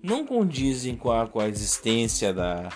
Não 0.03 0.25
condizem 0.25 0.97
com 0.97 1.11
a, 1.11 1.27
com 1.27 1.41
a 1.41 1.49
existência 1.49 2.33
da, 2.33 2.71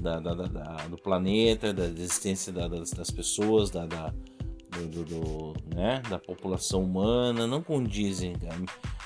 da, 0.00 0.20
da, 0.20 0.34
da 0.34 0.76
do 0.88 0.96
planeta, 0.96 1.72
da 1.72 1.86
existência 1.86 2.52
das, 2.52 2.90
das 2.90 3.10
pessoas, 3.10 3.70
da, 3.70 3.86
do, 3.86 5.04
do, 5.04 5.54
né, 5.74 6.02
da 6.10 6.18
população 6.18 6.82
humana, 6.82 7.46
não 7.46 7.62
condizem 7.62 8.34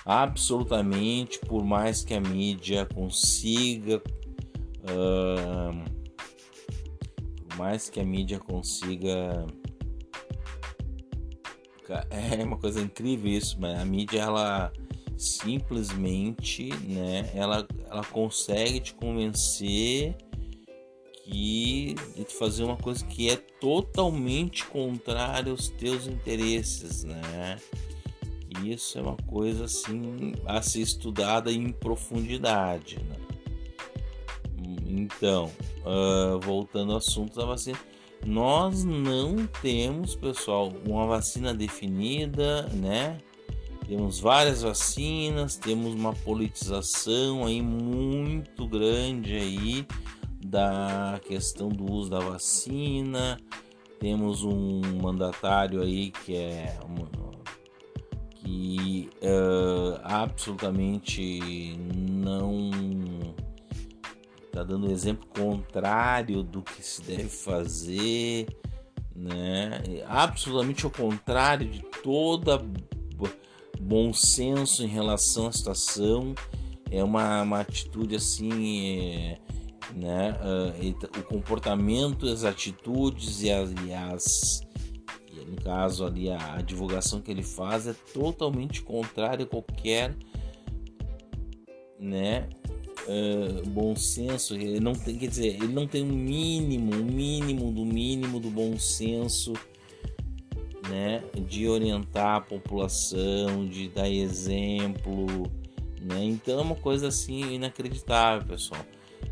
absolutamente, 0.09 1.39
por 1.41 1.63
mais 1.63 2.03
que 2.03 2.15
a 2.15 2.21
mídia 2.21 2.87
consiga, 2.87 4.03
uh, 4.85 5.85
por 7.47 7.59
mais 7.59 7.91
que 7.91 8.01
a 8.01 8.05
mídia 8.05 8.39
consiga, 8.39 9.47
é 12.09 12.43
uma 12.43 12.57
coisa 12.57 12.81
incrível 12.81 13.31
isso, 13.31 13.59
mas 13.61 13.79
a 13.79 13.85
mídia 13.85 14.23
ela 14.23 14.73
simplesmente, 15.19 16.71
né, 16.85 17.31
ela, 17.35 17.69
ela 17.91 18.05
consegue 18.05 18.81
te 18.81 18.95
convencer 18.95 20.17
que 21.23 21.95
de 22.17 22.35
fazer 22.39 22.65
uma 22.65 22.79
coisa 22.79 23.05
que 23.05 23.29
é 23.29 23.37
totalmente 23.37 24.65
contrária 24.65 25.53
aos 25.53 25.69
teus 25.69 26.07
interesses, 26.07 27.05
né? 27.05 27.59
Isso 28.65 28.99
é 28.99 29.03
uma 29.03 29.17
coisa 29.17 29.65
assim 29.65 30.33
a 30.47 30.61
ser 30.63 30.81
estudada 30.81 31.53
em 31.53 31.71
profundidade. 31.71 32.99
Né? 33.09 33.17
Então, 34.87 35.51
uh, 35.85 36.39
voltando 36.41 36.93
ao 36.93 36.99
assunto 36.99 37.39
da 37.39 37.45
vacina, 37.45 37.79
nós 38.27 38.85
não 38.85 39.47
temos, 39.63 40.15
pessoal, 40.15 40.73
uma 40.87 41.07
vacina 41.07 41.55
definida, 41.55 42.63
né? 42.75 43.19
Temos 43.87 44.21
várias 44.21 44.63
vacinas, 44.63 45.57
temos 45.57 45.95
uma 45.95 46.13
politização 46.13 47.47
aí 47.47 47.63
muito 47.63 48.67
grande 48.67 49.35
aí 49.35 49.87
da 50.45 51.19
questão 51.27 51.69
do 51.69 51.91
uso 51.91 52.11
da 52.11 52.19
vacina. 52.19 53.39
Temos 53.99 54.45
um 54.45 54.81
mandatário 55.01 55.81
aí 55.81 56.11
que 56.11 56.37
é 56.37 56.79
que 58.49 59.11
uh, 59.23 60.01
absolutamente 60.03 61.77
não 61.95 62.71
está 64.47 64.63
dando 64.63 64.91
exemplo 64.91 65.27
contrário 65.27 66.43
do 66.43 66.63
que 66.63 66.83
se 66.83 67.03
deve 67.03 67.29
fazer, 67.29 68.47
né? 69.15 69.83
Absolutamente 70.07 70.87
ao 70.87 70.91
contrário 70.91 71.69
de 71.69 71.83
toda 72.03 72.65
bom 73.79 74.15
senso 74.15 74.83
em 74.83 74.89
relação 74.89 75.49
à 75.49 75.53
situação. 75.53 76.35
É 76.91 77.05
uma, 77.05 77.43
uma 77.43 77.61
atitude 77.61 78.17
assim, 78.17 78.97
é, 78.97 79.39
né? 79.95 80.33
Uh, 80.41 81.21
o 81.21 81.23
comportamento, 81.23 82.27
as 82.27 82.45
atitudes 82.45 83.43
e 83.43 83.51
as, 83.51 83.71
e 83.85 83.93
as 83.93 84.68
no 85.47 85.57
caso 85.57 86.05
ali 86.05 86.31
a, 86.31 86.55
a 86.55 86.63
divulgação 86.63 87.21
que 87.21 87.31
ele 87.31 87.43
faz 87.43 87.87
é 87.87 87.95
totalmente 88.13 88.83
contrária 88.83 89.45
a 89.45 89.49
qualquer 89.49 90.15
né 91.99 92.49
uh, 93.07 93.69
bom 93.69 93.97
senso. 93.97 94.55
Ele 94.55 94.81
não 94.81 94.93
tem 94.93 95.19
quer 95.19 95.29
dizer 95.29 95.55
ele 95.55 95.73
não 95.73 95.87
tem 95.87 96.05
um 96.05 96.13
mínimo 96.13 96.95
um 96.95 97.05
mínimo 97.05 97.73
do 97.73 97.85
mínimo 97.85 98.41
do 98.41 98.51
bom 98.51 98.79
senso 98.79 99.53
né 100.89 101.23
de 101.47 101.69
orientar 101.69 102.37
a 102.37 102.41
população 102.41 103.67
de 103.67 103.89
dar 103.89 104.09
exemplo 104.09 105.27
né. 106.01 106.25
Então 106.25 106.59
é 106.59 106.63
uma 106.63 106.77
coisa 106.77 107.09
assim 107.09 107.55
inacreditável 107.55 108.47
pessoal 108.47 108.85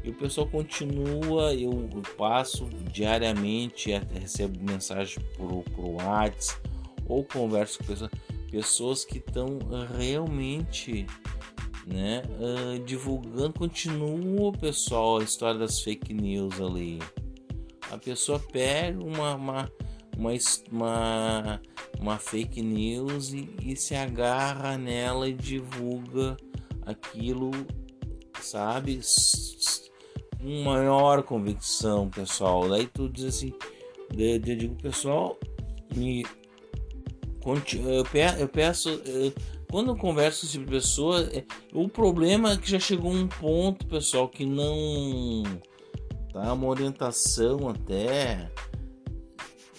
e 0.06 0.10
o 0.10 0.14
pessoal 0.14 0.46
continua, 0.46 1.52
eu 1.52 1.90
passo 2.16 2.66
diariamente, 2.92 3.90
recebo 4.14 4.56
mensagem 4.62 5.20
por, 5.36 5.64
por 5.64 5.84
WhatsApp 5.84 6.62
ou 7.08 7.24
converso 7.24 7.80
com 7.80 7.86
pessoas, 7.86 8.10
pessoas 8.48 9.04
que 9.04 9.18
estão 9.18 9.58
realmente 9.98 11.06
né, 11.84 12.22
uh, 12.38 12.78
divulgando, 12.84 13.54
continua 13.54 14.52
pessoal 14.52 15.18
a 15.18 15.24
história 15.24 15.58
das 15.58 15.80
fake 15.80 16.14
news 16.14 16.60
ali. 16.60 17.00
A 17.90 17.98
pessoa 17.98 18.38
pega 18.38 19.02
uma, 19.02 19.34
uma, 19.34 19.72
uma, 20.16 20.30
uma, 20.70 21.62
uma 21.98 22.18
fake 22.18 22.62
news 22.62 23.32
e, 23.32 23.50
e 23.60 23.74
se 23.74 23.96
agarra 23.96 24.78
nela 24.78 25.28
e 25.28 25.32
divulga 25.32 26.36
aquilo, 26.84 27.50
sabe? 28.40 29.00
Com 30.46 30.62
maior 30.62 31.24
convicção, 31.24 32.08
pessoal. 32.08 32.68
Daí 32.68 32.86
tu 32.86 33.08
diz 33.08 33.24
assim, 33.24 33.52
eu 34.16 34.38
digo, 34.38 34.76
pessoal, 34.76 35.36
me 35.96 36.24
eu 38.38 38.48
peço, 38.48 39.00
quando 39.70 39.90
eu 39.90 39.96
converso 39.96 40.40
com 40.40 40.46
esse 40.46 40.52
tipo 40.52 40.64
de 40.64 40.70
pessoa, 40.70 41.22
é, 41.32 41.44
o 41.72 41.88
problema 41.88 42.52
é 42.52 42.56
que 42.56 42.68
já 42.68 42.78
chegou 42.78 43.12
um 43.12 43.28
ponto, 43.28 43.86
pessoal, 43.86 44.28
que 44.28 44.44
não 44.44 45.42
tá 46.32 46.52
uma 46.52 46.66
orientação 46.66 47.68
até 47.68 48.50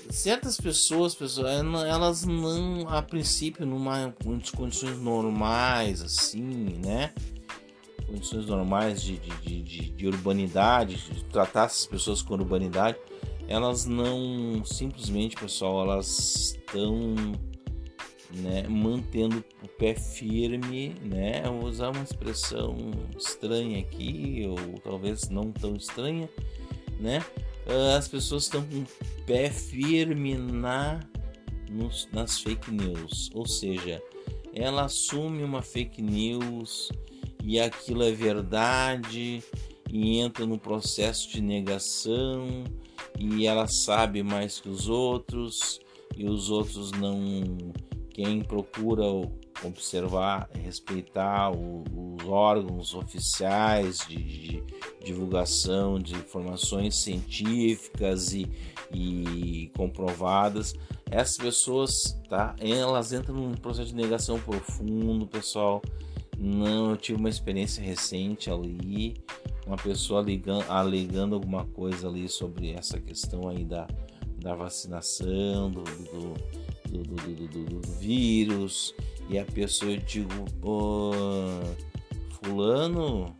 certas 0.09 0.57
pessoas, 0.57 1.13
pessoal, 1.13 1.47
elas 1.47 2.25
não 2.25 2.87
a 2.87 3.01
princípio 3.01 3.65
numa 3.65 4.13
condições 4.55 4.97
normais 4.99 6.01
assim, 6.01 6.79
né? 6.83 7.13
Condições 8.07 8.45
normais 8.45 9.01
de, 9.01 9.17
de, 9.17 9.61
de, 9.61 9.89
de 9.89 10.07
urbanidade, 10.07 10.95
de 11.11 11.23
tratar 11.25 11.65
essas 11.65 11.85
pessoas 11.85 12.21
com 12.21 12.33
urbanidade, 12.33 12.97
elas 13.47 13.85
não 13.85 14.63
simplesmente, 14.65 15.35
pessoal, 15.35 15.81
elas 15.81 16.57
estão 16.57 17.15
né, 18.31 18.67
mantendo 18.67 19.43
o 19.63 19.67
pé 19.67 19.95
firme, 19.95 20.95
né? 21.01 21.43
Eu 21.45 21.59
vou 21.59 21.69
usar 21.69 21.89
uma 21.89 22.03
expressão 22.03 22.75
estranha 23.17 23.79
aqui, 23.79 24.45
ou 24.47 24.79
talvez 24.79 25.29
não 25.29 25.51
tão 25.51 25.75
estranha, 25.75 26.29
né? 26.99 27.23
As 27.97 28.07
pessoas 28.07 28.43
estão 28.43 28.63
com 28.63 28.79
o 28.79 28.87
pé 29.25 29.49
firme 29.49 30.35
na, 30.35 30.99
nos, 31.69 32.07
nas 32.11 32.39
fake 32.39 32.71
news, 32.71 33.29
ou 33.33 33.45
seja, 33.45 34.01
ela 34.53 34.85
assume 34.85 35.43
uma 35.43 35.61
fake 35.61 36.01
news 36.01 36.89
e 37.47 37.61
aquilo 37.61 38.03
é 38.03 38.11
verdade 38.11 39.41
e 39.89 40.19
entra 40.19 40.45
no 40.45 40.59
processo 40.59 41.29
de 41.29 41.39
negação 41.39 42.65
e 43.17 43.47
ela 43.47 43.67
sabe 43.67 44.21
mais 44.21 44.59
que 44.59 44.67
os 44.67 44.89
outros 44.89 45.79
e 46.17 46.27
os 46.27 46.49
outros 46.49 46.91
não 46.91 47.71
quem 48.09 48.41
procura 48.41 49.03
observar, 49.63 50.49
respeitar 50.61 51.51
os 51.51 52.27
órgãos 52.27 52.93
oficiais 52.93 53.99
de, 53.99 54.17
de, 54.17 54.63
divulgação 55.05 55.97
de 55.97 56.15
informações 56.15 56.95
científicas 56.95 58.33
e, 58.33 58.51
e 58.91 59.71
comprovadas, 59.77 60.75
essas 61.09 61.37
pessoas, 61.37 62.19
tá? 62.27 62.55
Elas 62.59 63.13
entram 63.13 63.35
num 63.35 63.53
processo 63.53 63.89
de 63.89 63.95
negação 63.95 64.37
profundo, 64.37 65.25
pessoal. 65.25 65.81
Não, 66.37 66.91
eu 66.91 66.97
tive 66.97 67.19
uma 67.19 67.29
experiência 67.29 67.83
recente 67.83 68.49
ali, 68.49 69.15
uma 69.65 69.75
pessoa 69.75 70.21
alegando, 70.21 70.65
alegando 70.69 71.35
alguma 71.35 71.65
coisa 71.65 72.07
ali 72.07 72.29
sobre 72.29 72.71
essa 72.71 72.99
questão 72.99 73.49
aí 73.49 73.63
da, 73.63 73.87
da 74.39 74.53
vacinação, 74.53 75.71
do, 75.71 75.83
do 75.83 76.57
do, 76.87 77.65
do, 77.65 77.81
vírus 77.99 78.95
e 79.29 79.37
a 79.37 79.45
pessoa 79.45 79.91
eu 79.91 79.97
digo, 79.97 80.45
pô, 80.61 81.11
fulano 82.41 83.35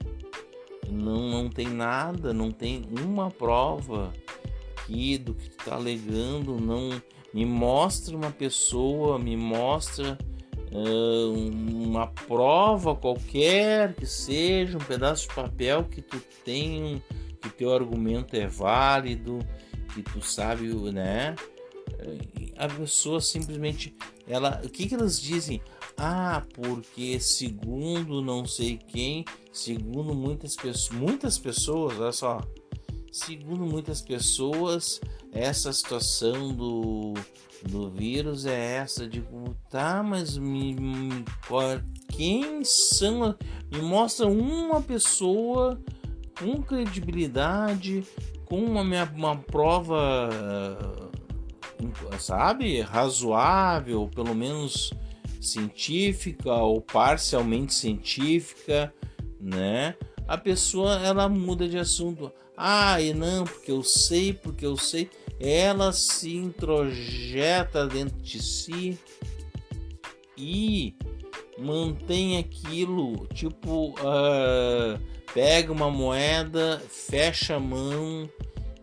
não, 0.90 1.30
não 1.30 1.50
tem 1.50 1.68
nada, 1.68 2.34
não 2.34 2.52
tem 2.52 2.84
uma 3.04 3.30
prova 3.32 4.12
que 4.86 5.18
do 5.18 5.34
que 5.34 5.50
tu 5.50 5.66
tá 5.66 5.76
alegando, 5.76 6.60
não 6.60 7.02
me 7.34 7.46
mostra 7.46 8.16
uma 8.16 8.32
pessoa, 8.32 9.20
me 9.20 9.36
mostra 9.36 10.18
uma 10.72 12.08
prova 12.08 12.96
qualquer 12.96 13.94
que 13.94 14.06
seja, 14.06 14.78
um 14.78 14.82
pedaço 14.82 15.28
de 15.28 15.36
papel 15.36 15.84
que 15.86 16.02
tu 16.02 16.22
tem, 16.44 17.02
que 17.42 17.50
teu 17.50 17.74
argumento 17.74 18.36
é 18.36 18.48
válido, 18.48 19.40
que 19.94 20.02
tu 20.02 20.22
sabe, 20.22 20.68
né? 20.92 21.36
a 22.58 22.68
pessoa 22.68 23.22
simplesmente 23.22 23.96
ela 24.28 24.62
o 24.64 24.70
que 24.70 24.88
que 24.88 24.96
elas 24.96 25.20
dizem 25.20 25.62
ah 25.98 26.44
porque 26.54 27.20
segundo 27.20 28.22
não 28.22 28.46
sei 28.46 28.78
quem 28.78 29.26
segundo 29.52 30.14
muitas 30.14 30.56
pessoas 30.56 31.00
muitas 31.00 31.38
pessoas 31.38 32.00
olha 32.00 32.12
só 32.12 32.42
segundo 33.12 33.66
muitas 33.66 34.02
pessoas 34.02 35.00
essa 35.32 35.72
situação 35.72 36.54
do 36.54 37.14
do 37.64 37.90
vírus 37.90 38.46
é 38.46 38.76
essa 38.76 39.08
digo 39.08 39.56
tá 39.70 40.04
mas 40.04 40.38
me, 40.38 40.76
me 40.76 41.26
quem 42.10 42.64
são 42.64 43.36
me 43.72 43.82
mostra 43.82 44.28
uma 44.28 44.82
pessoa 44.82 45.80
com 46.40 46.62
credibilidade 46.62 48.04
com 48.46 48.64
uma, 48.64 48.82
uma 48.82 49.36
prova 49.36 50.30
sabe, 52.20 52.82
razoável, 52.82 54.10
pelo 54.14 54.34
menos 54.34 54.92
científica 55.42 56.54
ou 56.54 56.82
parcialmente 56.82 57.74
científica, 57.74 58.94
né? 59.40 59.96
A 60.28 60.38
pessoa 60.38 60.96
ela 61.00 61.30
muda 61.30 61.68
de 61.68 61.78
assunto. 61.78 62.32
Ah, 62.56 63.00
e 63.02 63.14
não, 63.14 63.44
porque 63.46 63.72
eu 63.72 63.84
sei, 63.84 64.34
porque 64.34 64.66
eu 64.66 64.76
sei. 64.76 65.10
Ela 65.40 65.92
se 65.92 66.36
introjeta 66.36 67.86
dentro 67.86 68.18
de 68.18 68.42
si 68.42 68.98
e 70.38 70.96
mantém 71.58 72.38
aquilo, 72.38 73.28
tipo, 73.34 73.92
uh, 73.92 75.00
pega 75.34 75.72
uma 75.72 75.90
moeda, 75.90 76.82
fecha 76.90 77.56
a 77.56 77.60
mão 77.60 78.30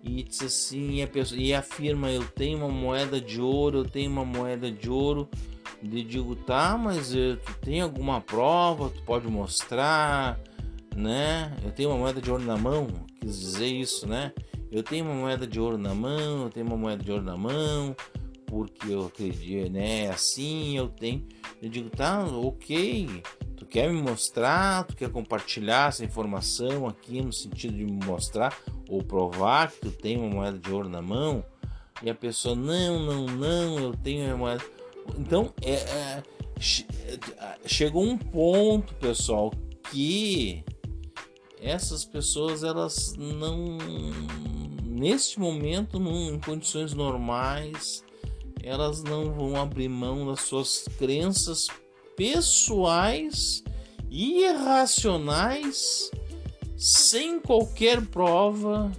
e 0.02 0.22
diz 0.22 0.42
assim, 0.42 0.96
e, 0.96 1.02
a 1.02 1.06
pessoa, 1.06 1.40
e 1.40 1.54
afirma: 1.54 2.10
Eu 2.10 2.24
tenho 2.28 2.58
uma 2.58 2.68
moeda 2.68 3.18
de 3.18 3.40
ouro, 3.40 3.78
eu 3.78 3.84
tenho 3.84 4.10
uma 4.10 4.24
moeda 4.24 4.70
de 4.70 4.90
ouro. 4.90 5.28
E 5.82 6.02
digo: 6.02 6.36
Tá, 6.36 6.76
mas 6.76 7.14
eu, 7.14 7.38
tu 7.38 7.54
tem 7.62 7.80
alguma 7.80 8.20
prova? 8.20 8.90
Tu 8.90 9.02
pode 9.02 9.26
mostrar, 9.28 10.38
né? 10.94 11.56
Eu 11.64 11.72
tenho 11.72 11.88
uma 11.88 11.98
moeda 11.98 12.20
de 12.20 12.30
ouro 12.30 12.44
na 12.44 12.56
mão, 12.56 12.86
quis 13.18 13.40
dizer 13.40 13.66
isso, 13.66 14.06
né? 14.06 14.32
Eu 14.74 14.82
tenho 14.82 15.04
uma 15.04 15.14
moeda 15.14 15.46
de 15.46 15.60
ouro 15.60 15.78
na 15.78 15.94
mão, 15.94 16.42
eu 16.42 16.50
tenho 16.50 16.66
uma 16.66 16.76
moeda 16.76 17.00
de 17.00 17.12
ouro 17.12 17.22
na 17.22 17.36
mão, 17.36 17.94
porque 18.44 18.92
eu 18.92 19.06
acredito, 19.06 19.70
né? 19.70 20.10
Assim 20.10 20.76
eu 20.76 20.88
tenho. 20.88 21.24
Eu 21.62 21.68
digo: 21.68 21.88
Tá, 21.90 22.24
ok. 22.24 23.22
Tu 23.56 23.64
quer 23.66 23.88
me 23.88 24.02
mostrar, 24.02 24.82
tu 24.82 24.96
quer 24.96 25.08
compartilhar 25.10 25.90
essa 25.90 26.04
informação 26.04 26.88
aqui 26.88 27.22
no 27.22 27.32
sentido 27.32 27.76
de 27.76 27.84
me 27.84 28.04
mostrar 28.04 28.52
ou 28.88 29.00
provar 29.00 29.70
que 29.70 29.78
tu 29.78 29.92
tem 29.92 30.16
uma 30.16 30.28
moeda 30.28 30.58
de 30.58 30.72
ouro 30.72 30.88
na 30.88 31.00
mão 31.00 31.44
e 32.02 32.10
a 32.10 32.14
pessoa 32.14 32.56
não, 32.56 32.98
não, 32.98 33.26
não, 33.26 33.78
eu 33.78 33.92
tenho 33.92 34.34
a 34.34 34.36
moeda. 34.36 34.64
Então 35.16 35.54
é, 35.62 35.74
é, 35.74 36.22
chegou 37.64 38.02
um 38.02 38.18
ponto, 38.18 38.92
pessoal, 38.94 39.52
que 39.92 40.64
essas 41.64 42.04
pessoas 42.04 42.62
elas 42.62 43.14
não 43.16 43.78
neste 44.94 45.40
momento, 45.40 45.98
num, 45.98 46.34
em 46.34 46.38
condições 46.38 46.94
normais, 46.94 48.04
elas 48.62 49.02
não 49.02 49.32
vão 49.32 49.60
abrir 49.60 49.88
mão 49.88 50.26
das 50.26 50.42
suas 50.42 50.84
crenças 50.98 51.66
pessoais 52.16 53.64
irracionais 54.08 56.10
sem 56.76 57.40
qualquer 57.40 58.06
prova, 58.06 58.92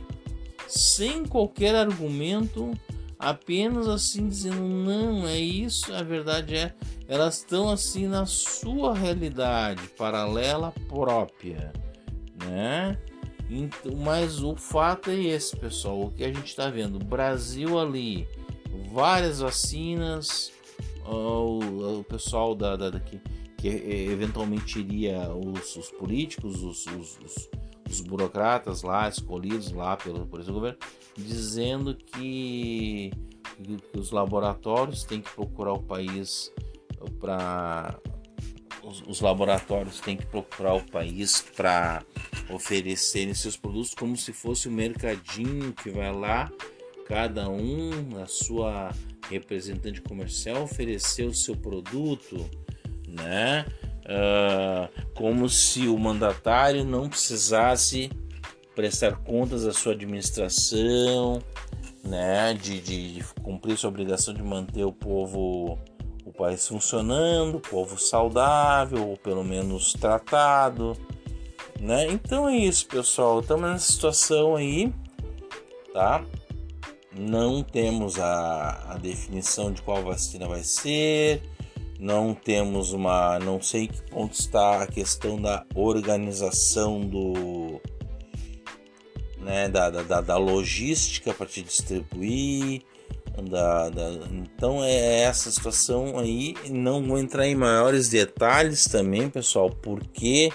sem 0.68 1.24
qualquer 1.24 1.76
argumento, 1.76 2.72
apenas 3.18 3.88
assim 3.88 4.28
dizendo 4.28 4.61
não, 4.61 5.26
é 5.26 5.39
isso, 5.39 5.93
a 5.93 6.03
verdade 6.03 6.55
é, 6.55 6.74
elas 7.07 7.38
estão 7.38 7.70
assim 7.70 8.07
na 8.07 8.26
sua 8.26 8.93
realidade 8.93 9.88
paralela 9.97 10.74
própria, 10.89 11.72
né? 12.45 12.97
Então, 13.49 13.95
mas 13.95 14.43
o 14.43 14.55
fato 14.55 15.11
é 15.11 15.19
esse, 15.19 15.55
pessoal, 15.55 16.01
o 16.01 16.11
que 16.11 16.23
a 16.23 16.27
gente 16.27 16.47
está 16.47 16.69
vendo, 16.69 16.97
Brasil 16.97 17.79
ali, 17.79 18.27
várias 18.91 19.39
vacinas, 19.39 20.51
o, 21.05 21.99
o 21.99 22.03
pessoal 22.03 22.55
da, 22.55 22.75
da 22.75 22.89
daqui 22.89 23.19
que 23.57 23.67
eventualmente 23.67 24.79
iria 24.79 25.29
os, 25.31 25.75
os 25.75 25.89
políticos, 25.91 26.61
os, 26.63 26.85
os, 26.87 27.19
os 27.23 27.49
os 27.89 28.01
burocratas 28.01 28.81
lá, 28.81 29.07
escolhidos 29.07 29.71
lá 29.71 29.95
pelo, 29.95 30.25
por 30.25 30.39
esse 30.39 30.51
governo, 30.51 30.77
dizendo 31.15 31.95
que, 31.95 33.11
que 33.91 33.99
os 33.99 34.11
laboratórios 34.11 35.03
têm 35.03 35.21
que 35.21 35.31
procurar 35.31 35.73
o 35.73 35.81
país 35.81 36.51
para 37.19 37.97
os, 38.83 39.01
os, 39.07 39.21
laboratórios 39.21 39.99
têm 39.99 40.17
que 40.17 40.25
procurar 40.25 40.75
o 40.75 40.83
país 40.83 41.41
para 41.55 42.03
oferecerem 42.49 43.33
seus 43.33 43.57
produtos 43.57 43.93
como 43.93 44.15
se 44.15 44.31
fosse 44.31 44.69
um 44.69 44.71
mercadinho 44.71 45.73
que 45.73 45.89
vai 45.89 46.13
lá, 46.13 46.51
cada 47.07 47.49
um, 47.49 47.91
a 48.21 48.25
sua 48.25 48.91
representante 49.29 50.01
comercial, 50.01 50.63
oferecer 50.63 51.25
o 51.25 51.33
seu 51.33 51.55
produto, 51.55 52.49
né? 53.07 53.65
uh, 54.05 54.89
como 55.13 55.49
se 55.49 55.87
o 55.87 55.97
mandatário 55.97 56.83
não 56.83 57.09
precisasse 57.09 58.09
prestar 58.75 59.17
contas 59.17 59.65
à 59.65 59.73
sua 59.73 59.93
administração, 59.93 61.41
né, 62.03 62.53
de, 62.53 62.79
de, 62.81 63.23
cumprir 63.41 63.77
sua 63.77 63.89
obrigação 63.89 64.33
de 64.33 64.43
manter 64.43 64.83
o 64.83 64.91
povo, 64.91 65.79
o 66.25 66.31
país 66.31 66.67
funcionando, 66.67 67.55
o 67.55 67.61
povo 67.61 67.97
saudável, 67.97 69.09
ou 69.09 69.17
pelo 69.17 69.43
menos 69.43 69.93
tratado, 69.93 70.93
né? 71.80 72.07
Então 72.07 72.47
é 72.47 72.57
isso, 72.57 72.88
pessoal. 72.88 73.39
Estamos 73.39 73.69
nessa 73.69 73.91
situação 73.91 74.55
aí, 74.55 74.93
tá? 75.93 76.23
Não 77.17 77.63
temos 77.63 78.19
a, 78.19 78.93
a 78.93 78.97
definição 78.97 79.71
de 79.71 79.82
qual 79.82 80.03
vacina 80.03 80.47
vai 80.47 80.63
ser 80.63 81.41
não 81.99 82.34
temos 82.34 82.91
uma. 82.91 83.39
Não 83.39 83.61
sei 83.61 83.88
que 83.88 84.01
ponto 84.09 84.34
está 84.34 84.84
a 84.84 84.88
questão 84.88 85.41
da 85.41 85.65
organização 85.73 87.01
do. 87.01 87.82
Né, 89.39 89.69
da, 89.69 89.89
da, 89.91 90.21
da 90.21 90.38
logística 90.38 91.34
para 91.34 91.45
te 91.45 91.61
distribuir. 91.61 92.82
Da, 93.49 93.89
da, 93.89 94.11
então 94.32 94.84
é 94.84 95.21
essa 95.21 95.51
situação 95.51 96.17
aí. 96.17 96.55
Não 96.69 97.03
vou 97.03 97.17
entrar 97.17 97.47
em 97.47 97.55
maiores 97.55 98.09
detalhes 98.09 98.86
também, 98.86 99.30
pessoal, 99.30 99.69
porque 99.69 100.51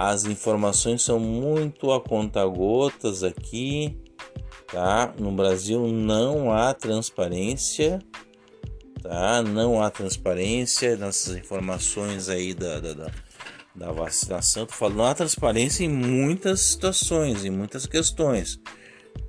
as 0.00 0.24
informações 0.24 1.02
são 1.02 1.18
muito 1.18 1.90
a 1.92 2.00
conta-gotas 2.00 3.24
aqui. 3.24 3.98
Tá? 4.70 5.12
No 5.18 5.32
Brasil 5.32 5.86
não 5.88 6.52
há 6.52 6.74
transparência 6.74 7.98
tá? 9.02 9.42
Não 9.42 9.82
há 9.82 9.90
transparência 9.90 10.96
nessas 10.96 11.36
informações 11.36 12.28
aí 12.28 12.54
da, 12.54 12.78
da, 12.80 12.92
da, 12.92 13.10
da 13.74 13.92
vacinação. 13.92 14.66
Tô 14.66 14.74
falando, 14.74 14.98
não 14.98 15.06
há 15.06 15.14
transparência 15.14 15.84
em 15.84 15.88
muitas 15.88 16.60
situações, 16.60 17.44
em 17.44 17.50
muitas 17.50 17.86
questões, 17.86 18.60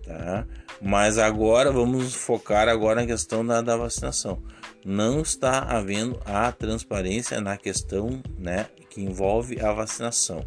tá? 0.06 0.46
Mas 0.82 1.18
agora 1.18 1.72
vamos 1.72 2.14
focar 2.14 2.68
agora 2.70 3.02
na 3.02 3.08
questão 3.08 3.46
da, 3.46 3.62
da 3.62 3.76
vacinação. 3.76 4.42
não 4.86 5.22
está 5.22 5.60
havendo 5.60 6.20
a 6.26 6.52
transparência 6.52 7.42
na 7.42 7.58
questão, 7.58 8.22
né, 8.38 8.68
que 8.90 9.02
envolve 9.02 9.60
a 9.60 9.74
vacinação, 9.74 10.46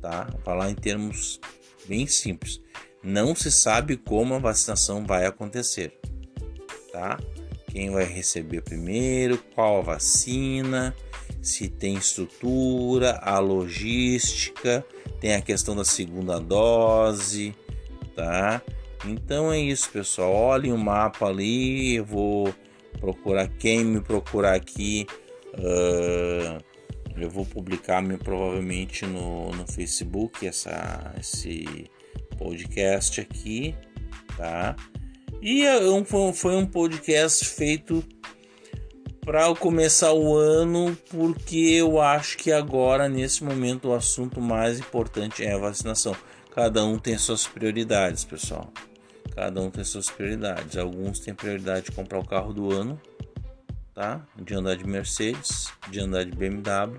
tá? 0.00 0.28
Falar 0.44 0.70
em 0.70 0.74
termos 0.74 1.40
bem 1.86 2.06
simples. 2.06 2.60
Não 3.02 3.34
se 3.34 3.50
sabe 3.50 3.96
como 3.96 4.34
a 4.34 4.38
vacinação 4.38 5.04
vai 5.06 5.24
acontecer, 5.24 5.98
tá? 6.92 7.18
Quem 7.70 7.90
vai 7.90 8.04
receber 8.04 8.62
primeiro, 8.62 9.38
qual 9.54 9.78
a 9.78 9.82
vacina, 9.82 10.94
se 11.40 11.68
tem 11.68 11.94
estrutura, 11.94 13.18
a 13.22 13.38
logística, 13.38 14.84
tem 15.20 15.34
a 15.34 15.40
questão 15.40 15.74
da 15.74 15.84
segunda 15.84 16.38
dose, 16.38 17.54
tá? 18.14 18.60
Então 19.06 19.52
é 19.52 19.58
isso, 19.58 19.88
pessoal. 19.90 20.32
Olhem 20.32 20.72
o 20.72 20.78
mapa 20.78 21.26
ali, 21.26 21.96
eu 21.96 22.04
vou 22.04 22.54
procurar 22.98 23.48
quem 23.48 23.84
me 23.84 24.00
procurar 24.00 24.54
aqui. 24.54 25.06
Uh, 25.54 26.69
eu 27.24 27.30
vou 27.30 27.44
publicar 27.44 28.02
provavelmente 28.18 29.06
no, 29.06 29.50
no 29.50 29.66
Facebook 29.66 30.46
essa, 30.46 31.14
esse 31.18 31.90
podcast 32.38 33.20
aqui, 33.20 33.74
tá? 34.36 34.76
E 35.42 35.64
é 35.64 35.78
foi 36.34 36.54
um 36.54 36.66
podcast 36.66 37.44
feito 37.46 38.04
para 39.24 39.54
começar 39.54 40.12
o 40.12 40.34
ano, 40.34 40.96
porque 41.08 41.56
eu 41.56 42.00
acho 42.00 42.36
que 42.36 42.50
agora, 42.50 43.08
nesse 43.08 43.44
momento, 43.44 43.88
o 43.88 43.94
assunto 43.94 44.40
mais 44.40 44.80
importante 44.80 45.44
é 45.44 45.52
a 45.52 45.58
vacinação. 45.58 46.16
Cada 46.54 46.84
um 46.84 46.98
tem 46.98 47.16
suas 47.16 47.46
prioridades, 47.46 48.24
pessoal. 48.24 48.72
Cada 49.34 49.60
um 49.60 49.70
tem 49.70 49.84
suas 49.84 50.10
prioridades. 50.10 50.76
Alguns 50.76 51.20
têm 51.20 51.34
prioridade 51.34 51.86
de 51.86 51.92
comprar 51.92 52.18
o 52.18 52.26
carro 52.26 52.52
do 52.52 52.72
ano, 52.72 53.00
tá? 54.00 54.26
De 54.34 54.54
andar 54.54 54.76
de 54.76 54.86
Mercedes, 54.86 55.70
de 55.90 56.00
andar 56.00 56.24
de 56.24 56.32
BMW, 56.32 56.96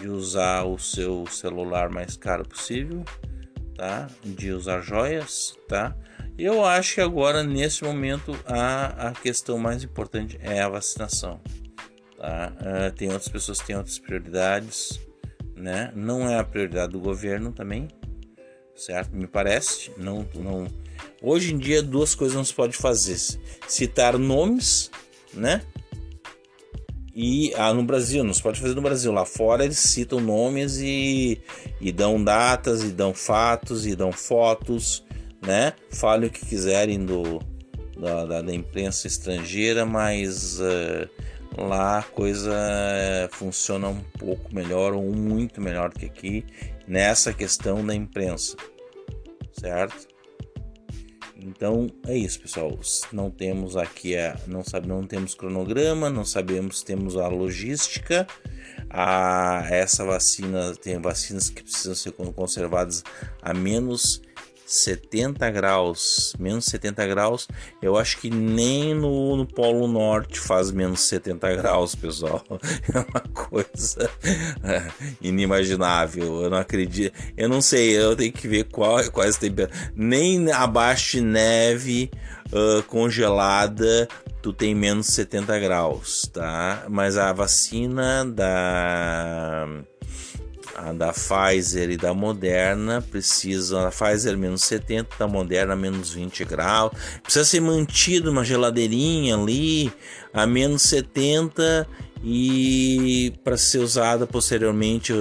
de 0.00 0.08
usar 0.08 0.62
o 0.62 0.78
seu 0.78 1.26
celular 1.26 1.90
mais 1.90 2.16
caro 2.16 2.48
possível, 2.48 3.04
tá? 3.74 4.06
De 4.24 4.52
usar 4.52 4.80
joias, 4.80 5.58
tá? 5.66 5.96
Eu 6.38 6.64
acho 6.64 6.94
que 6.94 7.00
agora, 7.00 7.42
nesse 7.42 7.82
momento, 7.82 8.38
a, 8.46 9.08
a 9.08 9.12
questão 9.12 9.58
mais 9.58 9.82
importante 9.82 10.38
é 10.40 10.60
a 10.60 10.68
vacinação. 10.68 11.40
Tá? 12.16 12.52
Uh, 12.60 12.92
tem 12.94 13.08
outras 13.08 13.28
pessoas 13.28 13.60
que 13.60 13.66
têm 13.66 13.76
outras 13.76 13.98
prioridades, 13.98 15.00
né? 15.56 15.92
Não 15.96 16.30
é 16.30 16.38
a 16.38 16.44
prioridade 16.44 16.92
do 16.92 17.00
governo 17.00 17.50
também, 17.50 17.88
certo? 18.76 19.16
Me 19.16 19.26
parece. 19.26 19.90
Não, 19.96 20.24
não. 20.32 20.68
Hoje 21.20 21.52
em 21.52 21.58
dia, 21.58 21.82
duas 21.82 22.14
coisas 22.14 22.36
não 22.36 22.44
se 22.44 22.54
pode 22.54 22.76
fazer: 22.76 23.18
citar 23.66 24.16
nomes, 24.16 24.92
né? 25.34 25.60
E 27.20 27.52
ah, 27.56 27.74
no 27.74 27.82
Brasil, 27.82 28.22
não 28.22 28.32
se 28.32 28.40
pode 28.40 28.60
fazer 28.60 28.76
no 28.76 28.82
Brasil. 28.82 29.10
Lá 29.10 29.24
fora 29.24 29.64
eles 29.64 29.78
citam 29.78 30.20
nomes 30.20 30.78
e, 30.78 31.40
e 31.80 31.90
dão 31.90 32.22
datas, 32.22 32.84
e 32.84 32.92
dão 32.92 33.12
fatos, 33.12 33.86
e 33.86 33.96
dão 33.96 34.12
fotos 34.12 35.02
né? 35.42 35.72
Fale 35.90 36.26
o 36.26 36.30
que 36.30 36.44
quiserem 36.44 37.04
do, 37.04 37.40
da, 37.98 38.24
da, 38.24 38.42
da 38.42 38.54
imprensa 38.54 39.06
estrangeira, 39.06 39.84
mas 39.84 40.60
uh, 40.60 41.08
lá 41.56 41.98
a 41.98 42.02
coisa 42.02 42.52
uh, 42.52 43.34
funciona 43.34 43.88
um 43.88 44.00
pouco 44.18 44.54
melhor 44.54 44.94
ou 44.94 45.02
muito 45.14 45.60
melhor 45.60 45.90
do 45.90 45.98
que 45.98 46.06
aqui 46.06 46.44
nessa 46.86 47.32
questão 47.32 47.84
da 47.84 47.94
imprensa, 47.94 48.56
certo? 49.52 50.17
Então 51.38 51.88
é 52.06 52.16
isso, 52.16 52.40
pessoal. 52.40 52.76
Não 53.12 53.30
temos 53.30 53.76
aqui 53.76 54.16
a, 54.16 54.36
não 54.46 54.64
sabe, 54.64 54.88
não 54.88 55.06
temos 55.06 55.34
cronograma, 55.34 56.10
não 56.10 56.24
sabemos, 56.24 56.82
temos 56.82 57.16
a 57.16 57.28
logística. 57.28 58.26
A, 58.90 59.64
essa 59.70 60.04
vacina 60.04 60.74
tem 60.74 61.00
vacinas 61.00 61.48
que 61.48 61.62
precisam 61.62 61.94
ser 61.94 62.12
conservadas 62.12 63.04
a 63.40 63.54
menos 63.54 64.20
70 64.68 65.50
graus, 65.50 66.34
menos 66.38 66.66
70 66.66 67.06
graus, 67.06 67.48
eu 67.80 67.96
acho 67.96 68.18
que 68.18 68.28
nem 68.28 68.94
no, 68.94 69.34
no 69.34 69.46
Polo 69.46 69.88
Norte 69.88 70.38
faz 70.38 70.70
menos 70.70 71.00
70 71.08 71.56
graus, 71.56 71.94
pessoal. 71.94 72.44
É 72.94 72.98
uma 72.98 73.20
coisa 73.32 74.10
é, 74.64 74.90
inimaginável. 75.20 76.42
Eu 76.42 76.50
não 76.50 76.58
acredito. 76.58 77.14
Eu 77.36 77.48
não 77.48 77.60
sei, 77.60 77.98
eu 77.98 78.14
tenho 78.14 78.32
que 78.32 78.46
ver 78.46 78.64
qual, 78.64 79.02
quais 79.10 79.36
temperaturas. 79.36 79.90
Nem 79.94 80.50
abaixo 80.52 81.16
de 81.16 81.22
neve 81.22 82.10
uh, 82.52 82.82
congelada 82.84 84.08
tu 84.42 84.52
tem 84.52 84.74
menos 84.74 85.06
70 85.08 85.58
graus, 85.58 86.22
tá? 86.32 86.84
Mas 86.88 87.16
a 87.16 87.32
vacina 87.32 88.24
da 88.24 89.66
a 90.78 90.92
da 90.92 91.12
Pfizer 91.12 91.90
e 91.90 91.96
da 91.96 92.14
Moderna 92.14 93.02
precisam, 93.02 93.84
a 93.84 93.90
Pfizer 93.90 94.38
menos 94.38 94.62
70, 94.62 95.16
da 95.18 95.26
Moderna 95.26 95.74
menos 95.74 96.10
20 96.10 96.44
graus. 96.44 96.92
Precisa 97.22 97.44
ser 97.44 97.60
mantido 97.60 98.30
uma 98.30 98.44
geladeirinha 98.44 99.36
ali 99.36 99.92
a 100.32 100.46
menos 100.46 100.82
70 100.82 101.86
e 102.22 103.32
para 103.42 103.56
ser 103.56 103.78
usada 103.78 104.26
posteriormente 104.26 105.12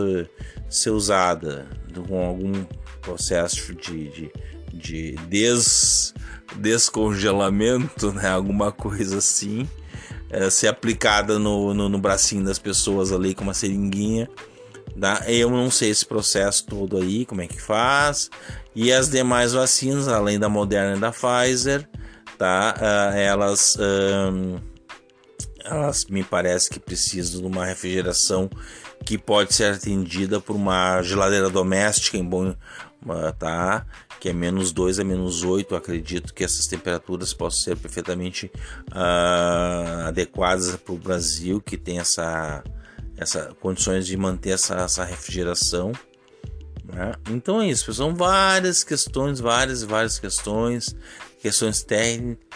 ser 0.70 0.92
usada 0.92 1.66
com 2.08 2.24
algum 2.24 2.66
processo 3.02 3.74
de, 3.74 4.10
de, 4.10 4.32
de 4.74 5.12
des, 5.28 6.14
descongelamento, 6.58 8.12
né? 8.12 8.30
alguma 8.30 8.72
coisa 8.72 9.18
assim, 9.18 9.68
é, 10.30 10.50
ser 10.50 10.68
aplicada 10.68 11.40
no, 11.40 11.74
no, 11.74 11.90
no 11.90 11.98
bracinho 11.98 12.44
das 12.44 12.60
pessoas 12.60 13.12
ali 13.12 13.34
com 13.34 13.44
uma 13.44 13.54
seringuinha 13.54 14.30
Tá? 15.00 15.24
Eu 15.28 15.52
não 15.52 15.70
sei 15.70 15.92
esse 15.92 16.06
processo 16.06 16.66
todo 16.66 16.98
aí, 16.98 17.26
como 17.26 17.42
é 17.42 17.48
que 17.48 17.62
faz. 17.62 18.30
E 18.76 18.92
as 18.92 19.10
demais 19.10 19.54
vacinas, 19.54 20.08
além 20.08 20.40
da 20.40 20.50
Moderna 20.50 20.98
e 20.98 21.00
da 21.00 21.12
Pfizer, 21.12 21.88
tá? 22.38 22.76
Uh, 22.78 23.18
elas, 23.18 23.76
uh, 23.76 24.62
elas 25.64 26.06
me 26.06 26.24
parece 26.24 26.70
que 26.70 26.80
precisam 26.80 27.42
de 27.42 27.48
uma 27.48 27.66
refrigeração 27.66 28.50
que 29.06 29.18
pode 29.18 29.54
ser 29.54 29.74
atendida 29.74 30.40
por 30.40 30.56
uma 30.56 31.02
geladeira 31.04 31.50
doméstica 31.50 32.18
em 32.18 32.26
bom, 32.26 32.50
uh, 32.50 33.34
tá? 33.38 33.86
Que 34.20 34.30
é 34.30 34.34
menos 34.34 34.72
2 34.72 35.00
a 35.00 35.04
menos 35.04 35.44
8. 35.44 35.76
Acredito 35.76 36.34
que 36.34 36.44
essas 36.44 36.66
temperaturas 36.66 37.36
possam 37.36 37.62
ser 37.62 37.78
perfeitamente 37.78 38.52
ah, 38.90 40.06
adequadas 40.08 40.76
para 40.76 40.94
o 40.96 40.98
Brasil, 40.98 41.62
que 41.62 41.78
tem 41.78 42.00
essa 42.00 42.64
essa 43.18 43.54
condições 43.60 44.06
de 44.06 44.16
manter 44.16 44.52
essa, 44.52 44.76
essa 44.76 45.04
refrigeração. 45.04 45.92
Né? 46.86 47.14
Então 47.30 47.62
é 47.62 47.68
isso, 47.68 47.94
são 47.94 48.16
várias 48.16 48.84
questões, 48.84 49.40
várias 49.40 49.84
várias 49.84 50.20
questões, 50.20 50.96
questões 51.42 51.86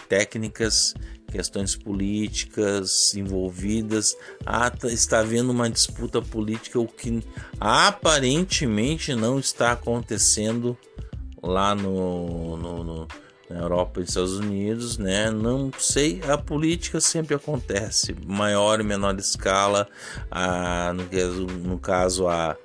técnicas, 0.08 0.94
questões 1.30 1.74
políticas 1.74 3.14
envolvidas. 3.14 4.16
Ah, 4.46 4.70
tá, 4.70 4.88
está 4.88 5.20
havendo 5.20 5.50
uma 5.50 5.68
disputa 5.68 6.22
política, 6.22 6.78
o 6.78 6.86
que 6.86 7.22
aparentemente 7.60 9.14
não 9.14 9.38
está 9.38 9.72
acontecendo 9.72 10.78
lá 11.42 11.74
no, 11.74 12.56
no, 12.56 12.84
no 12.84 13.08
na 13.52 13.60
Europa 13.60 14.00
e 14.00 14.04
Estados 14.04 14.38
Unidos, 14.38 14.98
né? 14.98 15.30
Não 15.30 15.70
sei, 15.78 16.20
a 16.28 16.38
política 16.38 17.00
sempre 17.00 17.34
acontece, 17.34 18.16
maior 18.26 18.80
e 18.80 18.82
menor 18.82 19.18
escala, 19.18 19.86
a, 20.30 20.92
no, 20.92 21.46
no 21.58 21.78
caso 21.78 22.28
a 22.28 22.56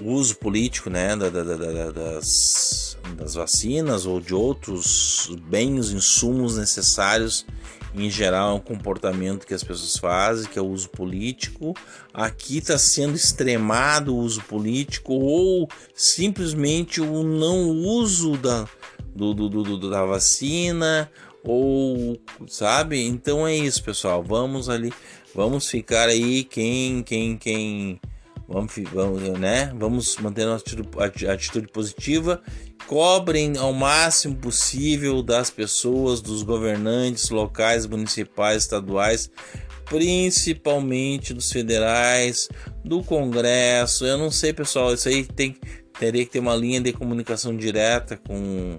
o 0.00 0.14
uso 0.14 0.36
político, 0.36 0.90
né, 0.90 1.14
da, 1.14 1.28
da, 1.28 1.42
da, 1.44 1.90
das, 1.90 2.98
das 3.16 3.34
vacinas 3.34 4.04
ou 4.04 4.20
de 4.20 4.34
outros 4.34 5.30
bens, 5.48 5.90
insumos 5.90 6.56
necessários 6.56 7.46
em 7.94 8.10
geral 8.10 8.52
é 8.52 8.54
um 8.54 8.60
comportamento 8.60 9.46
que 9.46 9.52
as 9.52 9.62
pessoas 9.62 9.96
fazem, 9.98 10.50
que 10.50 10.58
é 10.58 10.62
o 10.62 10.66
uso 10.66 10.88
político. 10.88 11.74
Aqui 12.12 12.58
está 12.58 12.78
sendo 12.78 13.14
extremado 13.14 14.14
o 14.14 14.18
uso 14.18 14.40
político 14.44 15.12
ou 15.12 15.68
simplesmente 15.94 17.00
o 17.00 17.22
não 17.22 17.68
uso 17.68 18.36
da, 18.38 18.66
do, 19.14 19.34
do, 19.34 19.48
do, 19.48 19.90
da 19.90 20.04
vacina 20.04 21.10
ou 21.44 22.18
sabe? 22.46 23.02
Então 23.02 23.46
é 23.46 23.54
isso, 23.54 23.82
pessoal. 23.82 24.22
Vamos 24.22 24.68
ali, 24.68 24.92
vamos 25.34 25.68
ficar 25.68 26.08
aí 26.08 26.44
quem 26.44 27.02
quem 27.02 27.36
quem 27.36 28.00
vamos, 28.48 28.72
vamos 28.92 29.38
né? 29.38 29.72
Vamos 29.76 30.16
manter 30.18 30.46
a 30.46 30.56
atitude, 30.56 30.88
atitude 31.28 31.68
positiva. 31.68 32.40
Cobrem 32.86 33.56
ao 33.56 33.72
máximo 33.72 34.36
possível 34.36 35.22
das 35.22 35.50
pessoas, 35.50 36.20
dos 36.20 36.42
governantes 36.42 37.30
locais, 37.30 37.86
municipais, 37.86 38.64
estaduais, 38.64 39.30
principalmente 39.84 41.32
dos 41.32 41.50
federais, 41.50 42.48
do 42.84 43.02
Congresso. 43.02 44.04
Eu 44.04 44.18
não 44.18 44.30
sei, 44.30 44.52
pessoal, 44.52 44.92
isso 44.92 45.08
aí 45.08 45.24
tem 45.24 45.56
teria 45.98 46.24
que 46.24 46.32
ter 46.32 46.38
uma 46.38 46.54
linha 46.54 46.80
de 46.80 46.92
comunicação 46.92 47.56
direta 47.56 48.16
com 48.16 48.76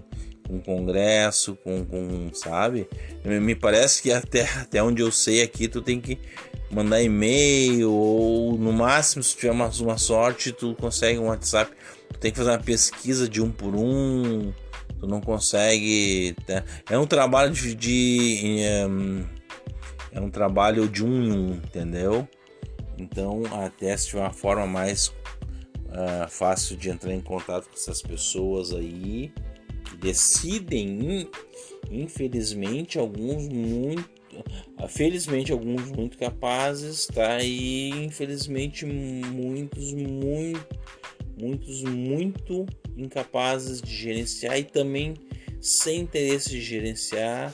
com 0.48 0.60
congresso, 0.62 1.56
com, 1.64 1.86
com 1.86 2.30
sabe? 2.34 2.88
Me 3.24 3.56
parece 3.56 4.02
que 4.02 4.12
até, 4.12 4.44
até 4.60 4.84
onde 4.84 5.02
eu 5.02 5.12
sei 5.12 5.42
aqui 5.42 5.68
tu 5.68 5.82
tem 5.82 6.00
que 6.00 6.20
mandar 6.70 7.02
e-mail 7.02 7.92
ou 7.92 8.58
no 8.58 8.74
máximo 8.74 9.24
se 9.24 9.36
tiver 9.36 9.52
uma, 9.52 9.70
uma 9.70 9.98
sorte 9.98 10.52
tu 10.52 10.76
consegue 10.76 11.20
um 11.20 11.28
WhatsApp 11.28 11.72
tu 12.12 12.20
tem 12.20 12.32
que 12.32 12.38
fazer 12.38 12.50
uma 12.50 12.60
pesquisa 12.60 13.30
de 13.30 13.42
um 13.42 13.52
por 13.52 13.76
um 13.76 14.52
tu 15.00 15.08
não 15.08 15.22
consegue 15.22 16.36
tá? 16.48 16.64
é 16.90 16.98
um 16.98 17.06
trabalho 17.06 17.52
de, 17.52 17.76
de 17.76 18.60
é 20.12 20.20
um 20.20 20.30
trabalho 20.32 20.88
de 20.88 21.06
um 21.06 21.24
em 21.24 21.32
um 21.32 21.54
entendeu 21.56 22.28
então 22.98 23.44
até 23.64 23.96
se 23.96 24.08
tiver 24.08 24.22
uma 24.22 24.34
forma 24.34 24.66
mais 24.66 25.14
uh, 25.94 26.30
fácil 26.30 26.76
de 26.76 26.90
entrar 26.90 27.14
em 27.14 27.22
contato 27.22 27.70
com 27.70 27.76
essas 27.76 28.02
pessoas 28.02 28.74
aí 28.74 29.32
que 29.86 29.98
decidem 29.98 31.30
infelizmente 31.90 32.98
alguns 32.98 33.48
muito 33.48 34.24
felizmente 34.90 35.52
alguns 35.52 35.92
muito 35.92 36.18
capazes, 36.18 37.06
tá? 37.06 37.42
E 37.42 37.90
infelizmente 37.90 38.86
muitos 38.86 39.94
muito 39.94 40.68
muitos 41.40 41.84
muito 41.84 42.66
incapazes 42.96 43.82
de 43.82 43.94
gerenciar 43.94 44.58
e 44.58 44.64
também 44.64 45.14
sem 45.62 46.02
interesse 46.02 46.50
de 46.50 46.62
gerenciar. 46.62 47.54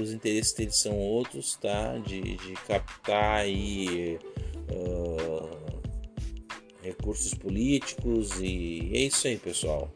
os 0.00 0.12
interesses 0.12 0.52
deles 0.52 0.76
são 0.76 0.96
outros, 0.98 1.56
tá? 1.56 1.98
De, 1.98 2.20
de 2.20 2.52
captar 2.66 3.40
aí 3.40 4.18
uh, 4.70 5.31
recursos 7.02 7.34
políticos 7.34 8.40
e 8.40 8.90
é 8.94 9.00
isso 9.00 9.26
aí, 9.26 9.36
pessoal. 9.36 9.90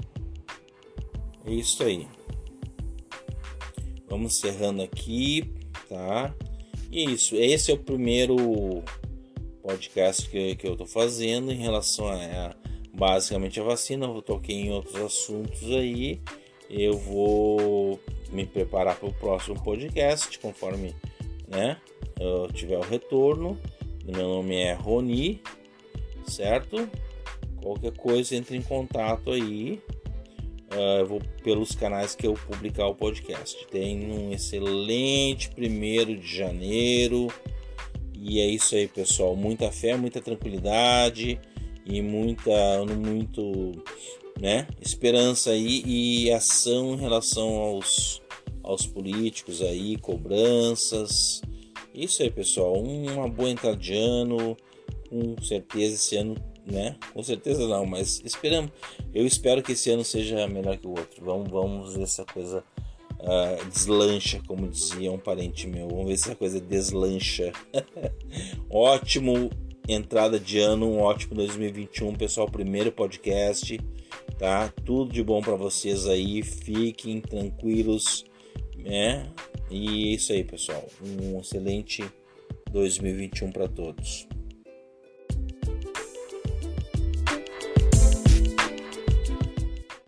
É 1.44 1.52
isso 1.52 1.82
aí. 1.82 2.06
Vamos 4.08 4.36
encerrando 4.36 4.82
aqui 4.82 5.56
tá? 5.88 6.34
E 6.90 7.00
é 7.00 7.10
isso, 7.10 7.36
esse 7.36 7.70
é 7.70 7.74
o 7.74 7.78
primeiro 7.78 8.82
podcast 9.62 10.28
que, 10.28 10.56
que 10.56 10.66
eu 10.66 10.72
estou 10.72 10.86
fazendo 10.86 11.50
em 11.50 11.56
relação 11.56 12.08
a, 12.08 12.14
a 12.14 12.54
basicamente 12.92 13.60
a 13.60 13.64
vacina. 13.64 14.06
Eu 14.06 14.22
toquei 14.22 14.56
em 14.56 14.72
outros 14.72 14.96
assuntos 14.96 15.62
aí. 15.70 16.20
Eu 16.68 16.98
vou 16.98 18.00
me 18.32 18.44
preparar 18.44 18.96
para 18.96 19.08
o 19.08 19.12
próximo 19.12 19.60
podcast 19.62 20.38
conforme 20.38 20.94
né, 21.48 21.76
eu 22.18 22.48
tiver 22.52 22.78
o 22.78 22.82
retorno. 22.82 23.58
Meu 24.04 24.28
nome 24.28 24.56
é 24.56 24.72
Roni, 24.72 25.42
certo? 26.30 26.88
Qualquer 27.62 27.92
coisa 27.96 28.36
entre 28.36 28.56
em 28.56 28.62
contato 28.62 29.30
aí 29.30 29.82
Uh, 30.66 30.98
eu 31.00 31.06
vou 31.06 31.22
pelos 31.44 31.72
canais 31.76 32.14
que 32.14 32.26
eu 32.26 32.34
publicar 32.34 32.86
o 32.88 32.94
podcast. 32.94 33.66
Tem 33.68 34.10
um 34.10 34.32
excelente 34.32 35.48
primeiro 35.50 36.16
de 36.16 36.26
janeiro. 36.26 37.28
E 38.14 38.40
é 38.40 38.46
isso 38.46 38.74
aí, 38.74 38.88
pessoal. 38.88 39.36
Muita 39.36 39.70
fé, 39.70 39.96
muita 39.96 40.20
tranquilidade 40.20 41.40
e 41.84 42.02
muita, 42.02 42.84
muito, 42.84 43.72
né, 44.40 44.66
esperança 44.80 45.50
aí 45.50 45.84
e 45.86 46.32
ação 46.32 46.94
em 46.94 47.00
relação 47.00 47.48
aos, 47.58 48.20
aos 48.64 48.84
políticos 48.84 49.62
aí, 49.62 49.96
cobranças. 49.98 51.40
Isso 51.94 52.22
aí, 52.22 52.30
pessoal. 52.30 52.74
Uma 52.74 53.28
boa 53.28 53.50
entrada 53.50 53.76
de 53.76 53.94
ano. 53.94 54.56
Com 55.08 55.36
certeza 55.42 55.94
esse 55.94 56.16
ano 56.16 56.36
né? 56.66 56.96
Com 57.14 57.22
certeza 57.22 57.66
não, 57.68 57.86
mas 57.86 58.20
esperamos. 58.24 58.72
Eu 59.14 59.24
espero 59.26 59.62
que 59.62 59.72
esse 59.72 59.90
ano 59.90 60.04
seja 60.04 60.46
melhor 60.48 60.76
que 60.76 60.86
o 60.86 60.90
outro. 60.90 61.24
Vamos, 61.24 61.48
vamos 61.50 61.94
ver 61.94 62.08
se 62.08 62.20
a 62.20 62.24
coisa 62.24 62.64
uh, 63.20 63.70
deslancha, 63.70 64.42
como 64.46 64.68
dizia 64.68 65.12
um 65.12 65.18
parente 65.18 65.66
meu. 65.66 65.88
Vamos 65.88 66.06
ver 66.06 66.16
se 66.16 66.30
a 66.30 66.34
coisa 66.34 66.60
deslancha. 66.60 67.52
ótimo 68.68 69.50
entrada 69.88 70.40
de 70.40 70.58
ano, 70.58 70.86
um 70.86 71.00
ótimo 71.00 71.36
2021, 71.36 72.14
pessoal. 72.16 72.50
Primeiro 72.50 72.90
podcast, 72.90 73.78
tá? 74.36 74.68
Tudo 74.84 75.12
de 75.12 75.22
bom 75.22 75.40
para 75.40 75.54
vocês 75.54 76.08
aí. 76.08 76.42
Fiquem 76.42 77.20
tranquilos, 77.20 78.24
né? 78.76 79.30
E 79.70 80.10
é 80.10 80.14
isso 80.14 80.32
aí, 80.32 80.42
pessoal. 80.42 80.84
Um 81.00 81.38
excelente 81.38 82.04
2021 82.72 83.52
para 83.52 83.68
todos. 83.68 84.26